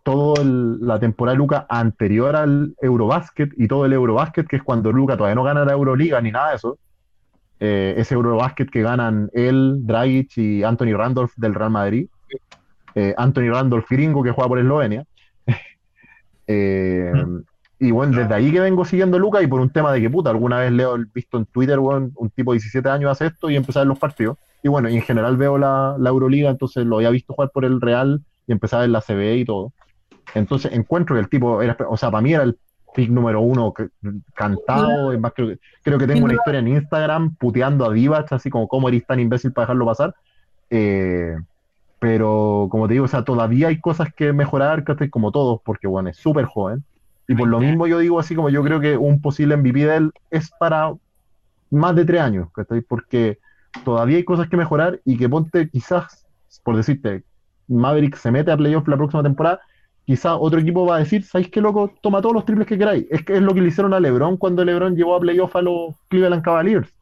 [0.02, 4.90] toda la temporada de Luca anterior al Eurobasket y todo el Eurobasket, que es cuando
[4.92, 6.76] Luca todavía no gana la Euroliga ni nada de eso.
[7.60, 12.08] Eh, ese Eurobasket que ganan él, Dragic y Anthony Randolph del Real Madrid.
[12.94, 15.04] Eh, Anthony Randolph gringo que juega por Eslovenia.
[16.46, 17.10] Eh,
[17.78, 20.10] y bueno, desde ahí que vengo siguiendo a Luca y por un tema de que
[20.10, 23.56] puta, alguna vez leo visto en Twitter, un tipo de 17 años hace esto y
[23.56, 24.36] empezar los partidos.
[24.62, 27.64] Y bueno, y en general veo la, la Euroliga, entonces lo había visto jugar por
[27.64, 29.72] el Real y empezaba en la CBE y todo.
[30.34, 32.58] Entonces encuentro que el tipo era, o sea, para mí era el
[32.94, 33.88] pick número uno que-
[34.34, 38.32] cantado, es más, creo que, creo que tengo una historia en Instagram puteando a Divac,
[38.32, 40.14] así como cómo eres tan imbécil para dejarlo pasar.
[40.70, 41.36] Eh,
[41.98, 45.08] pero como te digo, o sea, todavía hay cosas que mejorar, ¿cachai?
[45.08, 46.84] Como todos, porque bueno, es súper joven.
[47.26, 49.96] Y por lo mismo yo digo así como yo creo que un posible MVP de
[49.96, 50.92] él es para
[51.70, 52.82] más de tres años, ¿cachai?
[52.82, 53.38] Porque
[53.84, 56.26] todavía hay cosas que mejorar y que ponte quizás,
[56.62, 57.24] por decirte,
[57.66, 59.60] Maverick se mete a playoff la próxima temporada,
[60.06, 61.92] quizás otro equipo va a decir, ¿sabéis qué loco?
[62.02, 63.06] Toma todos los triples que queráis.
[63.10, 65.62] Es que es lo que le hicieron a LeBron cuando LeBron llevó a playoff a
[65.62, 66.92] los Cleveland Cavaliers.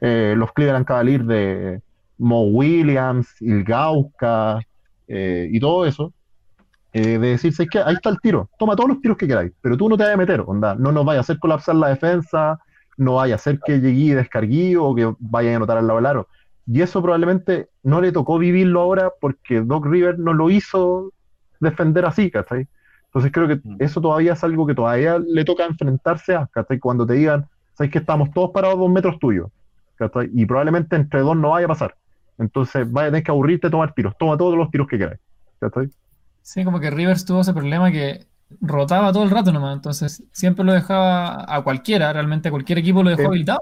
[0.00, 1.82] Eh, los Cleveland Cavaliers de
[2.18, 4.60] Mo Williams, Ilgauska
[5.06, 6.12] eh, y todo eso.
[6.92, 7.78] eh, de decir, ¿sabéis qué?
[7.80, 10.14] Ahí está el tiro, toma todos los tiros que queráis, pero tú no te vayas
[10.14, 12.58] a meter, onda, no nos vaya a hacer colapsar la defensa,
[12.96, 15.98] no vaya a hacer que llegue y descarguí o que vaya a anotar al lado
[15.98, 16.28] del aro.
[16.66, 21.12] Y eso probablemente no le tocó vivirlo ahora porque Doc River no lo hizo
[21.60, 22.66] defender así, ¿cachai?
[23.06, 23.76] Entonces creo que Mm.
[23.78, 26.78] eso todavía es algo que todavía le toca enfrentarse a, ¿cachai?
[26.78, 29.48] Cuando te digan, ¿sabes que estamos todos parados dos metros tuyos?
[29.96, 30.30] ¿cachai?
[30.32, 31.96] Y probablemente entre dos no vaya a pasar.
[32.38, 34.14] Entonces vaya a tener que aburrirte de tomar tiros.
[34.18, 35.18] Toma todos los tiros que quieras.
[35.58, 35.88] ¿cachai?
[36.42, 38.26] Sí, como que Rivers tuvo ese problema que
[38.60, 43.02] rotaba todo el rato nomás, entonces siempre lo dejaba a cualquiera, realmente a cualquier equipo
[43.02, 43.60] lo dejó Eh, habilitado.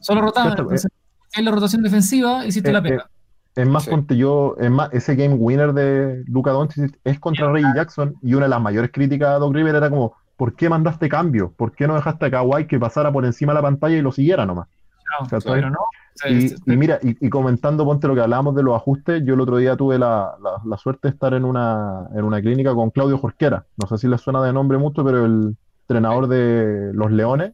[0.00, 0.90] Solo rotaba, Cierto, entonces
[1.34, 3.10] en la rotación defensiva hiciste eh, la pega.
[3.58, 3.90] Es más, Sí.
[3.90, 8.34] ponte yo, es más, ese game winner de Luca Doncic es contra Reggie Jackson y
[8.34, 11.52] una de las mayores críticas a Doc River era como, ¿por qué mandaste cambio?
[11.56, 14.12] ¿Por qué no dejaste a Kawhi que pasara por encima de la pantalla y lo
[14.12, 14.68] siguiera nomás?
[15.20, 15.26] No,
[16.28, 19.40] Y, y mira, y, y comentando, ponte lo que hablábamos de los ajustes, yo el
[19.40, 22.90] otro día tuve la, la- la suerte de estar en una, en una clínica con
[22.90, 23.64] Claudio Jorquera.
[23.76, 27.52] No sé si les suena de nombre mucho, pero el entrenador de los Leones,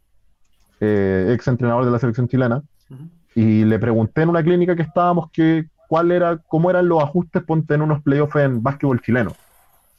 [0.80, 2.62] eh, ex entrenador de la selección chilena,
[3.34, 7.40] y le pregunté en una clínica que estábamos que cuál era, cómo eran los ajustes,
[7.44, 9.30] ponte en unos playoffs en básquetbol chileno.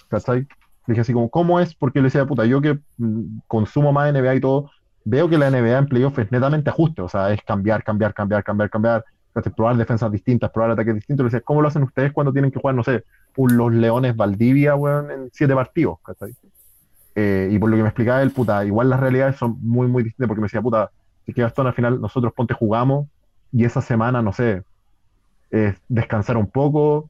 [0.09, 0.45] ¿Cachai?
[0.87, 1.73] Dije así como, ¿cómo es?
[1.73, 4.71] Porque le decía, puta, yo que mm, consumo más NBA y todo,
[5.05, 8.43] veo que la NBA en playoffs es netamente ajuste, o sea, es cambiar, cambiar, cambiar,
[8.43, 9.53] cambiar, cambiar, ¿cachai?
[9.53, 11.23] probar defensas distintas, probar ataques distintos.
[11.23, 13.05] Le decía, ¿cómo lo hacen ustedes cuando tienen que jugar, no sé,
[13.37, 16.33] un Los Leones Valdivia, weón, en siete partidos, ¿cachai?
[17.15, 20.03] Eh, y por lo que me explicaba él, puta, igual las realidades son muy, muy
[20.03, 20.91] distintas, porque me decía, puta,
[21.25, 23.07] si que Gastón al final nosotros ponte jugamos
[23.53, 24.63] y esa semana, no sé,
[25.55, 27.09] es descansar un poco,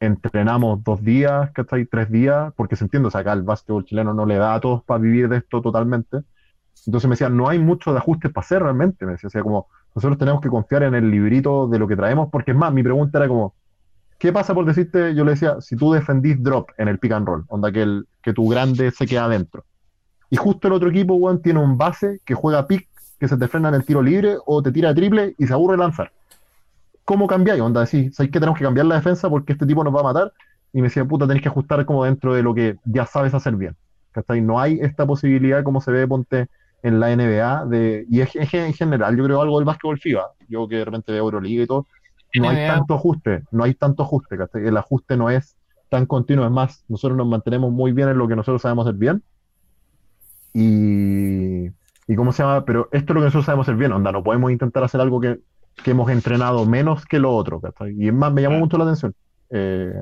[0.00, 1.86] entrenamos dos días, ¿cachai?
[1.86, 4.60] Tres días, porque se entiende, o sea, acá el básquetbol chileno no le da a
[4.60, 6.18] todos para vivir de esto totalmente.
[6.86, 9.42] Entonces me decía, no hay mucho de ajustes para hacer realmente, me decía, o sea,
[9.42, 12.72] como nosotros tenemos que confiar en el librito de lo que traemos, porque es más,
[12.72, 13.54] mi pregunta era como,
[14.18, 15.14] ¿qué pasa por decirte?
[15.14, 18.08] Yo le decía, si tú defendís drop en el pick and roll, onda que, el,
[18.22, 19.64] que tu grande se queda adentro,
[20.30, 22.88] y justo el otro equipo, weón, tiene un base que juega pick,
[23.20, 25.76] que se te frena en el tiro libre o te tira triple y se aburre
[25.76, 26.10] lanzar.
[27.04, 27.60] ¿Cómo cambiáis?
[27.60, 30.04] Onda, decís, ¿sabéis que tenemos que cambiar la defensa porque este tipo nos va a
[30.04, 30.32] matar?
[30.72, 33.56] Y me decía, puta, tenéis que ajustar como dentro de lo que ya sabes hacer
[33.56, 33.76] bien.
[34.12, 34.40] ¿Cachai?
[34.40, 36.48] No hay esta posibilidad como se ve, ponte,
[36.84, 40.32] en la NBA, de, y es, es en general, yo creo algo del básquetbol FIBA,
[40.48, 41.86] yo que de repente veo Euroliga y todo,
[42.34, 42.74] no hay NBA.
[42.74, 44.66] tanto ajuste, no hay tanto ajuste, ¿cachai?
[44.66, 45.56] El ajuste no es
[45.88, 48.98] tan continuo, es más, nosotros nos mantenemos muy bien en lo que nosotros sabemos hacer
[48.98, 49.22] bien,
[50.52, 51.68] y,
[52.06, 52.66] y ¿cómo se llama?
[52.66, 55.20] Pero esto es lo que nosotros sabemos hacer bien, onda, no podemos intentar hacer algo
[55.20, 55.40] que,
[55.82, 57.94] que hemos entrenado menos que lo otro, ¿cachai?
[57.98, 59.14] Y es más, me llamó mucho la atención,
[59.50, 59.92] eh,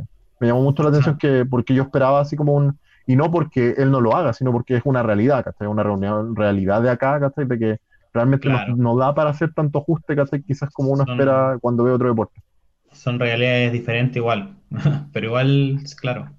[0.41, 3.75] me llamó mucho la atención que, porque yo esperaba así como un, y no porque
[3.79, 5.67] él no lo haga, sino porque es una realidad, ¿cachai?
[5.69, 7.47] Una reunión, realidad de acá, ¿cachai?
[7.47, 7.77] De que
[8.13, 8.77] realmente no- Claro.
[8.77, 10.43] no, da para hacer tanto ajuste, ¿cachai?
[10.43, 12.41] Quizás como uno Son- espera cuando ve otro deporte.
[12.93, 14.57] Son realidades diferentes igual,
[15.13, 16.31] pero igual, claro.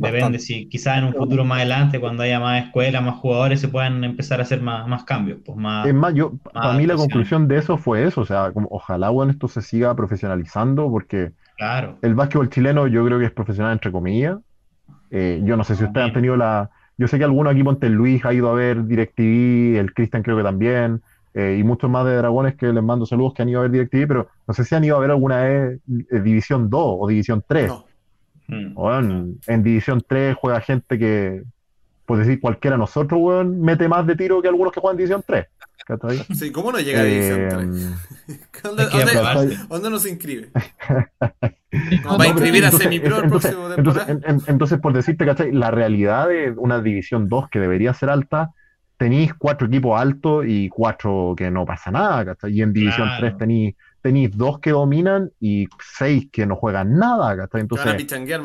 [0.00, 0.38] Depende Bastante.
[0.38, 4.02] si quizás en un futuro más adelante, cuando haya más escuelas, más jugadores, se puedan
[4.02, 5.86] empezar a hacer más, más cambios, pues más...
[5.86, 9.10] Es más, yo, para mí la conclusión de eso fue eso, o sea, como, ojalá,
[9.10, 13.72] bueno, esto se siga profesionalizando, porque Claro, el básquetbol chileno yo creo que es profesional
[13.72, 14.38] entre comillas.
[15.10, 16.70] Eh, yo no sé si ustedes han tenido la...
[16.96, 20.38] Yo sé que algunos aquí, Ponte Luis, ha ido a ver DirecTV, el Cristian creo
[20.38, 21.02] que también,
[21.34, 23.70] eh, y muchos más de Dragones que les mando saludos que han ido a ver
[23.72, 27.06] DirecTV, pero no sé si han ido a ver alguna vez eh, División 2 o
[27.06, 27.68] División 3.
[27.68, 27.84] No.
[28.50, 28.72] Mm.
[28.78, 31.42] Weón, en División 3 juega gente que,
[32.06, 34.98] por decir cualquiera de nosotros, weón, mete más de tiro que algunos que juegan en
[34.98, 35.46] División 3.
[35.86, 36.18] ¿cachai?
[36.34, 38.38] Sí, ¿cómo no llega a División 3?
[38.38, 40.48] Eh, ¿Dónde, dónde- dónde nos inscribe?
[42.04, 44.32] No, va a inscribir a entonces- Semipro el entonces- próximo entonces, temporada.
[44.34, 45.52] en- en- entonces, por decirte, ¿cachai?
[45.52, 48.50] La realidad de una División 2 que debería ser alta,
[48.96, 52.52] tenéis cuatro equipos altos y cuatro que no pasa nada, ¿cachai?
[52.52, 53.20] Y en División Claro.
[53.20, 55.68] 3 tenéis, tenéis dos que dominan y
[55.98, 57.60] seis que no juegan nada, ¿cachai?
[57.62, 57.94] Entonces,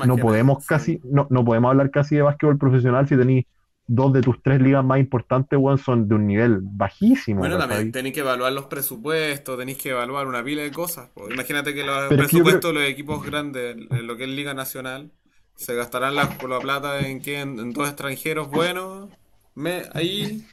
[0.04, 0.66] no podemos nada.
[0.68, 3.46] casi, no, no podemos hablar casi de básquetbol profesional si tenéis
[3.88, 7.70] dos de tus tres ligas más importantes, weón, son de un nivel bajísimo, Bueno, ¿cachai?
[7.70, 11.10] también tenéis que evaluar los presupuestos, tenéis que evaluar una pila de cosas.
[11.30, 15.12] Imagínate que los Pero presupuestos de los equipos grandes, en lo que es Liga Nacional,
[15.56, 19.10] se gastarán la, la plata en, que en, en dos extranjeros buenos,
[19.54, 20.46] me, ahí,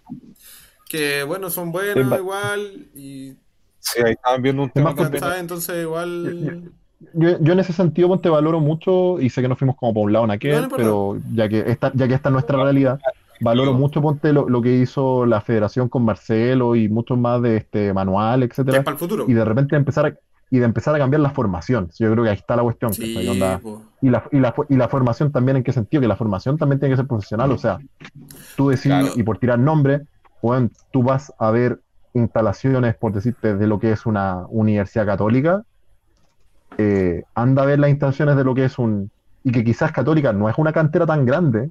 [0.89, 3.37] que bueno, son En buenos igual, y
[3.83, 6.71] Sí, ahí estaban viendo un tema más entonces igual...
[7.15, 9.93] Yo, yo en ese sentido pues, te valoro mucho y sé que nos fuimos como
[9.93, 10.85] por un lado en aquel, No, no importa.
[10.85, 13.01] pero ya que esta, ya que esta es nuestra realidad,
[13.41, 17.57] valoro mucho ponte lo, lo que hizo la federación con Marcelo y muchos más de
[17.57, 19.25] este manual, que es etcétera, para el futuro.
[19.27, 20.15] y de repente empezar a,
[20.49, 21.91] y de empezar a cambiar la formación.
[21.99, 22.93] Yo creo que ahí está la cuestión.
[23.29, 23.83] Onda, po.
[24.01, 26.01] y la, y, la, y la formación también, ¿en qué sentido?
[26.03, 27.51] Que la formación también tiene que ser profesional.
[27.51, 27.79] O sea,
[28.57, 29.09] tú decís, Claro.
[29.17, 30.03] y por tirar nombre,
[30.41, 31.81] bueno, tú vas a ver
[32.15, 35.63] instalaciones, por decirte, de lo que es una universidad católica.
[36.79, 39.11] eh, anda a ver las instalaciones de lo que es un.
[39.45, 41.71] Y que quizás católica no es una cantera tan grande.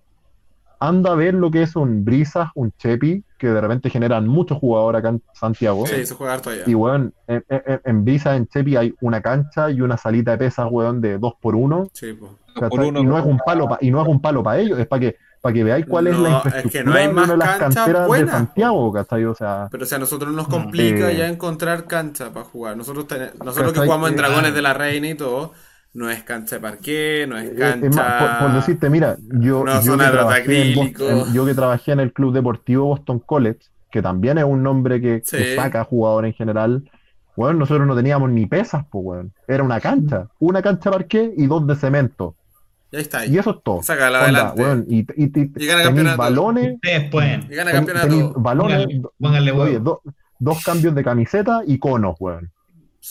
[0.79, 4.57] Anda a ver lo que es un Brisas, un Chepi, que de repente generan muchos
[4.57, 5.85] jugadores acá en Santiago.
[5.85, 6.63] Sí, se juega harto allá.
[6.65, 10.37] Y, weón, en, en, en Brisas, en Chepi, hay una cancha y una salita de
[10.39, 12.29] pesas, weón, de 2 por 1 Sí, po.
[12.55, 12.89] Por ¿cachai?
[12.89, 14.87] uno, y no es un palo pa- y no es un palo para ellos, es
[14.87, 17.13] para que para que veáis cuál es No, la es infraestructura que no hay de
[17.13, 19.25] más una de las canchas canteras de buenas, Santiago, ¿cachai?
[19.25, 22.77] O sea, Pero o sea, a nosotros nos complica Eh, ya encontrar cancha para jugar.
[22.77, 25.53] Nosotros, ten- nosotros que jugamos en Dragones de la Reina y todo,
[25.93, 27.87] no es cancha de parqué, no es eh, cancha...
[27.87, 31.03] es más, por, por decirte, mira, yo, yo, que de trabajé en acrílico.
[31.03, 33.59] Boston- en- yo que trabajé en el Club Deportivo Boston College,
[33.91, 35.21] que también es un nombre que,
[35.55, 36.89] saca jugadores en general,
[37.35, 39.33] bueno, nosotros no teníamos ni pesas, pues, weón.
[39.47, 42.35] Era una cancha, una cancha de parqué y dos de cemento.
[42.91, 43.37] Ya está Y ahí.
[43.39, 43.81] eso es todo.
[43.83, 44.61] Sácala Onda, adelante.
[44.61, 46.17] weón, y, y, y- Y gana campeonato.
[46.17, 47.47] balones, Ustedes pueden.
[47.49, 48.33] Y gana campeonato.
[48.37, 48.87] balones,
[49.55, 50.01] Oye, do-
[50.39, 52.51] dos cambios de camiseta y conos, weón.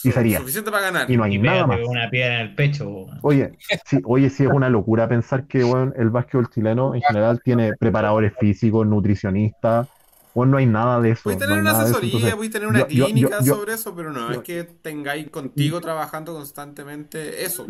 [0.03, 0.37] y sería.
[0.39, 1.11] Suficiente para ganar.
[1.11, 1.79] Y no hay Y nada más.
[1.85, 2.87] una piedra en el pecho.
[2.89, 3.19] weón.
[3.23, 3.51] Oye,
[3.85, 7.73] sí, oye, sí es una locura pensar que weón, el básquetbol chileno en general tiene
[7.77, 9.87] preparadores físicos, nutricionistas.
[10.33, 11.23] Bueno, no hay nada de eso.
[11.23, 13.73] Puedes no tener hay una asesoría, Entonces, puedes tener una yo- clínica yo- yo- sobre
[13.73, 17.65] eso, pero no, yo- es que tengáis contigo trabajando constantemente eso.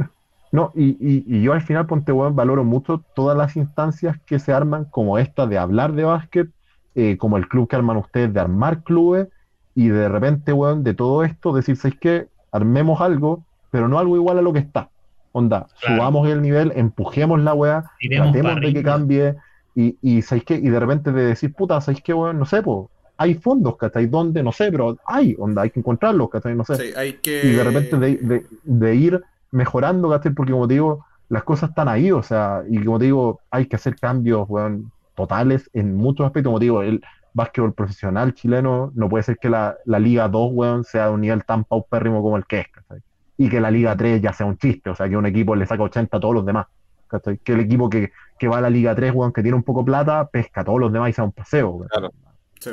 [0.52, 4.38] No, y, y- y yo al final, ponte, weón, valoro mucho todas las instancias que
[4.40, 6.50] se arman, como esta de hablar de básquet,
[6.96, 9.30] eh, como el club que arman ustedes de armar clubes,
[9.74, 12.28] y de repente, weón, de todo esto, decir, ¿sabes qué?
[12.52, 14.92] Armemos algo, pero no algo igual a lo que está.
[15.32, 15.96] Onda, Claro.
[15.96, 17.84] subamos el nivel, empujemos la weá,
[18.14, 19.36] tratemos de que cambie,
[19.74, 20.56] y, y ¿sabéis qué?
[20.56, 22.38] Y de repente de decir, puta, ¿sabéis qué, weón?
[22.40, 24.08] No sé, pues, hay fondos, ¿cachai?
[24.08, 24.44] ¿Dónde?
[24.44, 26.56] No sé, pero hay, onda, hay que encontrarlos, ¿cachai?
[26.56, 27.42] No sé Sí, hay que...
[27.42, 29.22] y de repente de, de- de ir
[29.52, 30.34] mejorando, ¿cachai?
[30.34, 33.68] Porque como te digo, las cosas están ahí, o sea, y como te digo, hay
[33.68, 37.02] que hacer cambios, weón, totales en muchos aspectos, como te digo, el,
[37.34, 41.22] básquetbol profesional chileno, no puede ser que la, la Liga 2, weón, sea de un
[41.22, 43.00] nivel tan paupérrimo como el que es, ¿cachai?
[43.38, 45.66] Y que la Liga 3 ya sea un chiste, o sea, que un equipo le
[45.66, 46.68] saca 80 a todos los demás,
[47.08, 47.38] ¿cachai?
[47.38, 49.86] Que el equipo que, que va a la Liga 3, weón, que tiene un poco
[49.86, 51.88] plata, pesca a todos los demás y sea un paseo, weón.
[51.90, 52.12] Claro.
[52.60, 52.72] Sí.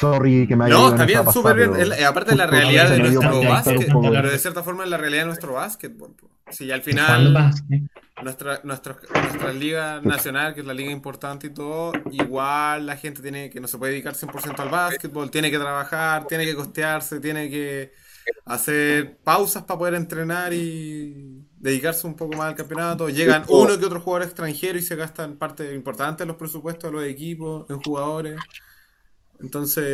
[0.00, 1.72] Sorry que me haya No, está bien, súper bien.
[1.72, 4.96] pero eh, aparte de la realidad de nuestro básquet, pero de cierta forma es la
[4.96, 6.14] realidad de nuestro básquetbol.
[6.50, 7.52] Sí, al final
[8.22, 13.20] nuestra, nuestra, nuestra liga nacional, que es la liga importante y todo, igual la gente
[13.20, 17.20] tiene que no se puede dedicar 100% al básquetbol, tiene que trabajar, tiene que costearse,
[17.20, 17.92] tiene que
[18.46, 23.10] hacer pausas para poder entrenar y dedicarse un poco más al campeonato.
[23.10, 26.96] Llegan uno que otro jugador extranjero y se gastan parte importante de los presupuestos de
[26.96, 28.40] los equipos, en jugadores.
[29.42, 29.84] Entonces,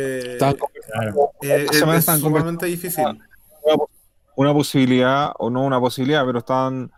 [0.41, 1.11] eh,
[1.41, 3.05] esta es, semana es sumamente difícil.
[4.35, 6.91] una posibilidad, o no una posibilidad, pero estaban,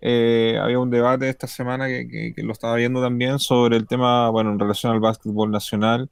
[0.00, 3.86] eh, había un debate esta semana que, que- que lo estaba viendo también sobre el
[3.86, 6.08] tema, bueno, en relación al básquetbol nacional,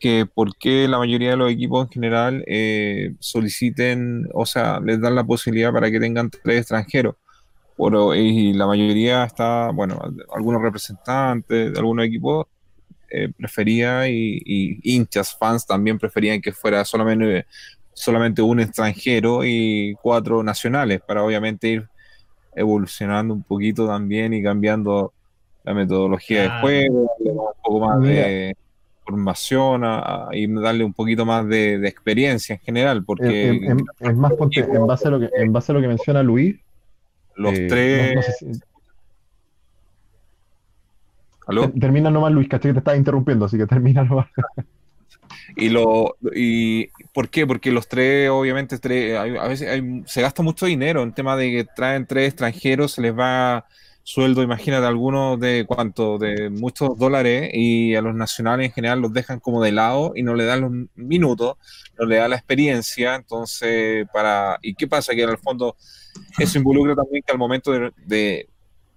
[0.00, 5.00] que por qué la mayoría de los equipos en general eh, soliciten, o sea, les
[5.00, 7.16] dan la posibilidad para que tengan tres extranjeros.
[7.76, 10.00] Por- y la mayoría está, bueno,
[10.34, 12.46] algunos representantes de algunos equipos
[13.16, 17.46] eh, prefería y, y hinchas, fans también preferían que fuera solamente,
[17.92, 21.88] solamente un extranjero y cuatro nacionales para obviamente ir
[22.56, 25.12] evolucionando un poquito también y cambiando
[25.64, 28.26] la metodología de juego, un poco más Mira.
[28.26, 28.56] de
[29.04, 33.64] formación a- a- y darle un poquito más de, de experiencia en general, porque En,
[33.64, 36.22] en- en más ponte, en base a lo que, en base a lo que menciona
[36.22, 36.56] Luis,
[37.36, 38.08] los eh, tres...
[38.08, 38.60] no- no sé si-
[41.46, 41.62] ¿Aló?
[41.70, 44.28] Ter- Termina nomás, Luis, caché que te estaba interrumpiendo, así que termina nomás.
[45.56, 47.46] Y lo y ¿por qué?
[47.46, 51.36] Porque los tres, obviamente, tres, hay- a veces hay- se gasta mucho dinero en tema
[51.36, 53.66] de que traen tres extranjeros, se les va
[54.02, 59.12] sueldo, imagínate, algunos de cuánto, de muchos dólares, y a los nacionales en general los
[59.12, 61.56] dejan como de lado y no le dan los minutos,
[61.98, 65.14] no le dan la experiencia, entonces, para, ¿y qué pasa?
[65.14, 65.76] Que en el fondo
[66.38, 68.48] eso involucra también que al momento de, de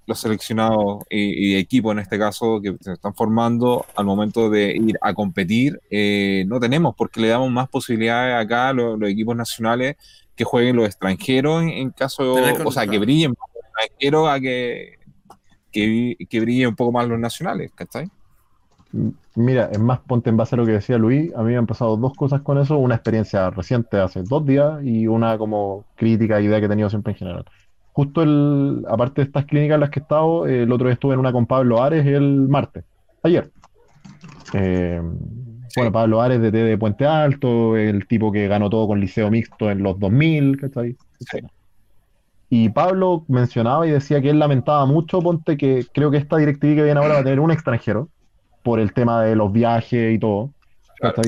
[0.08, 4.72] los seleccionados y, y equipos en este caso que se están formando al momento de
[4.76, 9.10] ir a competir, eh, no tenemos porque le damos más posibilidades acá a los, los
[9.10, 9.98] equipos nacionales
[10.36, 12.36] que jueguen los extranjeros en, en caso,
[12.66, 14.96] o sea, que brillen más los extranjeros a que,
[15.72, 18.10] que, que brillen un poco más los nacionales, ¿cachai?
[19.36, 21.68] Mira, es más, ponte en base a lo que decía Luis, a mí me han
[21.68, 26.40] pasado dos cosas con eso, una experiencia reciente hace dos días y una como crítica,
[26.40, 27.46] idea que he tenido siempre en general.
[27.98, 30.94] Justo el, aparte de estas clínicas en las que he estado, eh, el otro día
[30.94, 32.84] estuve en una con Pablo Ares el martes,
[33.24, 33.50] ayer.
[34.54, 35.02] Eh,
[35.76, 39.72] Bueno, Pablo Ares de, de Puente Alto, el tipo que ganó todo con liceo mixto
[39.72, 40.96] en los 2000, ¿cachai?
[41.20, 41.40] Sí.
[42.52, 46.76] Y Pablo mencionaba y decía que él lamentaba mucho, ponte que creo que esta directiva
[46.76, 48.10] que viene ahora va a tener un extranjero
[48.64, 50.52] por el tema de los viajes y todo.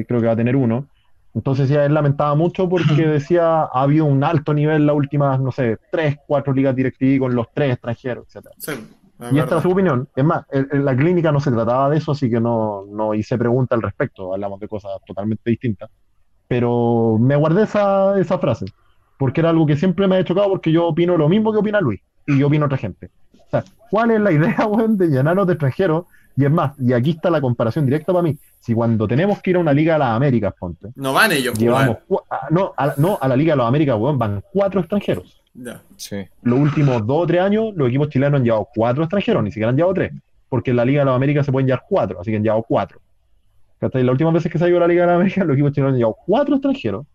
[0.07, 0.85] Creo que va a tener uno.
[1.35, 5.51] Entonces ya él lamentaba mucho porque decía ha habido un alto nivel las últimas, no
[5.51, 8.55] sé, tres, cuatro ligas directivas con los tres extranjeros, etcétera.
[8.57, 8.71] Sí,
[9.19, 10.07] es Y esta es su opinión.
[10.15, 13.13] Es más, en, en la clínica no se trataba de eso, así que no, no
[13.13, 14.33] hice pregunta al respecto.
[14.33, 15.89] Hablamos de cosas totalmente distintas.
[16.47, 18.65] Pero me guardé esa, esa frase,
[19.19, 21.79] porque era algo que siempre me ha chocado, porque yo opino lo mismo que opina
[21.79, 23.11] Luis, y yo opino otra gente.
[23.33, 26.05] O sea, ¿cuál es la idea, weón, de llenarnos de extranjeros?
[26.39, 28.37] Y es más, y aquí está la comparación directa para mí.
[28.61, 31.57] Si cuando tenemos que ir a una Liga de las Américas, ponte, No van ellos
[31.59, 32.23] llevamos, jugar.
[32.23, 34.79] cua- ah, no, a, la- no, a la Liga de las Américas, weón, van cuatro
[34.79, 35.81] extranjeros Ya.
[35.97, 36.25] Sí.
[36.43, 39.69] los últimos dos o tres años, los equipos chilenos han llevado cuatro extranjeros, ni siquiera
[39.69, 40.13] han llevado tres,
[40.47, 42.63] porque en la Liga de las Américas se pueden llevar cuatro, así que han llevado
[42.65, 42.99] cuatro.
[43.79, 44.03] ¿Cachai?
[44.03, 45.73] Las últimas veces que se ha ido a la Liga de las Américas, los equipos
[45.73, 47.05] chilenos han llevado cuatro extranjeros,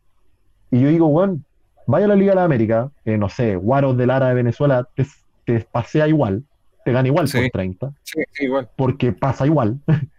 [0.70, 1.44] y yo digo, weón,
[1.86, 4.86] vaya a la Liga de las Américas, eh, no sé, Guaros de Lara de Venezuela
[4.94, 5.06] te,
[5.46, 6.42] te pasea igual,
[6.84, 7.38] te gana igual Sí.
[7.40, 8.68] por 30, Sí, igual.
[8.76, 9.78] porque pasa igual.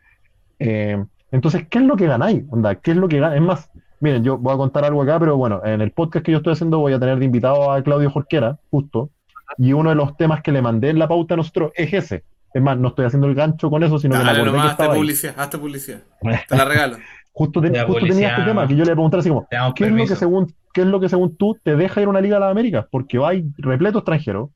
[0.59, 2.43] Eh, entonces, ¿qué es lo que ganáis?
[2.49, 3.41] Onda, ¿qué es lo que ganáis?
[3.41, 3.69] Es más,
[3.99, 6.53] miren, yo voy a contar algo acá, pero bueno, en el podcast que yo estoy
[6.53, 9.09] haciendo voy a tener de invitado a Claudio Jorquera, justo,
[9.57, 12.23] y uno de los temas que le mandé en la pauta a nosotros es ese.
[12.53, 14.97] Es más, no estoy haciendo el gancho con eso, sino que me Dale que ahí.
[14.97, 15.99] publicidad, hazte publicidad.
[16.47, 16.97] Te la regalo.
[17.33, 19.91] Justo, ten- La justo tenía este tema que yo le pregunté así como, ¿qué es,
[19.91, 22.37] lo que según, ¿qué es lo que según tú te deja ir a una Liga
[22.37, 22.85] de las Américas?
[22.89, 24.51] Porque vais repleto extranjero,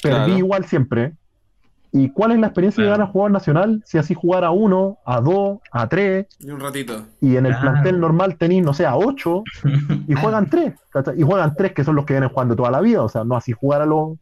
[0.00, 0.38] perdí Claro.
[0.38, 1.14] igual siempre.
[1.94, 3.00] ¿Y cuál es la experiencia de Claro.
[3.00, 7.02] ganar jugador nacional si así jugar a uno, a dos, a tres, Y un ratito.
[7.20, 7.72] y en el Claro.
[7.72, 9.42] plantel normal tenéis, no sé, a ocho,
[10.08, 11.20] y juegan tres, ¿cachai?
[11.20, 13.36] y juegan tres que son los que vienen jugando toda la vida, o sea, no
[13.36, 14.16] así jugar a los,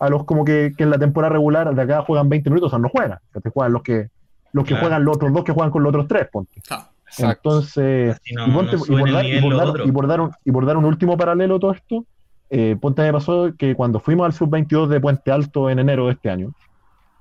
[0.00, 2.70] a los como que, que en la temporada regular de acá juegan 20 minutos, o
[2.70, 3.50] sea, no juegan, ¿cachai?
[3.52, 4.08] juegan los que,
[4.52, 4.82] los que Claro.
[4.82, 6.60] juegan los otros dos que juegan con los otros tres, ponte.
[7.06, 7.48] Exacto.
[7.50, 9.88] Entonces, no- y, ponte- no y suben por dar, y nivel por los dar- otros.
[9.88, 12.04] y por dar un, y por dar un último paralelo a todo esto,
[12.50, 16.12] eh, ponte me pasó que cuando fuimos al sub-22 de Puente Alto en enero de
[16.12, 16.52] este año,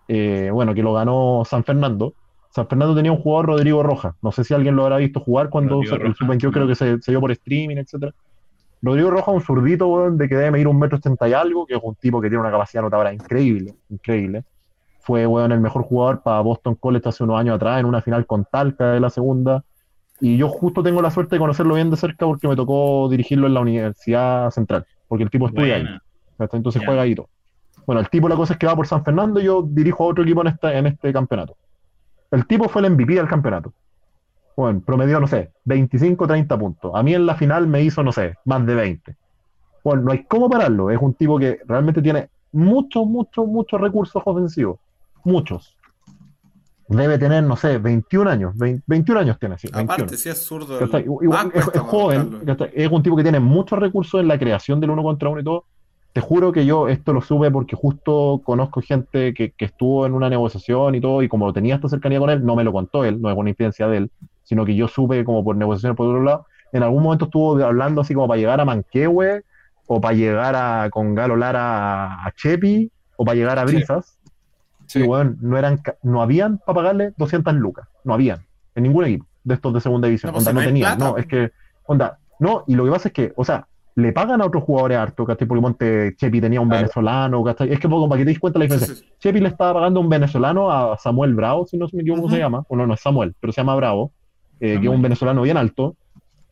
[0.08, 2.14] eh, bueno, que lo ganó San Fernando,
[2.54, 4.14] San Fernando tenía un jugador, Rodrigo Rojas.
[4.22, 7.02] No sé si alguien lo habrá visto jugar cuando Rodrigo el sub-22 creo que se,
[7.02, 8.14] se dio por streaming, etcétera.
[8.84, 11.74] Rodrigo Rojas, un zurdito, weón, de que debe medir un metro ochenta y algo, que
[11.74, 14.44] es un tipo que tiene una capacidad notadora increíble, increíble.
[15.00, 18.26] Fue, weón, el mejor jugador para Boston College hace unos años atrás, en una final
[18.28, 19.64] con Talca de la segunda.
[20.20, 23.48] Y yo justo tengo la suerte de conocerlo bien de cerca porque me tocó dirigirlo
[23.48, 25.88] en la Universidad Central, porque el tipo estudia ahí.
[26.52, 27.30] Entonces juega ahí todo.
[27.86, 30.08] Bueno, el tipo la cosa es que va por San Fernando y yo dirijo a
[30.08, 31.56] otro equipo en este, en este campeonato.
[32.32, 33.74] El tipo fue el MVP del campeonato.
[34.56, 36.92] Bueno, promedió, no sé, 25, 30 puntos.
[36.94, 39.16] A mí en la final me hizo, no sé, más de 20.
[39.84, 40.90] Bueno, no hay cómo pararlo.
[40.92, 44.80] Es un tipo que realmente tiene muchos, muchos, muchos recursos ofensivos.
[45.24, 45.76] Muchos.
[46.88, 48.58] Debe tener, no sé, 21 años.
[48.58, 49.68] 20 21 años tiene, sí.
[49.68, 49.94] 21.
[49.94, 50.80] Aparte, si es zurdo.
[50.80, 52.42] Es, joven,
[52.74, 55.44] es un tipo que tiene muchos recursos en la creación del uno contra uno y
[55.44, 55.66] todo.
[56.14, 60.14] Te juro que yo esto lo supe porque justo conozco gente que, que estuvo en
[60.14, 63.04] una negociación y todo, y como tenía esta cercanía con él, no me lo contó
[63.04, 64.12] él, no es una incidencia de él,
[64.44, 68.02] sino que yo supe como por negociaciones por otro lado, en algún momento estuvo hablando
[68.02, 69.44] así como para llegar a Manquehue,
[69.88, 73.66] o para llegar a con Galo Lara a, Chepi, o para llegar a.
[73.66, 74.18] Brisas,
[74.86, 75.00] Sí.
[75.00, 78.46] y weón, no eran, no habían para pagarle 200 lucas, no habían,
[78.76, 81.18] en ningún equipo de estos de segunda división, No, pues onda, no tenían, plata, no,
[81.18, 81.52] es que,
[81.86, 83.66] onda, no, y lo que pasa es que, o sea,
[83.96, 85.48] le pagan a otros jugadores harto, ¿cachai?
[85.48, 86.82] Porque Monte Chepi tenía un Claro.
[86.82, 87.72] venezolano, ¿cachai?
[87.72, 88.96] Es que poco para que te des cuenta la diferencia.
[88.96, 89.12] sí, sí.
[89.20, 92.38] Chepi le estaba pagando un venezolano a Samuel Bravo, si no me equivoco cómo se
[92.38, 92.44] Ujú.
[92.44, 94.12] llama, o no, no es Samuel, pero se llama Bravo,
[94.60, 95.96] eh, que es un venezolano bien alto,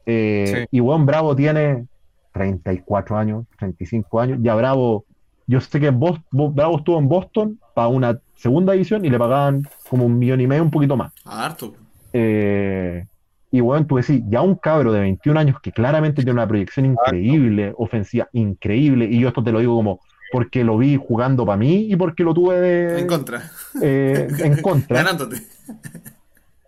[0.06, 1.88] eh, y weón, Bravo tiene
[2.34, 5.06] 34 años, 35 años, ya Bravo,
[5.48, 10.06] yo sé que Bravo estuvo en Boston para una segunda edición y le pagaban como
[10.06, 11.12] un millón y medio, un poquito más.
[11.26, 11.74] Ah, Harto.
[12.14, 13.06] Eh,
[13.52, 16.86] y bueno, tú decís, ya un cabro de 21 años que claramente tiene una proyección
[16.86, 20.00] increíble, ofensiva increíble, y yo esto te lo digo como
[20.32, 23.52] porque lo vi jugando para mí y porque lo tuve de, En contra.
[23.82, 25.42] eh, en contra, Ganándote.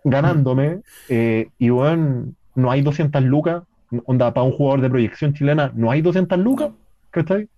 [0.04, 3.62] ganándome, eh, y bueno, no hay 200 lucas,
[4.04, 6.70] onda, para un jugador de proyección chilena, no hay 200 lucas,
[7.10, 7.48] ¿cachai?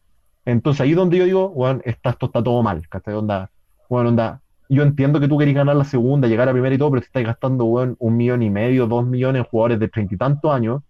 [0.45, 3.15] Entonces ahí donde yo digo, bueno, está, esto está todo mal, ¿cachai?
[3.15, 3.51] Onda,
[3.89, 6.91] bueno, onda, yo entiendo que tú querés ganar la segunda, llegar a primera y todo,
[6.91, 10.15] pero te estás gastando, weón, un millón y medio, dos millones en jugadores de treinta
[10.15, 10.83] y tantos años,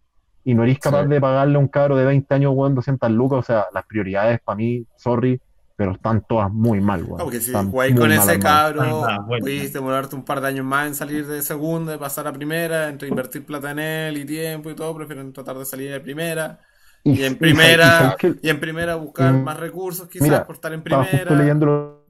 [0.44, 1.08] y no eres capaz Sí.
[1.08, 4.40] de pagarle a un cabro de 20 años, weón, 200 lucas, o sea, las prioridades
[4.44, 5.40] para mí, sorry,
[5.76, 7.18] pero están todas muy mal, weón.
[7.18, 9.40] No, porque si jugáis con ese cabro, Ah, bueno.
[9.42, 12.88] podéis demorarte un par de años más en salir de segunda y pasar a primera,
[12.88, 16.60] entre invertir plata en él y tiempo y todo, prefieren tratar de salir de primera.
[17.04, 20.56] Y en y- primera, y y en primera buscar Mm, más recursos quizás mira, por
[20.56, 21.36] estar en estaba justo primera.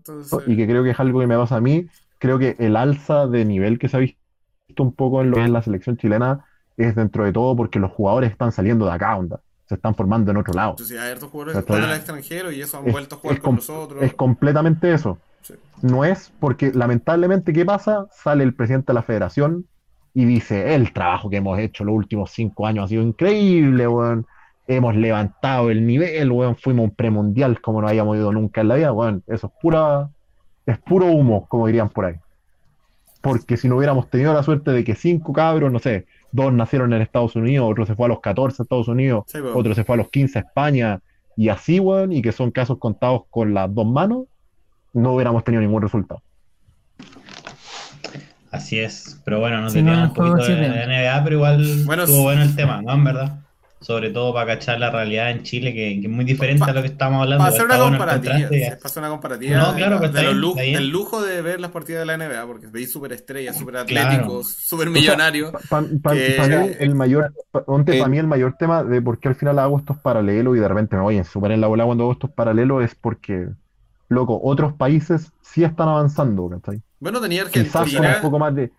[0.09, 1.87] Entonces, y que creo que es algo que me pasa a mí,
[2.19, 4.19] creo que el alza de nivel que se ha visto
[4.83, 6.45] un poco en lo que es la selección chilena
[6.77, 10.31] es dentro de todo porque los jugadores están saliendo de acá, onda, se están formando
[10.31, 10.71] en otro lado.
[10.73, 13.19] entonces hay hartos jugadores que Está están el extranjero y eso han Es- vuelto a
[13.19, 14.03] jugar con nosotros.
[14.03, 15.19] Es completamente eso.
[15.43, 15.55] Sí.
[15.83, 18.07] No es porque lamentablemente, ¿qué pasa?
[18.13, 19.67] Sale el presidente de la federación
[20.15, 24.27] y dice, el trabajo que hemos hecho los últimos cinco años ha sido increíble, weón.
[24.69, 26.57] Hemos levantado el nivel, weón.
[26.57, 29.23] Fuimos un premundial como no habíamos ido nunca en la vida, weón.
[29.27, 30.09] Eso es pura,
[30.67, 32.15] es puro humo, como dirían por ahí.
[33.21, 36.93] Porque si no hubiéramos tenido la suerte de que cinco cabros, no sé, dos nacieron
[36.93, 39.85] en Estados Unidos, otro se fue a los 14 a Estados Unidos, Sí, otro se
[39.85, 41.01] fue a los 15 a España,
[41.37, 44.27] y así, weón, y que son casos contados con las dos manos,
[44.93, 46.23] no hubiéramos tenido ningún resultado.
[48.51, 52.05] Así es, pero bueno, Sí, no, desviamos el un poquito de NBA, pero igual Bueno,
[52.05, 52.93] estuvo bueno el tema, ¿no?
[52.93, 53.39] En verdad.
[53.87, 56.75] Sobre todo para cachar la realidad en Chile, que, que es muy diferente Pa- a
[56.75, 57.45] lo que estamos hablando.
[57.45, 58.35] Para hacer una comparativa,
[58.83, 60.75] hacer una comparativa No, de, claro, pues de está los bien, lu- está bien.
[60.75, 64.09] del lujo de ver las partidas de la NBA, porque veis súper estrellas, súper Claro.
[64.09, 65.53] atléticos, súper millonarios.
[65.71, 69.29] Para Que- mí, el mayor, pa- Eh, pa' mí el mayor tema de por qué
[69.29, 71.85] al final hago estos paralelos y de repente me voy en súper en la bola
[71.85, 73.47] cuando hago estos paralelos es porque,
[74.09, 76.83] loco, otros países sí están avanzando, ¿cachai?
[76.99, 78.73] Bueno, tenía Quizás con un Argentina, poco más de,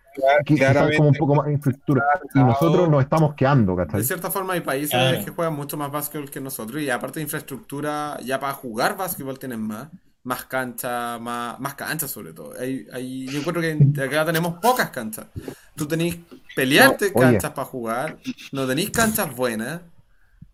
[0.44, 2.04] quizás con un poco más de infraestructura.
[2.34, 4.00] Y nosotros nos estamos quedando, ¿cachai?
[4.00, 5.24] de cierta forma hay países Claro.
[5.24, 9.38] que juegan mucho más básquetbol que nosotros y aparte de infraestructura, ya para jugar básquetbol
[9.38, 9.88] tienen más.
[10.24, 12.52] Más cancha, más, más canchas sobre todo.
[12.58, 15.26] Hay, hay- yo encuentro que en- acá tenemos pocas canchas.
[15.74, 16.18] Tú tenés
[16.56, 18.18] pelearte No, canchas para jugar,
[18.52, 19.80] no tenéis canchas buenas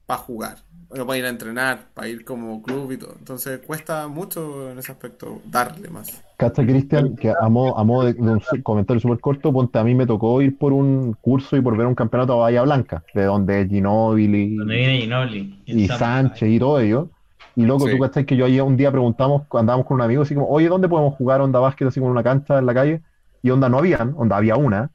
[0.06, 0.58] para jugar.
[0.94, 3.16] Bueno, para ir a entrenar, para ir como club y todo.
[3.18, 6.22] Entonces cuesta mucho en ese aspecto darle más.
[6.36, 7.16] ¿Cachai, Cristian?
[7.16, 10.06] Que a modo, a modo de, de un comentario súper corto, ponte, a mí me
[10.06, 13.62] tocó ir por un curso y por ver un campeonato a Bahía Blanca, de donde
[13.62, 15.62] es Ginóbili Donde viene Ginobili.
[15.66, 17.08] y Sánchez y todo ello.
[17.56, 17.92] Y loco, Sí.
[17.92, 20.68] tú cachai que yo ayer un día preguntamos, andábamos con un amigo, así como, oye,
[20.68, 23.02] ¿dónde podemos jugar onda básquet así con una cancha en la calle?
[23.42, 24.90] Y onda no habían, onda había una.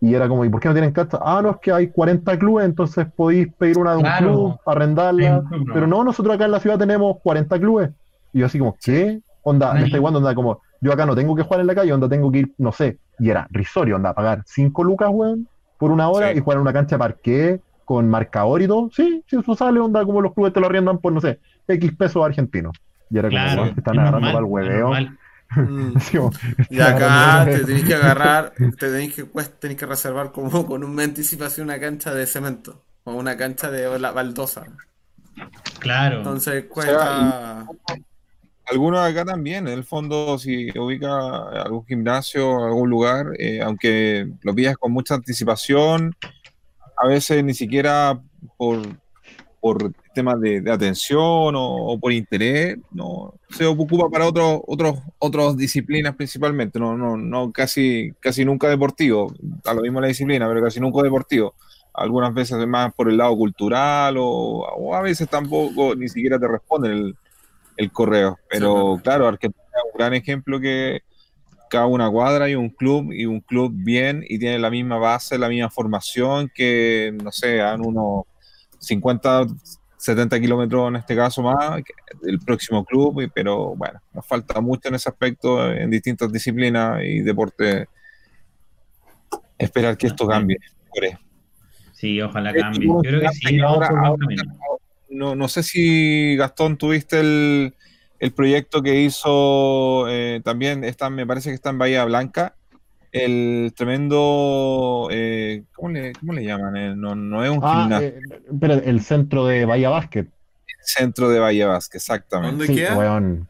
[0.00, 1.18] Y era como, ¿y por qué no tienen cancha?
[1.22, 4.26] Ah, no, es que hay 40 clubes, entonces podéis pedir una de un Claro.
[4.26, 5.42] club, arrendarla.
[5.50, 5.72] Sí, no.
[5.72, 7.90] Pero no, nosotros acá en la ciudad tenemos 40 clubes.
[8.32, 9.20] Y yo así como, ¿qué?
[9.42, 11.92] Onda, me está igual, onda como, yo acá no tengo que jugar en la calle,
[11.92, 15.48] onda tengo que ir, no sé, y era risorio, onda, pagar 5 lucas, weón,
[15.78, 16.38] por una hora Sí.
[16.38, 18.90] y jugar en una cancha de parqué con marcador y todo.
[18.92, 21.92] Sí, sí, eso sale, onda, como los clubes te lo arriendan por, no sé, X
[21.96, 22.72] pesos argentinos.
[23.08, 24.80] Y era como, Claro, te están es agarrando para el hueveo.
[24.88, 25.18] normal.
[25.54, 25.94] Mm.
[26.12, 26.30] Como,
[26.70, 30.82] Y acá te tenés que agarrar, te tenés que, pues, tenés que reservar como con
[30.84, 34.66] un mes de anticipación una cancha de cemento o una cancha de la baldosa.
[35.78, 36.18] Claro.
[36.18, 37.66] Entonces cuesta.
[38.68, 44.54] Algunos acá también, en el fondo, si ubica algún gimnasio, algún lugar, eh, aunque lo
[44.56, 46.16] pidas con mucha anticipación,
[46.96, 48.20] a veces ni siquiera
[48.56, 48.82] por,
[49.60, 54.98] por temas de, de atención o, o por interés, no se ocupa para otros otros
[55.18, 59.32] otras disciplinas principalmente, no, no, no casi, casi nunca deportivo,
[59.64, 61.54] a lo mismo la disciplina, pero casi nunca deportivo.
[61.94, 66.38] Algunas veces es más por el lado cultural o, o a veces tampoco ni siquiera
[66.38, 67.16] te responden el,
[67.76, 68.38] el correo.
[68.50, 71.02] Pero Sí, claro, Argentina es un gran ejemplo que
[71.70, 75.38] cada una cuadra y un club y un club bien y tiene la misma base,
[75.38, 78.24] la misma formación que, no sé, han unos
[78.78, 79.46] 50,
[80.06, 81.82] 70 kilómetros en este caso más
[82.22, 87.20] el próximo club, pero bueno, nos falta mucho en ese aspecto en distintas disciplinas y
[87.20, 87.86] deportes.
[89.58, 90.58] Esperar que esto cambie.
[91.92, 92.86] Sí, ojalá cambie.
[92.88, 94.16] Yo creo que sí, vamos ahora-
[95.08, 97.74] no, no sé si Gastón tuviste el,
[98.18, 102.54] el proyecto que hizo eh, también, está, me parece que está en Bahía Blanca,
[103.24, 106.76] el tremendo, eh, ¿cómo, le, cómo le llaman?
[106.76, 108.20] Eh, no, no es un Ah, gimnasio, eh,
[108.52, 110.26] espera, el centro de Bahía Basket.
[110.84, 112.50] centro de Bahía Vázquez, exactamente.
[112.58, 112.96] ¿Dónde Sí, queda?
[112.96, 113.48] weón.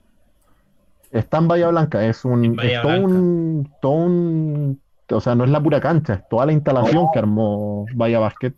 [1.10, 3.05] Está en Bahía Blanca, es un, es todo Blanca.
[3.05, 7.18] un, todo un, o sea, no es la pura cancha, es toda la instalación que
[7.18, 8.55] armó Bahía Basket.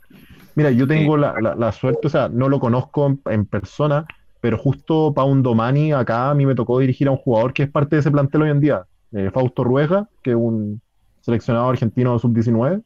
[0.55, 4.07] Mira, yo tengo la, la- la suerte, o sea, no lo conozco en, en persona,
[4.41, 7.65] pero justo para un Domani acá a mí me tocó dirigir a un jugador que
[7.65, 10.81] es parte de ese plantel hoy en día, eh, Fausto Ruega, que es un
[11.21, 12.83] seleccionado argentino sub-19.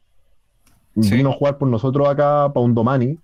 [1.01, 1.15] Sí.
[1.15, 3.17] Vino a jugar por nosotros acá para un Domani.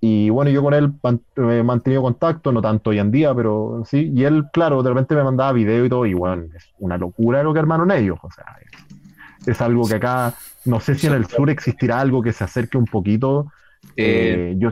[0.00, 0.92] Y bueno, yo con él
[1.36, 4.12] he mantenido contacto, no tanto hoy en día, pero sí.
[4.14, 7.42] Y él, claro, de repente me mandaba video y todo, y bueno, es una locura
[7.42, 8.18] lo que armaron ellos.
[8.22, 8.44] O sea,
[9.40, 12.44] es, es algo que acá, no sé si en el sur existirá algo que se
[12.44, 13.50] acerque un poquito.
[13.96, 14.70] Eh, Eh, yo,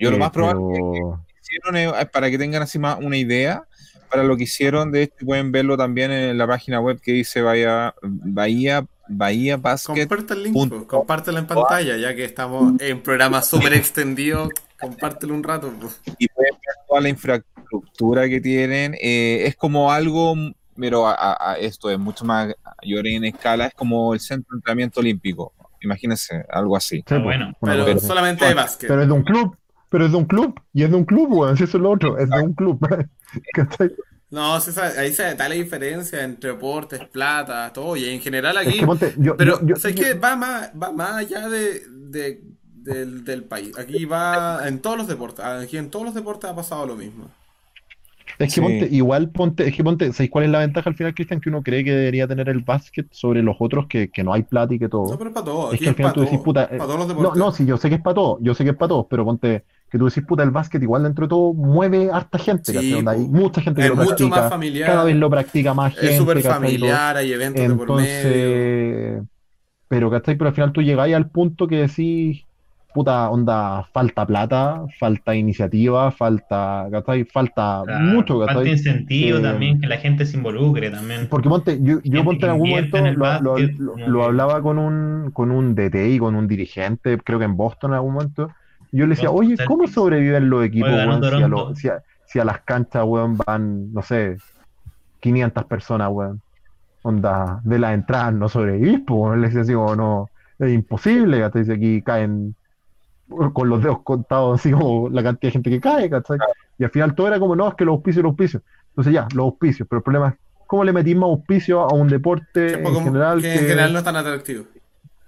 [0.00, 3.62] Yo lo eh, más probable pero- hicieron, eh, para que tengan así más una idea,
[4.10, 7.42] para lo que hicieron, de hecho pueden verlo también en la página web que dice
[7.42, 10.06] Bahía, Bahía, Bahía Basket.
[10.08, 14.48] Comparte el link, compártelo en pantalla, ya que estamos en programa súper extendido.
[14.80, 15.72] Compártelo un rato.
[16.18, 18.94] y pueden ver toda la infraestructura que tienen.
[19.00, 20.34] Eh, es como algo,
[20.76, 24.48] pero a, a- a esto es mucho más mayor en escala, es como el centro
[24.52, 25.52] de entrenamiento olímpico.
[25.80, 26.96] Imagínense, algo así.
[26.98, 27.52] sí, Ah, pues, bueno.
[27.60, 28.06] Pero así.
[28.06, 28.88] solamente de básquet.
[28.88, 29.56] Pero es de un club,
[29.88, 32.18] pero es de un club, y es de un club, si eso es lo otro,
[32.18, 32.78] es de un club.
[34.36, 34.54] No,
[34.98, 37.96] ahí se da la diferencia entre deportes, plata, todo.
[37.96, 38.78] Y en general Es aquí.
[38.80, 40.12] que ponte, yo, Pero, yo- yo- ¿sabes qué?
[40.14, 42.42] Va más, va más allá de, de-
[42.82, 43.76] del, del país.
[43.78, 45.44] Aquí va en todos los deportes.
[45.44, 47.30] Aquí en todos los deportes ha pasado lo mismo.
[48.38, 48.60] Es que Sí.
[48.60, 51.40] ponte, igual ponte, es que ponte, ¿sabes cuál es la ventaja al final, Cristian?
[51.40, 54.42] Que uno cree que debería tener el básquet sobre los otros, que, que no hay
[54.42, 55.10] plata y que todo.
[55.10, 55.68] No, pero es para todos.
[55.72, 56.44] Es Aquí que al es final para tú decís, todos.
[56.44, 57.38] puta, Para eh, todos los No, deportes.
[57.38, 59.24] no, sí, yo sé que es para todos, yo sé que es para todos, pero
[59.24, 59.64] ponte
[59.96, 63.18] que tú decís, puta, el básquet igual dentro de todo mueve harta gente, Sí, hay
[63.28, 64.90] mucha gente que Es lo mucho practica, más familiar.
[64.90, 68.52] cada vez lo practica más gente, Es súper familiar, hay eventos de por medio.
[68.52, 69.22] Entonces,
[69.88, 70.36] pero ¿cachai?
[70.36, 72.42] Pero al final tú llegáis al punto que decís,
[72.94, 77.24] puta, onda, falta plata, falta iniciativa, falta, ¿cachai?
[77.24, 81.28] Falta Claro, mucho, falta incentivo Eh, también, que la gente se involucre también.
[81.28, 84.78] Porque ponte, yo, yo ponte en algún momento en lo, lo- básquet, lo- hablaba con
[84.78, 88.48] un, con un DT y con un dirigente, creo que en Boston en algún momento.
[88.92, 91.48] Yo le decía, oye, ¿cómo sobreviven los equipos, weón, si a, Toronto.
[91.48, 94.36] lo- si a- si a las canchas, weón, van, no sé,
[95.20, 96.40] 500 personas, weón?
[97.02, 99.38] Onda, de las entradas no sobrevivís, pues.
[99.38, 101.64] Le decía así como, no, es imposible, ¿cachai?
[101.64, 102.54] Si aquí caen
[103.52, 106.38] con los dedos contados, así como la cantidad de gente que cae, ¿cachai?
[106.78, 108.62] Y al final todo era como, no, es que los auspicios, los auspicios.
[108.90, 110.34] Entonces ya, los auspicios, pero el problema es,
[110.66, 113.40] ¿cómo le metís más auspicio a un deporte Que, en general?
[113.40, 114.64] que en que- general no es tan atractivo.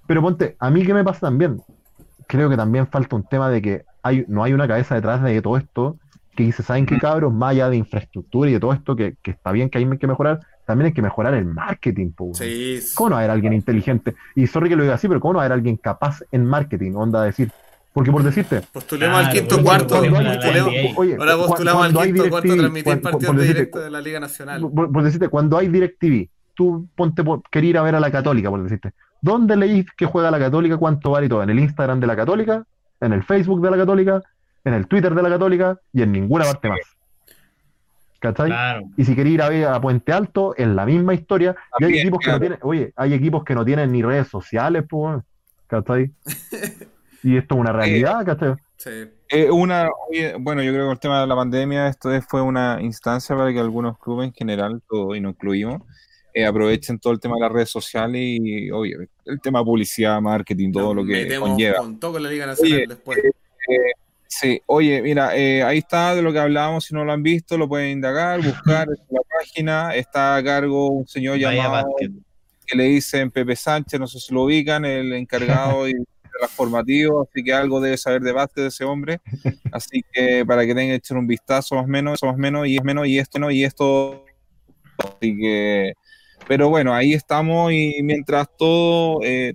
[0.06, 1.60] Pero ponte, a mí qué me pasa también,
[2.28, 5.42] creo que también falta un tema de que hay, no hay una cabeza detrás de
[5.42, 5.96] todo esto
[6.36, 7.32] que dice, ¿saben qué cabros?
[7.32, 10.06] Más allá de infraestructura y de todo esto, que, que está bien que hay que
[10.06, 12.36] mejorar, también hay que mejorar el marketing, po, weón.
[12.36, 12.78] Sí.
[12.94, 14.14] ¿Cómo no va a haber alguien inteligente?
[14.36, 16.44] Y sorry que lo diga así, pero ¿cómo no va a haber alguien capaz en
[16.44, 16.92] marketing?
[16.94, 17.50] Onda, decir,
[17.92, 19.94] porque por decirte, Postulemos al Claro, quinto cuarto.
[19.96, 24.00] a Ahora postulamos al quinto cuarto a transmitir cuando- partidos por decirte, directos de la
[24.00, 24.60] Liga Nacional.
[24.72, 28.10] por, por decirte, cuando hay DirecTV, tú ponte por, querer ir a ver a la
[28.12, 28.92] Católica, por decirte.
[29.20, 30.76] ¿Dónde leís que juega la Católica?
[30.76, 31.42] ¿Cuánto vale y todo?
[31.42, 32.64] ¿En el Instagram de la Católica?
[33.00, 34.22] ¿En el Facebook de la Católica?
[34.64, 35.78] ¿En el Twitter de la Católica?
[35.92, 36.78] Y en ninguna parte más.
[38.20, 38.48] ¿cachai?
[38.48, 38.82] Claro.
[38.96, 41.54] Y si quería ir a ver a Puente Alto, es la misma historia.
[41.78, 44.84] Y hay equipos que no tienen, oye, hay equipos que no tienen ni redes sociales,
[44.88, 45.22] pues,
[45.66, 46.10] ¿cachai?
[47.20, 48.54] Y esto es una realidad, ¿cachai?
[48.76, 48.90] Sí.
[49.28, 52.40] Eh, una, oye, bueno, yo creo que el tema de la pandemia, esto es- fue
[52.42, 55.82] una instancia para que algunos clubes en general, todo, y nos incluimos,
[56.38, 58.94] eh, aprovechen todo el tema de las redes sociales y, oye,
[59.24, 61.78] el tema de publicidad, marketing, todo Nos lo que conlleva.
[61.78, 63.18] con todo con la Liga Nacional Oye, después.
[64.28, 67.56] Sí, oye, mira, eh, ahí está de lo que hablábamos, si no lo han visto,
[67.56, 72.12] lo pueden indagar, buscar en la página, está a cargo un señor Vaya llamado básquet.
[72.66, 76.04] que le dicen Pepe Sánchez, no sé si lo ubican, el encargado y de
[76.42, 79.20] las formativas, así que algo debe saber de básquet ese hombre,
[79.72, 82.76] así que para que tengan echar un vistazo más o menos, más o menos, y
[82.76, 84.24] es menos, y esto no, y esto,
[84.98, 85.94] así que,
[86.46, 89.54] pero bueno, ahí estamos y mientras todo, eh,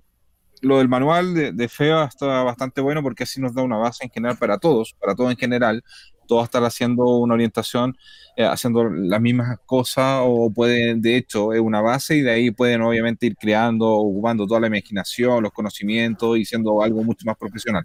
[0.61, 4.11] lo del manual de, de está bastante bueno porque así nos da una base en
[4.11, 5.83] general para todos, para todos en general,
[6.27, 7.95] todos estar haciendo una orientación,
[8.35, 12.51] eh, haciendo las mismas cosas o pueden, de hecho, es una base y de ahí
[12.51, 17.37] pueden obviamente ir creando, ocupando toda la imaginación, los conocimientos y siendo algo mucho más
[17.37, 17.83] profesional.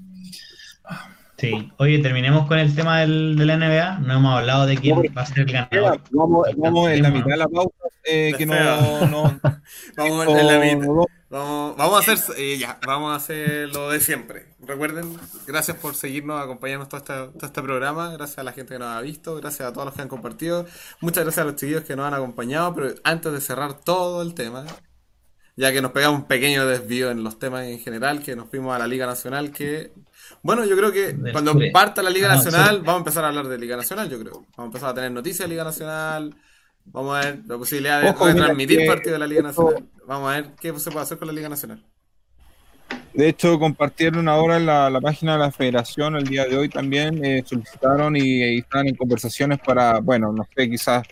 [1.39, 1.73] Sí.
[1.77, 4.01] Oye, terminemos con el tema del, de la NBA.
[4.01, 6.03] No hemos hablado de quién va a ser el ganador.
[6.11, 9.41] Vamos, vamos en la mitad de la pauta, eh, que no, no,
[9.97, 10.89] Vamos en la mitad.
[11.31, 14.47] Vamos, vamos a hacer eh, ya, vamos a hacer lo de siempre.
[14.61, 15.15] Recuerden,
[15.47, 18.89] gracias por seguirnos, acompañarnos todo este, todo este programa, gracias a la gente que nos
[18.89, 20.67] ha visto, gracias a todos los que han compartido,
[21.03, 24.33] muchas gracias a los chiquillos que nos han acompañado, pero antes de cerrar todo el
[24.33, 24.65] tema,
[25.55, 28.75] ya que nos pegamos un pequeño desvío en los temas en general, que nos fuimos
[28.75, 29.93] a la Liga Nacional, que
[30.43, 33.29] bueno, yo creo que Del cuando parta la Liga Ah, Nacional, vamos a empezar a
[33.29, 34.47] hablar de Liga Nacional, yo creo.
[34.57, 36.37] Vamos a empezar a tener noticias de Liga Nacional,
[36.85, 39.89] vamos a ver la posibilidad de que partidos de la Liga Nacional.
[40.07, 41.85] Vamos a ver qué se puede hacer con la Liga Nacional.
[43.15, 47.25] De hecho, compartieron ahora en la, página de la federación el día de hoy también,
[47.25, 51.03] eh, solicitaron y, y están en conversaciones para, bueno, no sé, quizás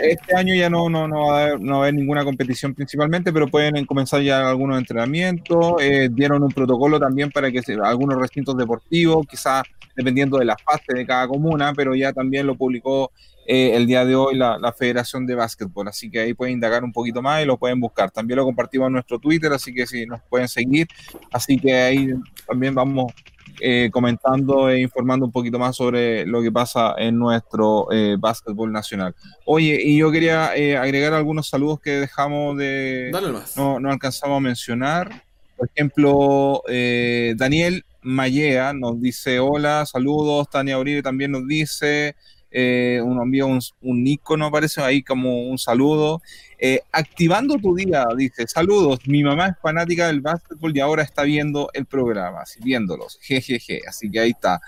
[0.00, 2.74] este año ya no, no, no, va, a haber, no va a haber ninguna competición
[2.74, 7.74] principalmente, pero pueden comenzar ya algunos entrenamientos, eh, dieron un protocolo también para que se-
[7.82, 9.64] algunos recintos deportivos, quizás
[9.94, 13.10] dependiendo de la fase de cada comuna, pero ya también lo publicó
[13.46, 16.84] eh, el día de hoy la, la Federación de Básquetbol, así que ahí pueden indagar
[16.84, 18.10] un poquito más y lo pueden buscar.
[18.10, 20.86] También lo compartimos en nuestro Twitter, así que si nos pueden seguir,
[21.32, 22.08] así que ahí
[22.46, 23.12] también vamos
[23.60, 28.72] eh, comentando e informando un poquito más sobre lo que pasa en nuestro eh, básquetbol
[28.72, 29.14] nacional.
[29.44, 33.56] Oye, y yo quería eh, agregar algunos saludos que dejamos de, Dale más.
[33.56, 35.24] no, no alcanzamos a mencionar.
[35.56, 40.48] Por ejemplo, eh, Daniel Mallea nos dice hola, saludos.
[40.48, 42.16] Tania Uribe también nos dice,
[42.50, 46.20] eh, uno envía un, un icono, parece ahí como un saludo.
[46.58, 51.22] Eh, activando tu día, dice, saludos, mi mamá es fanática del básquetbol y ahora está
[51.22, 54.60] viendo el programa, así, viéndolos, jejeje, así que ahí está.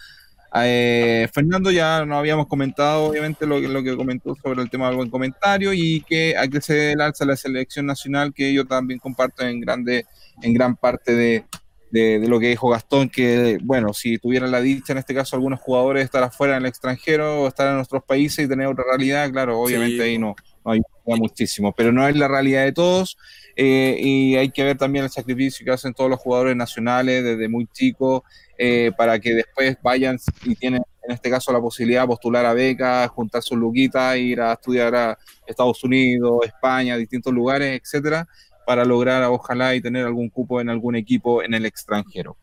[0.55, 4.97] Eh, Fernando ya nos habíamos comentado, obviamente, lo, lo que comentó sobre el tema del
[4.97, 9.45] buen comentario y que a que se alza la selección nacional, que yo también comparto
[9.45, 10.05] en grande,
[10.43, 11.45] en gran parte de,
[11.93, 15.37] de- de lo que dijo Gastón, que bueno, si tuvieran la dicha en este caso
[15.37, 18.67] algunos jugadores de estar afuera en el extranjero o estar en nuestros países y tener
[18.67, 20.03] otra realidad, claro, obviamente Sí.
[20.03, 23.17] ahí no, no ayuda muchísimo, pero no es la realidad de todos
[23.57, 27.49] eh, y hay que ver también el sacrificio que hacen todos los jugadores nacionales desde
[27.49, 28.23] muy chicos
[28.57, 32.55] eh, para que después vayan y tienen en este caso la posibilidad de postular a
[32.55, 38.27] becas, juntar sus luquitas, ir a estudiar a Estados Unidos, España, distintos lugares, etcétera,
[38.67, 42.37] para lograr ojalá y tener algún cupo en algún equipo en el extranjero.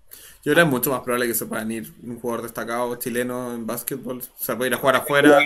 [0.43, 3.53] Yo creo que es mucho más probable que se puedan ir un jugador destacado chileno
[3.53, 4.21] en básquetbol.
[4.37, 5.39] Se puede ir a jugar afuera.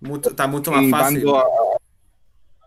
[0.00, 1.24] Mucho, está mucho más fácil.
[1.24, 1.44] mando a,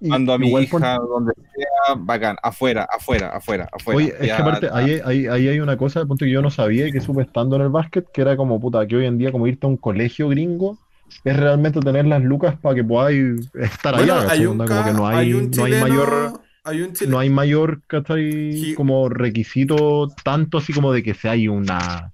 [0.01, 3.97] Y- mando a mi hija donde sea, bacán, afuera, afuera, afuera, afuera.
[3.97, 6.51] Oye, es que aparte, ahí, ahí, ahí hay una cosa, de punto que yo no
[6.51, 9.17] sabía y que supe estando en el básquet, que era como, puta, que hoy en
[9.17, 10.77] día como irte a un colegio gringo
[11.23, 14.39] es realmente tener las lucas para que podáis estar Bueno, allá, ¿cachai?
[14.39, 15.87] hay un, como que no hay, hay un no hay chileno.
[15.87, 18.53] mayor, hay un no hay mayor, ¿cachai?
[18.53, 18.73] Sí.
[18.75, 22.11] Como requisito tanto así como de que sea hay una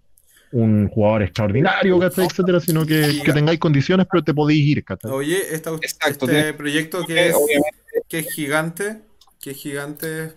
[0.52, 2.26] un jugador extraordinario, ¿cachai?
[2.26, 3.22] etcétera, sino que, Sí.
[3.22, 5.12] que tengáis condiciones, pero te podéis ir, ¿cachai?
[5.12, 7.78] Oye, esta- Exacto, este tiene- proyecto que es, obviamente,
[8.10, 9.02] que es gigante,
[9.40, 10.34] que es gigante,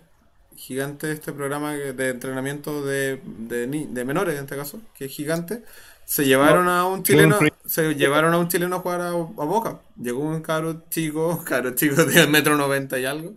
[0.55, 5.11] gigante este programa de entrenamiento de, de, ni- de menores en este caso, que es
[5.11, 5.63] gigante.
[6.05, 9.79] Se llevaron a un chileno, se llevaron a un chileno a jugar a, a Boca.
[9.99, 13.33] Llegó un cabro chico, cabro chico de metro noventa y algo.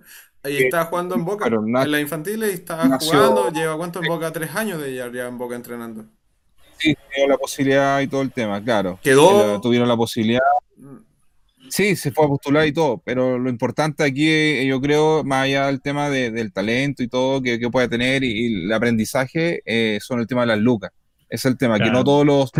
[0.47, 3.51] Ahí Sí, está jugando en Boca, pero en las infantiles, y está nació- jugando.
[3.51, 6.05] Lleva cuánto en Boca, tres años de ya, ya en Boca entrenando.
[6.79, 8.99] sí, tuvieron la posibilidad y todo el tema, claro.
[9.03, 10.41] Quedó- Tuvieron la posibilidad.
[11.69, 15.45] Sí, se fue a postular y todo, pero lo importante aquí, eh, yo creo, más
[15.45, 18.73] allá del tema de- del talento y todo que, que puede tener y, y el
[18.73, 20.93] aprendizaje, eh, son el tema de las lucas.
[21.29, 22.53] Es el tema, que no todos los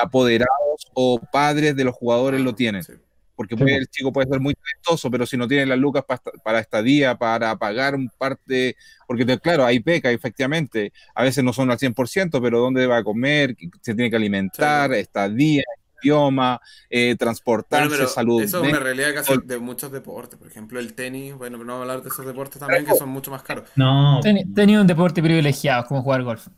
[0.00, 2.84] apoderados o padres de los jugadores lo tienen.
[2.84, 2.92] Sí.
[3.34, 6.04] Porque Sí, puede- el chico puede ser muy talentoso, pero si no tiene las lucas
[6.06, 8.76] pa- para estadía, para pagar un parte,
[9.06, 12.98] porque te- claro, hay beca, efectivamente, a veces no son al 100%, pero ¿dónde va
[12.98, 13.56] a comer?
[13.80, 15.62] Se tiene que alimentar, estadía,
[16.04, 16.60] idioma,
[16.90, 18.42] eh, transportarse, salud.
[18.42, 20.36] eso es una realidad casi de muchos deportes.
[20.38, 21.32] Por ejemplo, el tenis.
[21.34, 23.68] Bueno, pero no vamos a hablar de esos deportes también que son mucho más caros.
[23.76, 26.48] No, Ten- Tenía un deporte privilegiado, como jugar golf.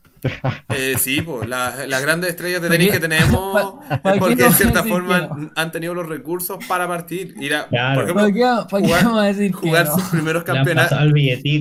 [0.70, 4.36] Eh, sí, pues la- las grandes estrellas de tenis que tenemos ¿Para es qué porque
[4.36, 5.50] no de cierta forma no?
[5.54, 7.34] han- tenido los recursos para partir.
[7.40, 7.94] Ir a, Claro.
[7.94, 9.94] Por ejemplo, ¿Para qué, para qué jugar- vamos a decir jugar no?
[9.98, 10.98] sus primeros campeonatos.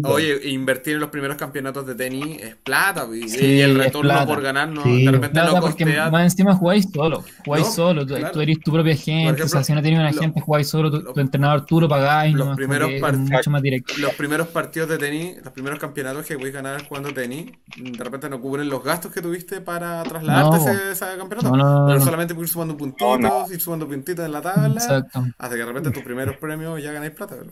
[0.06, 3.07] Oye, invertir en los primeros campeonatos de tenis es plata.
[3.14, 5.06] Y, Sí, y el retorno por ganar no, Sí.
[5.06, 6.10] de repente Plata no porque costea.
[6.11, 8.31] más encima jugáis solo, jugáis No, solo, tú, claro.
[8.31, 10.68] tú eres tu propia gente, ejemplo, o sea, si no tenías una lo- gente, jugáis
[10.69, 13.94] solo, tu, lo- tu entrenador tú lo pagáis, los primeros mucho más directo.
[13.98, 18.03] Los primeros partidos de tenis, los primeros campeonatos que voy a ganar jugando tenis, de
[18.03, 20.69] repente no cubren los gastos que tuviste para trasladarte No.
[20.71, 21.49] ese, ese campeonato.
[21.49, 22.05] No, no, no, Pero no.
[22.05, 25.25] solamente por ir sumando puntitos, ir sumando puntitos en la tabla, Exacto.
[25.38, 27.35] hasta que de repente tus primeros premios ya ganáis plata.
[27.39, 27.51] Pero...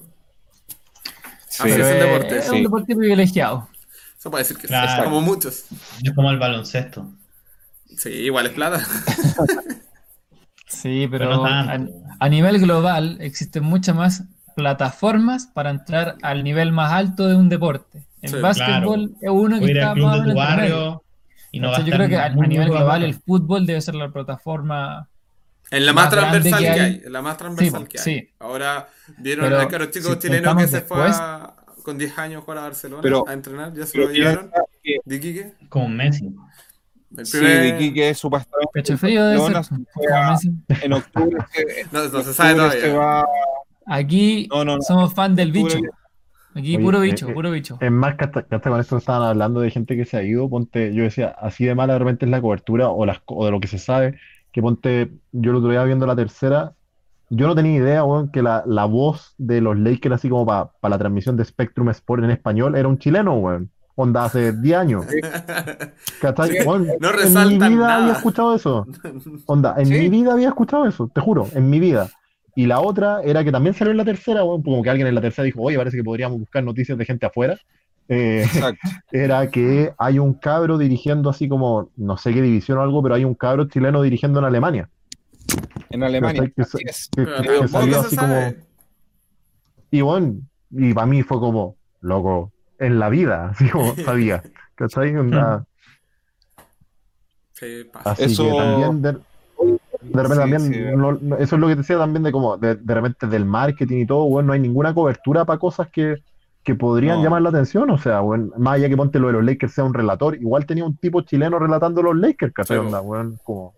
[1.47, 1.63] Sí.
[1.63, 2.37] Así es el es, deporte.
[2.37, 2.55] es sí.
[2.55, 3.69] un deporte privilegiado.
[4.17, 5.03] Se puede decir que sí, Claro.
[5.05, 5.65] como muchos.
[6.03, 7.11] Es como el baloncesto.
[7.97, 8.85] Sí, igual es plata.
[10.67, 11.77] Sí, Pero pero no a,
[12.19, 14.23] a nivel global existen muchas más
[14.55, 18.03] plataformas para entrar al nivel más alto de un deporte.
[18.21, 21.03] El Sí, básquetbol es uno que está más o de tu barrio
[21.51, 21.85] y no ¿Cachai?
[21.85, 25.07] Yo gastar creo que a, a nivel global el fútbol debe ser la plataforma
[25.71, 26.79] En la más, Más transversal que que hay.
[26.79, 27.01] hay.
[27.05, 28.03] en la más transversal Sí, que hay.
[28.03, 28.29] sí.
[28.39, 32.15] Ahora vieron Pero al caro chico si chileno que se fue después- a- con 10
[32.19, 34.51] años a jugar a Barcelona Pero- a entrenar, ya se lo llevaron.
[35.05, 35.53] ¿De Quique?
[35.69, 36.29] Como Messi.
[37.17, 39.63] El sí, primer- de Iquique es supuestamente pecho frío ser.
[39.93, 40.51] Fue a- Messi.
[40.81, 41.37] en octubre.
[41.91, 42.93] No, no se en sabe octubre se todavía.
[42.99, 43.25] va-
[43.87, 44.81] Aquí No, no, no.
[44.83, 45.79] somos fan del bicho.
[46.53, 47.77] Aquí Oye, puro eh, bicho, eh, puro bicho.
[47.79, 50.23] Es más que hasta, que hasta con esto estaban hablando de gente que se ha
[50.23, 53.45] ido, ponte, yo decía, así de mala de repente es la cobertura o, las, o
[53.45, 54.17] de lo que se sabe,
[54.51, 56.73] que ponte, yo el otro día viendo la tercera,
[57.29, 60.69] yo no tenía idea, weón, que la, la voz de los Lakers, así como para
[60.81, 63.69] la transmisión de Spectrum Sport en español, era un chileno, weón.
[63.95, 65.05] Onda hace 10 años.
[66.21, 66.51] ¿Cachai?
[66.51, 66.57] Sí.
[66.67, 67.95] Weón, No en mi vida nada.
[68.03, 68.87] había escuchado eso.
[69.45, 69.93] Onda, en Sí.
[69.93, 72.09] mi vida había escuchado eso, te juro, en mi vida.
[72.55, 75.15] Y la otra era que también salió en la tercera, weón, como que alguien en
[75.15, 77.57] la tercera dijo, oye, parece que podríamos buscar noticias de gente afuera.
[78.09, 78.89] Eh, Exacto.
[79.11, 83.15] era que hay un cabro dirigiendo así como, no sé qué división o algo, pero
[83.15, 84.89] hay un cabro chileno dirigiendo en Alemania.
[85.89, 86.51] En Alemania.
[86.53, 87.09] Que, así sa- es.
[87.15, 88.53] que- Pero que tampoco salió así como...
[89.91, 90.35] Y bueno,
[90.71, 94.43] y para mí fue como, loco, en la vida, así como sabía.
[94.75, 95.15] ¿Cachai?
[95.15, 95.65] Onda,
[97.53, 98.11] Sí, pasa.
[98.11, 99.17] Así Eso- que también de,
[100.13, 100.97] de repente Sí, también sí.
[100.97, 103.45] no- no- eso es lo que te decía también de como de, de repente del
[103.45, 106.17] marketing y todo, bueno, no hay ninguna cobertura para cosas que,
[106.63, 107.23] que podrían No.
[107.23, 109.83] llamar la atención, o sea, bueno, más allá que ponte lo de los Lakers sea
[109.83, 112.77] un relator, igual tenía un tipo chileno relatando los Lakers, ¿cachai?
[112.79, 113.73] Sí, Onda, weón, como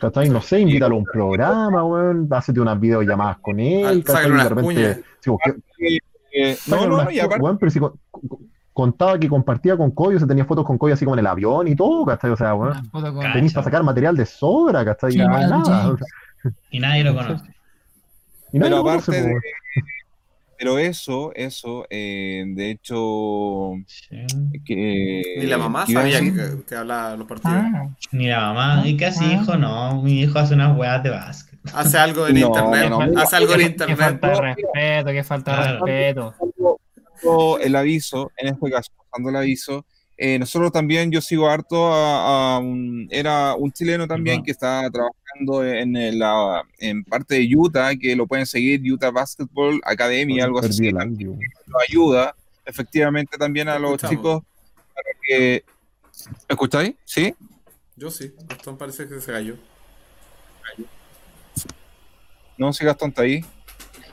[0.00, 0.28] ¿cachai?
[0.30, 4.28] No sé, invítalo a un programa, weón, hácete unas videollamadas con él, ¿cachai?
[4.30, 5.00] Y de repente, cuñas.
[5.20, 5.54] sí, porque-
[6.32, 8.28] Eh, no, no, y aparte, weón, pero si con- con-
[8.80, 11.68] contaba que compartía con Coyo, se tenía fotos con Coyo así como en el avión
[11.68, 12.30] y todo, ¿cachai?
[12.30, 13.32] O sea, Cacha.
[13.34, 15.12] Tenéis para sacar material de sobra, ¿cachai?
[15.12, 15.96] Sí, nada.
[16.70, 17.44] Y nadie lo conoce.
[18.52, 19.42] Y nadie pero lo aparte de, weón.
[20.58, 24.26] pero eso, eso, eh, de hecho, Sí.
[24.64, 26.32] que Ni la mamá sabía que,
[26.68, 27.54] que hablaba los partidos.
[27.56, 28.82] Ah, Ni la mamá.
[28.86, 29.56] ¿Y qué hace hijo?
[29.56, 31.50] No, mi hijo hace unas weas de básquet.
[31.74, 32.88] Hace algo en No, internet.
[32.90, 33.20] no, no.
[33.20, 33.98] hace algo en qué internet.
[33.98, 36.34] falta de respeto, qué falta de respeto.
[37.22, 39.84] Dando el aviso, en este caso, dando el aviso,
[40.16, 44.44] eh, nosotros también, yo sigo harto a, a un, era un chileno también Ajá.
[44.44, 49.10] que está trabajando en, el, la, en parte de Utah, que lo pueden seguir, Utah
[49.10, 51.36] Basketball Academy, algo así, el audio.
[51.66, 52.34] lo ayuda
[52.66, 54.10] efectivamente también a los Escuchamos.
[54.16, 54.42] chicos
[54.94, 55.64] para que...
[56.48, 56.94] ¿Escucháis?
[57.06, 57.34] ¿Sí?
[57.96, 58.34] Yo sí.
[58.46, 59.56] Gastón parece que se cayó.
[62.58, 63.44] No, si Gastón está ahí.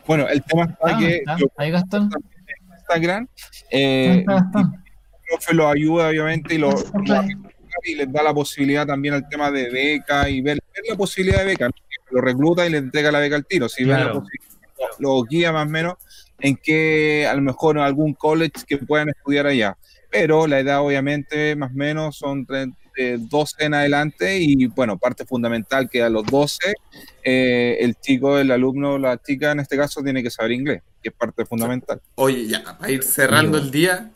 [0.06, 1.38] Bueno, el tema está Ah, que ¿está?
[1.58, 2.10] Ahí Gastón.
[2.90, 4.26] Instagram, ¿Dónde eh,
[5.30, 7.22] profe lo ayuda obviamente y lo, lo-
[7.84, 11.40] y les da la posibilidad también al tema de beca y ver, ver la posibilidad
[11.40, 11.74] de beca, ¿no?
[12.10, 14.22] lo recluta y le entrega la beca al tiro, si ven la Claro.
[14.22, 15.96] posibilidad, lo guía más o menos
[16.40, 19.78] en que a lo mejor en algún college que puedan estudiar allá,
[20.10, 24.98] pero la edad obviamente más o menos son tre- de 12 en adelante y bueno,
[24.98, 26.74] parte fundamental que a los 12
[27.24, 31.10] eh, el chico, el alumno, la chica en este caso tiene que saber inglés, que
[31.10, 32.02] es parte fundamental.
[32.16, 34.10] Oye, ya, para ir cerrando el día,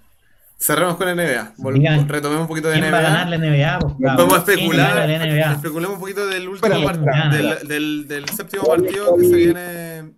[0.60, 1.54] cerramos con NBA.
[1.58, 3.38] Vol- Digan, retomemos un poquito de ¿Quién va a ganar NBA.
[3.38, 3.80] la NBA?
[3.80, 3.94] pues?
[4.16, 4.96] Podemos ¿Quién especular.
[5.10, 5.52] la NBA?
[5.54, 10.12] Especulemos un poquito del último partido, del, del, del séptimo partido que se viene.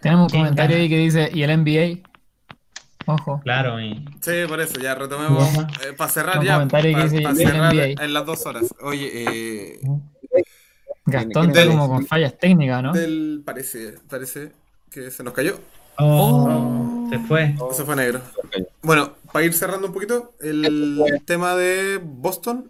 [0.00, 2.07] Tenemos un ¿Quién comentario ahí que dice, ¿y el NBA?
[3.10, 3.40] Ojo.
[3.42, 5.48] Claro, y- Sí, por eso, ya retomemos.
[5.96, 6.54] Para cerrar Un ya.
[6.54, 8.74] comentario que Para el cerrar en las dos horas.
[8.82, 9.80] Oye, eh,
[11.06, 11.68] Gastón ¿Quién está es?
[11.68, 12.92] como con fallas técnicas, ¿no?
[12.92, 14.52] Del, parece, parece
[14.90, 15.58] que se nos cayó.
[15.98, 17.54] Oh, se fue.
[17.72, 18.20] Se fue negro.
[18.82, 22.68] Bueno, para ir cerrando un poquito, el tema de Boston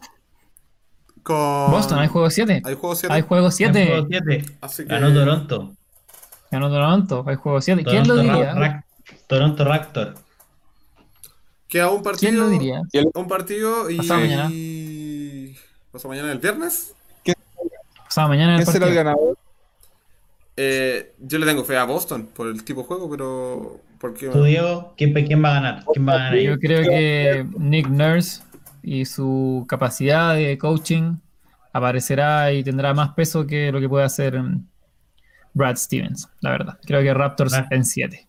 [1.24, 1.70] con...
[1.72, 2.62] Boston, hay juego 7.
[2.64, 3.12] Hay juego 7.
[3.14, 3.86] Hay juego 7.
[3.86, 4.44] Juego siete.
[4.60, 4.88] Así que...
[4.88, 5.74] Ganó Toronto.
[6.50, 7.84] Ganó Toronto, hay juego 7.
[7.84, 8.54] ¿Quién lo Ra- diría?
[8.54, 8.84] Ra-
[9.26, 10.14] Toronto Raptor.
[11.68, 12.30] Queda un partido.
[12.30, 12.82] ¿Quién lo diría?
[13.14, 13.96] Un partido y...
[13.98, 14.50] Pasado mañana.
[15.92, 16.94] Pasado mañana el viernes.
[18.04, 19.04] Pasado mañana el ¿Quién será el partido.
[19.04, 19.38] ganador?
[20.56, 23.80] Eh, yo le tengo fe a Boston por el tipo de juego, pero...
[24.00, 24.28] Porque...
[24.28, 25.84] Tú, Diego, ¿quién, quién va a ganar?
[25.92, 26.38] ¿Quién va a ganar?
[26.38, 28.42] Yo creo que Nick Nurse
[28.82, 31.16] y su capacidad de coaching
[31.72, 34.66] aparecerá y tendrá más peso que lo que puede hacer mm,
[35.52, 36.78] Brad Stevens, la verdad.
[36.86, 38.27] Creo que Raptors Ra- en 7.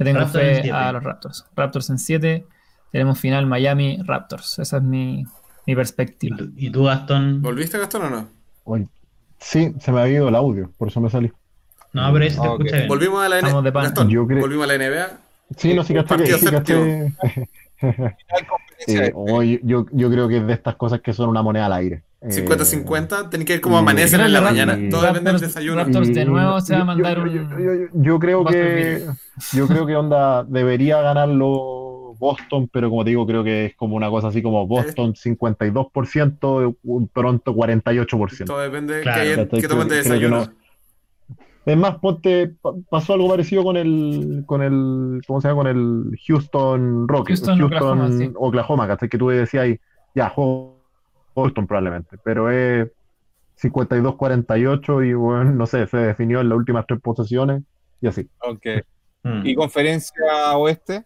[0.00, 1.46] Le tengo Raptors fe a los Raptors.
[1.54, 2.46] Raptors en 7.
[2.90, 4.58] Tenemos final Miami Raptors.
[4.58, 5.24] Esa es mi,
[5.66, 6.36] mi ¿Y perspectiva.
[6.56, 7.40] y tú, Gastón?
[7.42, 8.28] ¿Volviste, Gastón, o no?
[8.64, 8.88] Oye,
[9.38, 11.30] Sí, se me había ido el audio, por eso me salí.
[11.92, 12.52] No, pero ahí se te ok.
[12.60, 12.88] escucha bien.
[12.88, 13.82] Volvimos a la Estamos de NBA.
[13.82, 15.08] Gastón, Yo creo- volvimos a la NBA.
[15.56, 16.46] Sí, no, sí, que partido sí,
[18.86, 19.60] Eh, este.
[19.62, 22.02] yo, yo creo que es de estas cosas que son una moneda al aire.
[22.22, 24.76] Eh, 50-50, tenés que ir como y- amanecen en la mañana.
[24.76, 25.82] Raptors- Todo depende del desayuno.
[25.84, 29.06] Raptors- de nuevo se va a yo- mandar yo, un- yo- yo- yo creo que
[29.54, 33.96] yo creo que onda debería ganarlo Boston, pero como te digo, creo que es como
[33.96, 38.44] una cosa así como Boston 52%, un Toronto 48%.
[38.44, 39.48] Todo depende Claro.
[39.48, 40.44] que, tomen de desayuno.
[40.44, 40.52] no.
[41.66, 45.62] Es más, ponte, pa- pasó algo parecido con el, con el, ¿cómo se llama?
[45.62, 48.30] Con el Houston Rockets, Houston, Oklahoma, sí.
[48.34, 49.08] Oklahoma, ¿cachai?
[49.08, 49.78] Que tú decías ahí,
[50.14, 50.79] ya, juego
[51.34, 52.88] Boston probablemente, pero es
[53.60, 57.62] 52-48 y bueno, no sé, se definió en las últimas tres posesiones
[58.00, 58.28] y así.
[58.40, 58.66] Ok.
[59.22, 59.46] Mm.
[59.46, 61.04] ¿Y conferencia oeste?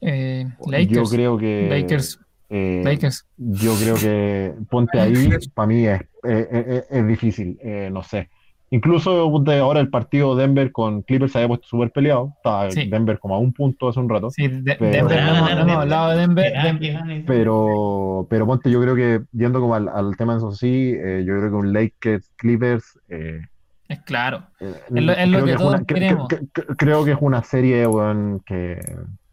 [0.00, 1.10] Eh, Yo Lakers.
[1.10, 2.18] creo que Lakers.
[2.48, 3.26] eh, Lakers.
[3.36, 8.30] Yo creo que ponte ahí, para mí es, es, es- es difícil, eh, no sé.
[8.72, 12.32] Incluso ponte ahora el partido Denver con Clippers se había puesto súper peleado.
[12.36, 12.88] Estaba Sí.
[12.88, 14.30] Denver como a un punto hace un rato.
[14.30, 15.76] Sí, de- Pero- Denver, no hemos, no Denver.
[15.76, 17.24] hablado de Denver.
[17.26, 21.24] Pero, pero ponte, yo creo que, yendo como al, al tema de eso sí, eh,
[21.26, 22.98] yo creo que un Lakers Clippers.
[23.08, 23.40] eh,
[23.88, 24.44] Es claro.
[24.60, 26.28] eh, Es lo- es lo creo que es todos una, cre- queremos.
[26.28, 28.78] cre- cre- creo que es una serie, weón, que.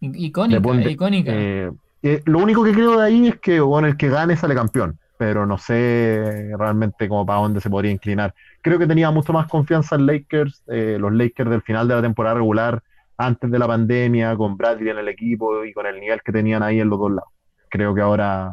[0.02, 1.32] I- Icónica, Depende, icónica.
[1.34, 4.56] Eh, eh, lo único que creo de ahí es que bueno, el que gane sale
[4.56, 8.34] campeón, pero no sé realmente como para dónde se podría inclinar.
[8.68, 12.02] Creo que tenía mucho más confianza en Lakers, eh, los Lakers del final de la
[12.02, 12.84] temporada regular,
[13.18, 16.64] antes de la pandemia, con Bradley en el equipo y con el nivel que tenían
[16.64, 17.30] ahí en los dos lados.
[17.70, 18.52] Creo que ahora,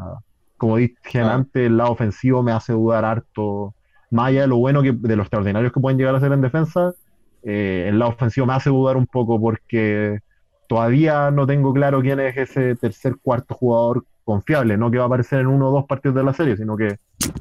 [0.57, 3.75] como dije antes, el lado ofensivo me hace dudar harto,
[4.11, 6.41] más allá de lo bueno que, de los extraordinarios que pueden llegar a ser en
[6.41, 6.95] defensa,
[7.43, 10.21] eh, el lado ofensivo me hace dudar un poco porque
[10.69, 15.07] todavía no tengo claro quién es ese tercer, cuarto jugador confiable, no que va a
[15.07, 16.99] aparecer en uno o dos partidos de la serie, sino que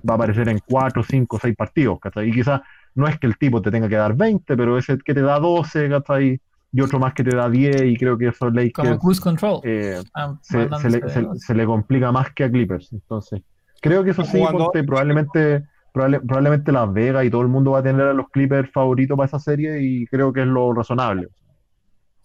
[0.07, 2.30] va a aparecer en cuatro, cinco, seis partidos, ¿cachai?
[2.30, 2.61] Y quizás
[2.95, 5.39] no es que el tipo te tenga que dar 20, pero ese que te da
[5.39, 6.39] 12, ¿cachai?
[6.72, 9.61] Y otro más que te da 10, y creo que esos Como Lakers cruise control.
[9.64, 10.99] eh, Ah, se, le,
[11.39, 12.91] se- le complica más que a Clippers.
[12.91, 13.41] Entonces,
[13.81, 17.80] creo que eso sí, ponte, probablemente, probable- probablemente Las Vegas y todo el mundo va
[17.80, 21.27] a tener a los Clippers favoritos para esa serie y creo que es lo razonable.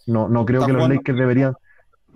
[0.06, 1.54] No, no creo que los Lakers deberían,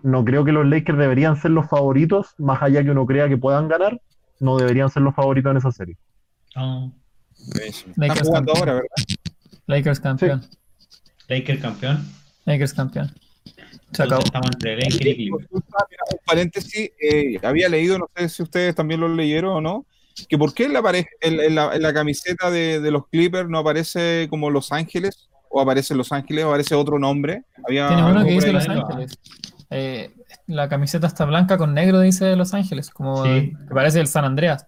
[0.02, 3.36] no creo que los Lakers deberían ser los favoritos, más allá que uno crea que
[3.36, 4.00] puedan ganar,
[4.40, 5.96] no deberían ser los favoritos en esa serie.
[6.56, 6.92] Oh.
[7.96, 8.58] Lakers campeón.
[8.58, 8.88] ahora, ¿verdad?
[9.66, 10.42] Lakers campeón.
[11.28, 12.08] Lakers campeón.
[12.44, 13.12] Lakers campeón.
[13.92, 14.22] Se acabó.
[14.22, 15.48] Estamos entre Lakers y Clippers.
[15.50, 15.62] Un
[16.24, 19.86] paréntesis, eh, había leído, no sé si ustedes también lo leyeron o no,
[20.28, 23.06] que por qué en la, pareja, en, en la, en la camiseta de, de los
[23.08, 27.44] Clippers no aparece como Los Ángeles, o aparece Los Ángeles, o aparece otro nombre.
[27.66, 28.52] Había Tiene uno que dice ahí.
[28.52, 28.68] Los.
[28.68, 29.18] Ángeles.
[29.72, 30.14] Eh,
[30.46, 32.90] la camiseta está blanca con negro, dice Los Ángeles.
[32.90, 33.52] Como Sí.
[33.68, 34.66] que parece el San Andreas.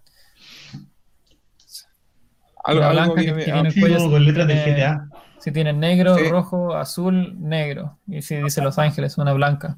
[2.63, 5.09] Algo, La blanca que ah, tiene- Sí, cuello como con letras de tiene- GTA.
[5.39, 6.27] Si tiene negro, Sí.
[6.29, 7.99] rojo, azul, negro.
[8.07, 9.77] Y si dice Los Ángeles, una blanca.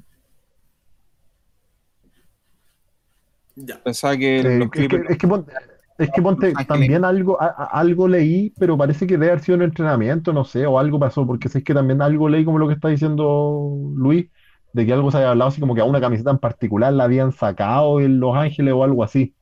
[3.56, 3.82] Ya.
[3.82, 5.52] Pensaba que Eh, los es que, es que ponte,
[5.98, 6.66] es que ponte, Ángeles.
[6.68, 10.44] también algo, a- a- algo leí, pero parece que debe haber sido un entrenamiento, no
[10.44, 13.76] sé, o algo pasó, porque sé que también algo leí como lo que está diciendo
[13.96, 14.26] Luis,
[14.72, 17.04] de que algo se había hablado así como que a una camiseta en particular la
[17.04, 19.34] habían sacado en Los Ángeles o algo así.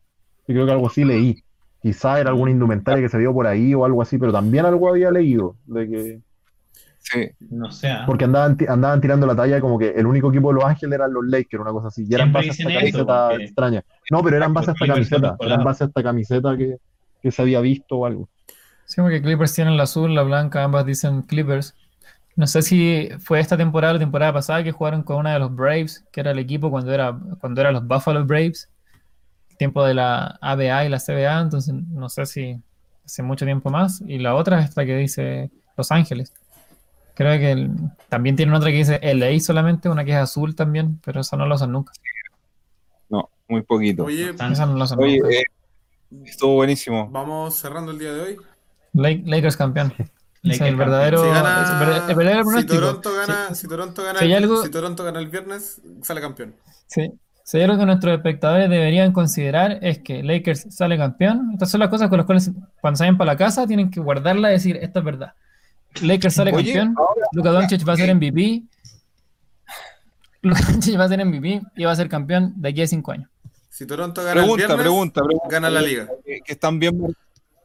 [0.49, 1.43] Yo creo que algo así leí.
[1.83, 4.89] Quizá era alguna indumentaria que se vio por ahí o algo así, pero también algo
[4.89, 6.21] había leído, de que,
[6.99, 7.29] Sí.
[7.51, 7.87] No sé.
[7.89, 8.03] ¿ah?
[8.05, 11.13] porque andaban, andaban tirando la talla como que el único equipo de Los Ángeles eran
[11.13, 13.85] los Lakers, una cosa así, y eran Siempre base a esta camiseta porque- extraña.
[14.11, 15.65] No, pero eran base a esta camiseta, eran colados.
[15.65, 16.77] base a esta camiseta que,
[17.23, 18.29] que se había visto o algo.
[18.87, 21.77] Sí, porque Clippers tienen la azul, la blanca, ambas dicen Clippers.
[22.37, 25.39] No sé si fue esta temporada o la temporada pasada que jugaron con una de
[25.39, 28.69] los Braves, que era el equipo cuando era cuando eran los Buffalo Braves,
[29.59, 32.61] tiempo de la ABA y la CBA, entonces no sé si
[33.07, 36.33] hace mucho tiempo más, y la otra es esta que dice Los Ángeles.
[37.15, 37.71] Creo que el-
[38.11, 41.47] también tienen otra que dice LA solamente, una que es azul también, pero esa no
[41.47, 41.93] la usan nunca.
[43.09, 44.05] No, muy poquito.
[44.05, 45.35] Oye, Esa no la usan Oye, nunca.
[45.35, 45.45] eh,
[46.27, 47.09] estuvo buenísimo.
[47.11, 48.37] vamos cerrando el día de hoy.
[48.93, 49.95] Lake- Lakers campeón.
[50.51, 52.75] El verdadero, Si el gana, verda- el verdadero si pronóstico.
[52.81, 56.55] Toronto gana, si Toronto gana, si algo- si Toronto gana el viernes, sale campeón.
[56.87, 57.13] Sí.
[57.45, 61.51] Si hay algo que nuestros espectadores deberían considerar es que Lakers sale campeón.
[61.53, 62.51] Estas son las cosas con las cuales
[62.81, 65.33] cuando salen para la casa tienen que guardarla y decir, esto es verdad.
[66.03, 68.65] Lakers sale Oye, campeón, ahora, Luka Doncic va a ser MVP.
[70.43, 73.13] Luka Doncic va a ser MVP y va a ser campeón de aquí a cinco
[73.13, 73.31] años.
[73.71, 75.49] Si Toronto gana el pregunta, viernes, pregunta, pregunta.
[75.51, 76.09] gana la liga.
[76.25, 76.99] Que, están bien,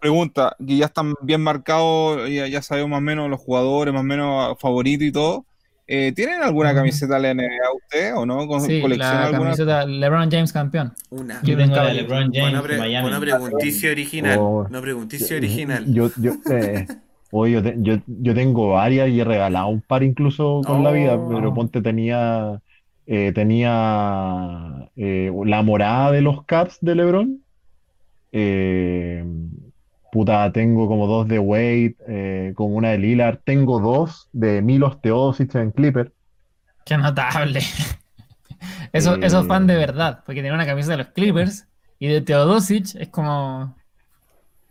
[0.01, 4.01] pregunta, que ya están bien marcados, ya, ya sabemos más o menos los jugadores, más
[4.01, 5.45] o menos favoritos y todo.
[5.87, 8.47] Eh, ¿Tienen alguna camiseta de la NBA ustedes o no?
[8.47, 9.43] ¿Con- Sí, ¿Colecciona la alguna?
[9.43, 10.93] camiseta LeBron James campeón.
[11.09, 11.41] Una.
[11.43, 13.01] Yo tengo la de LeBron James pre- de Miami.
[13.09, 14.37] buena pregunticia original.
[14.39, 14.65] Oh.
[14.69, 15.85] Una pregunticia original.
[15.93, 16.87] Yo, yo, eh,
[17.31, 20.91] oye, yo, te- yo, yo tengo varias y he regalado un par incluso con la
[20.91, 21.29] vida, Oh.
[21.29, 22.61] pero ponte tenía,
[23.05, 27.41] eh, tenía eh, la morada de los Caps de LeBron.
[28.31, 29.25] Eh,
[30.11, 33.39] puta, tengo como dos de Wade, eh, como una de Lillard.
[33.43, 36.13] Tengo dos de Milos Teodosic en Clipper.
[36.85, 37.61] Qué notable.
[38.93, 39.19] Eso, Eh.
[39.21, 41.67] Esos fan de verdad, porque tiene una camiseta de los Clippers
[41.99, 43.75] y de Teodosic es como.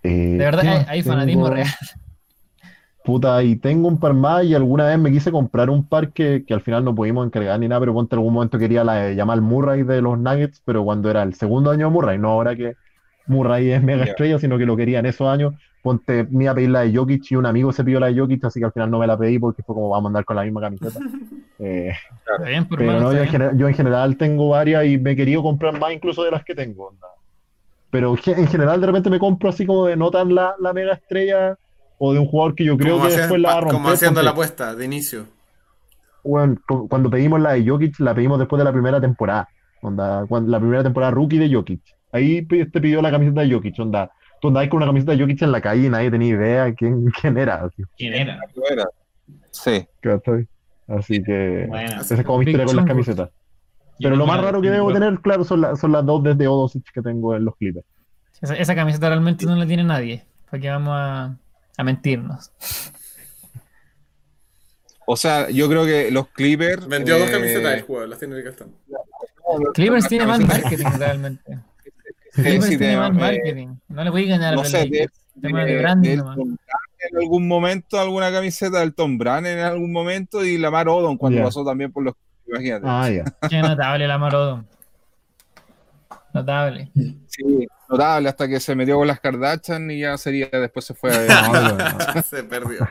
[0.02, 1.68] Eh, De verdad, ¿qué hay, fanatismo real.
[3.02, 6.44] Puta, y tengo un par más y alguna vez me quise comprar un par que,
[6.46, 9.16] que al final no pudimos encargar ni nada, pero ponte algún momento quería la de
[9.16, 12.54] Jamal Murray de los Nuggets, pero cuando era el segundo año de Murray, no ahora
[12.56, 12.76] que
[13.30, 16.54] Murray es mega estrella, sino que lo quería en esos años, ponte, me iba a
[16.54, 18.72] pedir la de Jokic y un amigo se pidió la de Jokic, así que al
[18.72, 20.98] final no me la pedí porque fue como vamos a andar con la misma camiseta.
[21.62, 21.92] Eh,
[22.26, 24.96] Está bien, por pero hermano, no, yo en, general, yo en general tengo varias y
[24.96, 26.86] me he querido comprar más incluso de las que tengo.
[26.88, 27.06] onda.
[27.90, 30.94] Pero en general de repente me compro así como de no tan la, la mega
[30.94, 31.58] estrella
[31.98, 33.92] o de un jugador que yo creo Como, que después la va a como romper.
[33.92, 35.26] haciendo ponte- la apuesta de inicio.
[36.24, 39.46] Bueno, cu- cuando pedimos la de Jokic, la pedimos después de la primera temporada.
[39.82, 41.82] Onda, cuando, la primera temporada rookie de Jokic.
[42.12, 43.78] Ahí te pidió la camiseta de Jokic.
[43.78, 44.10] Onda,
[44.40, 47.06] tú andabas con una camiseta de Jokic en la calle y nadie tenía idea quién,
[47.20, 47.64] quién era.
[47.64, 48.38] Así, ¿Quién era?
[48.70, 48.84] Era.
[49.50, 49.86] Sí.
[50.88, 52.00] Así que Bueno.
[52.00, 53.30] esa es como mi historia con las camisetas.
[54.02, 56.90] Pero lo más raro que debo tener, claro, son, la- son las dos desde Odosic
[56.92, 57.86] que tengo en los Clippers.
[58.40, 60.24] Esa, esa camiseta realmente no la tiene nadie.
[60.50, 61.36] Porque vamos a,
[61.76, 62.50] a mentirnos.
[65.06, 66.86] O sea, yo creo que los Clippers.
[66.88, 68.74] Vendió dos eh, camisetas del jugador, las tiene el Gastón.
[69.74, 71.58] Clippers tiene camisetas- marketing realmente.
[72.32, 73.68] Sí, Clippers sí, tiene de- mal eh, marketing.
[73.88, 75.08] No le voy a ganar a no los sé, de.
[75.40, 76.18] Tema de de- branding
[77.02, 81.42] en algún momento, alguna camiseta del Tom Brand en algún momento y Lamar Odom cuando
[81.42, 82.14] pasó también por los.
[82.46, 82.84] Imagínate.
[82.86, 83.24] Ah, ya.
[83.48, 84.64] Qué notable la Marodo.
[86.32, 86.90] Notable.
[87.26, 91.10] Sí, notable hasta que se metió con las Kardashian y ya sería, después se fue
[91.28, 92.22] a.
[92.28, 92.86] Se perdió.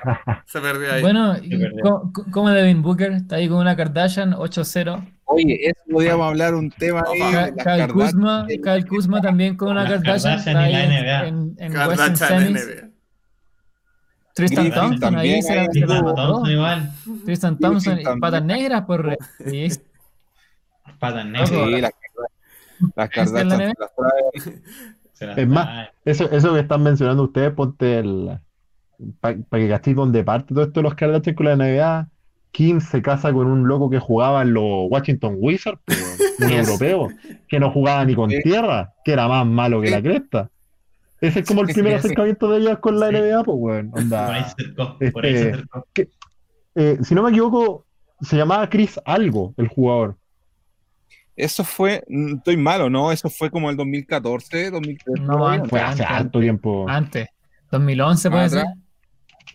[0.45, 1.01] Se perdió ahí.
[1.01, 1.77] Bueno, verdad.
[1.83, 3.13] ¿cómo, cómo Devin Booker?
[3.13, 5.05] Está ahí con una Kardashian 8-0.
[5.31, 7.51] Oye, eso podríamos hablar un tema ahí.
[7.63, 7.93] Kyle.
[7.93, 10.43] Kuzma, Kyle Kuzma también con una Kardashian.
[10.43, 11.27] Kardashian y la ahí en, NBA.
[11.27, 12.53] en, en Kardashian.
[12.53, 12.89] NBA.
[14.33, 16.15] Tristan Griffin Thompson ahí se se botó.
[16.15, 16.91] Thompson igual.
[17.25, 19.69] Tristan Thompson patas negras por sí,
[20.97, 21.49] Patas negras.
[21.49, 21.91] Sí, las, las
[22.89, 23.73] ¿Está en Kardashian NBA?
[23.79, 24.61] las trae.
[25.13, 25.89] Se las Es más, trae.
[26.05, 28.39] Eso, eso que están mencionando ustedes, ponte el.
[29.19, 32.09] Para que cachéis donde parte todo esto de los Kardashian con la NBA.
[32.51, 35.81] Kim se casa con un loco que jugaba en los Washington Wizards,
[36.39, 37.09] un europeo,
[37.47, 40.49] que no jugaba ni con tierra, que era más malo que la cresta.
[41.21, 43.15] Ese es como el primer acercamiento de ellas con la Sí.
[43.17, 43.91] NBA, pues, weón.
[43.93, 44.53] Onda.
[44.99, 45.63] Este.
[46.75, 47.85] Eh, si no me equivoco,
[48.21, 50.17] se llamaba Chris Algo, el jugador.
[51.35, 53.11] Eso fue, mm, estoy malo, ¿no?
[53.11, 55.21] Eso fue como el 2014, 2013.
[55.21, 55.69] No, antes.
[55.69, 56.85] Fue hace antes, harto tiempo.
[56.87, 57.27] Antes.
[57.71, 58.65] 2011 puede ser.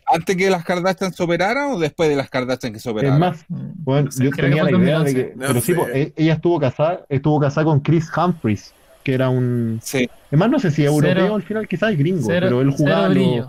[0.06, 3.44] ¿Antes que las Kardashian se operaran o después de las Kardashian que se Es más,
[3.48, 5.14] Bueno, no sé, yo tenía la idea de 2011.
[5.14, 5.74] que, No pero sí, sé.
[5.74, 8.72] po, e- ella estuvo casada, estuvo casada con Chris Humphries,
[9.02, 12.26] que era un, Sí, además no sé si europeo Cero- al final, quizás es gringo,
[12.26, 13.46] Cero, pero él jugaba en, los,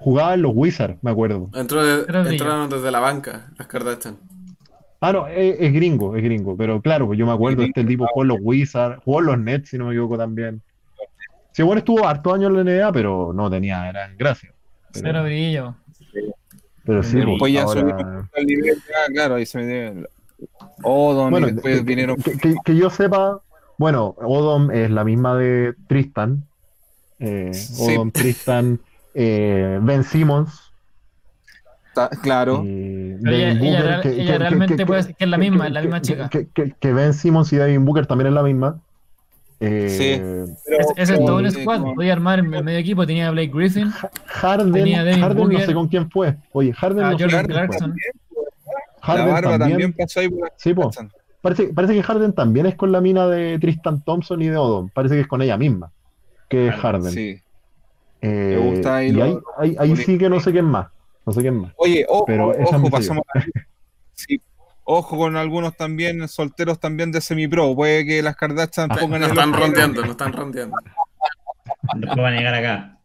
[0.00, 1.50] jugaba en los Wizards, me acuerdo.
[1.54, 4.18] Entró de- entraron desde la banca, las Kardashian.
[5.00, 7.84] Ah, no, es, es gringo, es gringo, pero claro, pues yo me acuerdo, Es este
[7.84, 10.62] tipo jugó en los Wizards, jugó en los Nets, si no me equivoco también.
[11.52, 14.53] Sí, bueno, estuvo harto años en la NBA, pero no tenía, era en gracia.
[14.94, 15.74] Cero Pero, brillo.
[16.84, 18.76] pero sí, Pero pues, ahora- al nivel,
[19.12, 20.06] claro, ahí se metieron.
[20.82, 22.16] Odom Bueno, y después que- vinieron.
[22.16, 23.40] que, que- que yo sepa,
[23.78, 26.44] bueno, Odom es la misma de Tristan.
[27.18, 27.94] Eh, Sí.
[27.96, 28.80] Odom, Tristan,
[29.14, 30.60] eh, Ben Simmons.
[31.94, 35.14] ta- Claro, y Pero ella- ella Booker, real- que- ella que- realmente que- puede ser
[35.14, 36.28] que es la misma, que- la misma que- chica.
[36.28, 38.80] Que, que- que Ben Simmons y Devin Booker también es la misma.
[39.66, 41.80] Eh, Pero- ese es todo un eh, squad.
[41.80, 43.06] como- Podía armar el medio equipo.
[43.06, 43.90] Tenía a Blake Griffin,
[44.26, 46.36] Harden, Tenía Harden no sé con quién fue.
[46.52, 47.46] Oye, Harden a no sé Jordan.
[47.46, 47.94] Clarkson.
[47.96, 49.92] La Harden barba también, también.
[49.92, 50.90] pasó ahí por Sí, po.
[51.42, 54.88] Parece, parece que Harden también es con la mina de Tristan Thompson y de Odom.
[54.88, 55.90] Parece que es con ella misma.
[56.48, 57.12] Que es Harden.
[57.12, 57.38] Sí.
[58.22, 60.86] Eh, Me gusta ahí y lo- ahí, ahí, ahí sí que no sé quién más.
[61.26, 61.72] No sé quién más.
[61.76, 63.44] Oye, ojo, Pero ojo, pasamos a-
[64.14, 64.40] sí,
[64.84, 67.74] ojo con algunos también solteros también de semi-pro.
[67.74, 70.76] Puede que las Kardashian pongan el están rondeando, nos están rondeando.
[71.96, 72.98] Después van a llegar acá.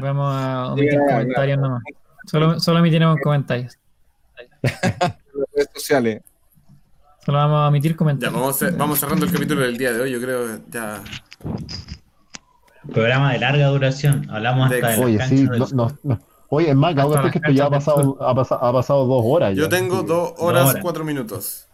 [0.00, 1.06] Vamos a omitir Ya, ya.
[1.12, 1.82] comentarios nomás.
[2.26, 3.78] Solo, solo omitiremos comentarios.
[4.62, 6.22] redes sociales.
[7.24, 8.40] Solo vamos a omitir Ya, comentarios.
[8.40, 10.10] vamos, a- vamos cerrando el capítulo del día de hoy.
[10.12, 11.00] Yo creo ya.
[12.92, 14.28] Programa de larga duración.
[14.30, 15.48] Hablamos hasta de las Oye, sí.
[15.74, 15.96] no.
[16.48, 19.22] Oye, es más, Hasta es que esto ya ha pasado, ha, pasado, ha pasado dos
[19.24, 19.54] horas.
[19.56, 19.68] Yo ya.
[19.68, 20.06] tengo Sí.
[20.06, 20.82] dos horas, horas.
[20.82, 21.66] cuatro minutos.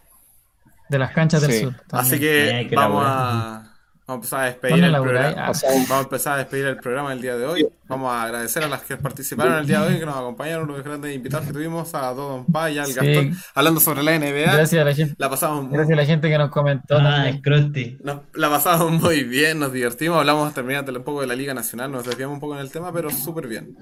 [0.89, 1.59] De las canchas del Sí.
[1.61, 1.73] sur.
[1.87, 2.13] también.
[2.13, 3.67] Así que vamos a,
[4.07, 5.29] vamos a empezar a despedir ¿Cuándo el programa.
[5.29, 7.67] Ah, Vamos a empezar a despedir el programa del día de hoy.
[7.87, 10.83] Vamos a agradecer a las que participaron el día de hoy, que nos acompañaron, los
[10.83, 12.93] grandes invitados que tuvimos, a Don Pa y al Sí.
[12.93, 14.51] Gastón, hablando sobre la NBA.
[14.53, 17.03] Gracias a la gente, La pasamos muy, gracias a la gente que nos comentó Ah,
[17.03, 17.35] también.
[17.35, 17.97] es Krusty.
[18.03, 21.89] nos- la pasamos muy bien, nos divertimos, hablamos también un poco de la Liga Nacional,
[21.91, 23.77] nos desviamos un poco en el tema, pero súper bien.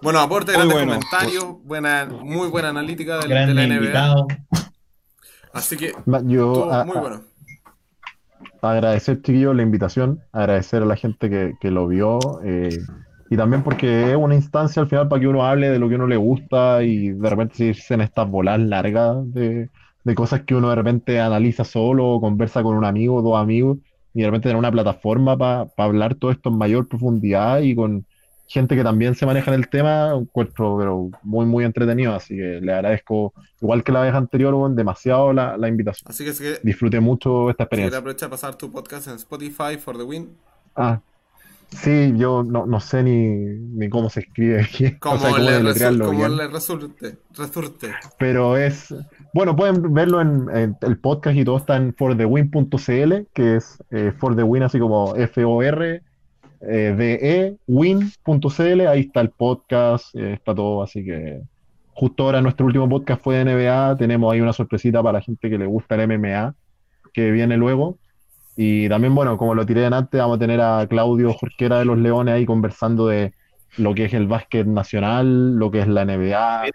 [0.00, 0.92] Bueno, aporte, Muy grandes bueno.
[0.92, 3.74] comentarios, buena, muy buena analítica de, de la NBA.
[3.76, 4.26] invitado.
[5.52, 5.92] Así que
[6.24, 7.22] Yo a- muy bueno.
[8.62, 12.78] agradecer, chiquillos, la invitación, agradecer a la gente que, que lo vio, eh,
[13.30, 15.96] y también porque es una instancia al final para que uno hable de lo que
[15.96, 19.68] uno le gusta y de repente irse en estas bolas largas de,
[20.04, 23.78] de cosas que uno de repente analiza solo o conversa con un amigo, dos amigos,
[24.14, 28.06] y de repente tener una plataforma para hablar todo esto en mayor profundidad y con
[28.48, 32.60] gente que también se maneja en el tema, encuentro pero muy, muy entretenido, así que
[32.62, 36.10] le agradezco, igual que la vez anterior, demasiado la, la invitación.
[36.10, 37.98] Así que si quieres Disfruté mucho esta si experiencia.
[37.98, 40.30] aprovechar a pasar tu podcast en Spotify for the win.
[40.74, 41.00] Ah,
[41.68, 45.42] sí, yo no, no sé ni, ni cómo se escribe aquí, o Como, sea, cómo
[45.42, 46.94] le, resu-
[47.36, 48.94] resulte, pero es,
[49.34, 54.12] bueno, pueden verlo en, en el podcast y todo está en forthewin.cl, que es eh,
[54.18, 56.02] for the win, así como F-O-R,
[56.60, 61.40] eh, D-E, win.cl, ahí está el podcast, eh, está todo, así que
[61.92, 65.50] justo ahora nuestro último podcast fue de NBA, tenemos ahí una sorpresita para la gente
[65.50, 66.54] que le gusta el MMA,
[67.12, 67.98] que viene luego.
[68.56, 71.84] Y también, bueno, como lo tiré en antes, vamos a tener a Claudio Jorquera de
[71.84, 73.32] los Leones ahí conversando de
[73.76, 76.66] lo que es el básquet nacional, lo que es la NBA,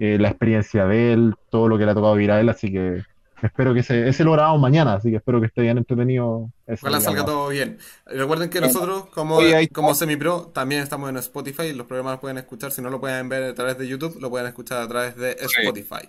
[0.00, 2.72] eh, la experiencia de él, todo lo que le ha tocado vivir a él, así
[2.72, 3.02] que
[3.42, 6.50] espero que ese, ese lo grabamos mañana, así que espero que esté bien entretenido.
[6.66, 7.78] ese, Ojalá salga todo bien.
[8.06, 9.38] Recuerden que nosotros, como,
[9.72, 11.72] como semi-pro, también estamos en Spotify.
[11.72, 12.72] Los programas los pueden escuchar.
[12.72, 15.36] Si no lo pueden ver a través de YouTube, lo pueden escuchar a través de
[15.40, 16.08] Spotify.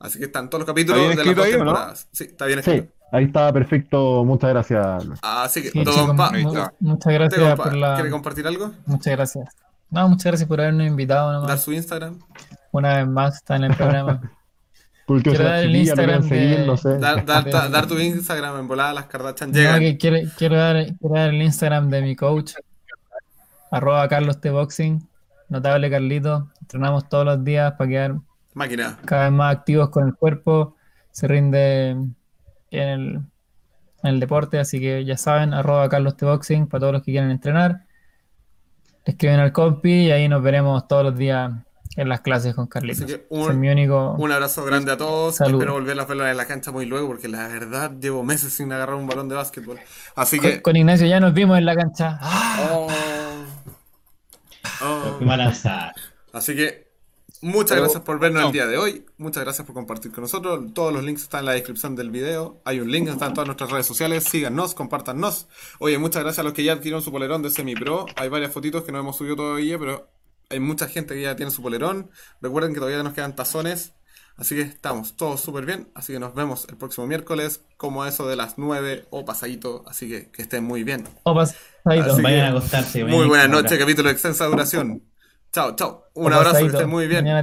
[0.00, 1.64] Así que están todos los capítulos ¿Está bien de las dos ahí o no?
[1.64, 2.08] temporadas.
[2.12, 2.94] Sí, está bien Sí, escrito.
[3.10, 5.04] ahí está perfecto, muchas gracias.
[5.22, 7.94] Así que, Sí, Don chicos, Pa, mu- muchas gracias por la.
[7.96, 8.70] ¿quiere compartir algo?
[8.86, 9.48] Muchas gracias.
[9.90, 11.62] No, muchas gracias por habernos invitado Dar nomás.
[11.62, 12.18] su Instagram.
[12.70, 14.20] Una vez más está en el programa.
[15.08, 16.98] Porque Quiero dar el Instagram de- seguir, no sé.
[16.98, 19.80] Dar, dar, de- dar tu Instagram en volada, las Kardashian No, llegan.
[19.80, 22.52] que quiero, quiero dar, quiero dar el Instagram de mi coach,
[23.70, 25.08] arroba Carlos T Boxing,
[25.48, 26.50] notable Carlito.
[26.60, 28.14] Entrenamos todos los días para quedar
[28.54, 28.98] Máquina.
[29.06, 30.76] cada vez más activos con el cuerpo,
[31.10, 32.14] se rinde en
[32.70, 33.24] el, en
[34.02, 37.30] el deporte, así que ya saben, arroba Carlos T Boxing para todos los que quieran
[37.30, 37.84] entrenar.
[39.06, 41.50] Escriben al compi y ahí nos veremos todos los días
[41.98, 43.02] en las clases con Carlitos.
[43.04, 44.12] Así que un- es mi único.
[44.18, 45.36] Un abrazo grande a todos.
[45.36, 45.54] Salud.
[45.60, 48.72] Espero volver a verlos en la cancha muy luego porque la verdad llevo meses sin
[48.72, 49.78] agarrar un balón de básquetbol.
[50.14, 50.62] Así Con, que.
[50.62, 52.18] con Ignacio ya nos vimos en la cancha.
[52.22, 52.68] ¡Ah!
[52.72, 52.88] Oh.
[54.80, 55.18] Oh.
[56.32, 56.88] Así que
[57.40, 59.04] muchas gracias por vernos el día de hoy.
[59.16, 60.72] Muchas gracias por compartir con nosotros.
[60.74, 62.60] Todos los links están en la descripción del video.
[62.64, 64.24] Hay un link, están en todas nuestras redes sociales.
[64.24, 65.48] Síganos, compártanos.
[65.80, 68.06] Oye, muchas gracias a los que ya adquirieron su polerón de Semi Pro.
[68.16, 70.08] Hay varias fotitos que no hemos subido todavía, pero
[70.50, 72.10] hay mucha gente que ya tiene su polerón.
[72.40, 73.94] Recuerden que todavía nos quedan tazones.
[74.36, 75.90] Así que estamos todos súper bien.
[75.94, 79.84] Así que nos vemos el próximo miércoles, como a eso de las 9 o pasadito.
[79.86, 81.08] Así que que estén muy bien.
[81.24, 82.12] O pasadito.
[82.12, 83.04] Así Vayan que, a acostarse.
[83.06, 85.04] Muy vayan buenas noches, capítulo de extensa duración.
[85.52, 86.10] Chao, chao.
[86.14, 86.70] Un O abrazo, que pasadito.
[86.70, 87.38] estén muy bien.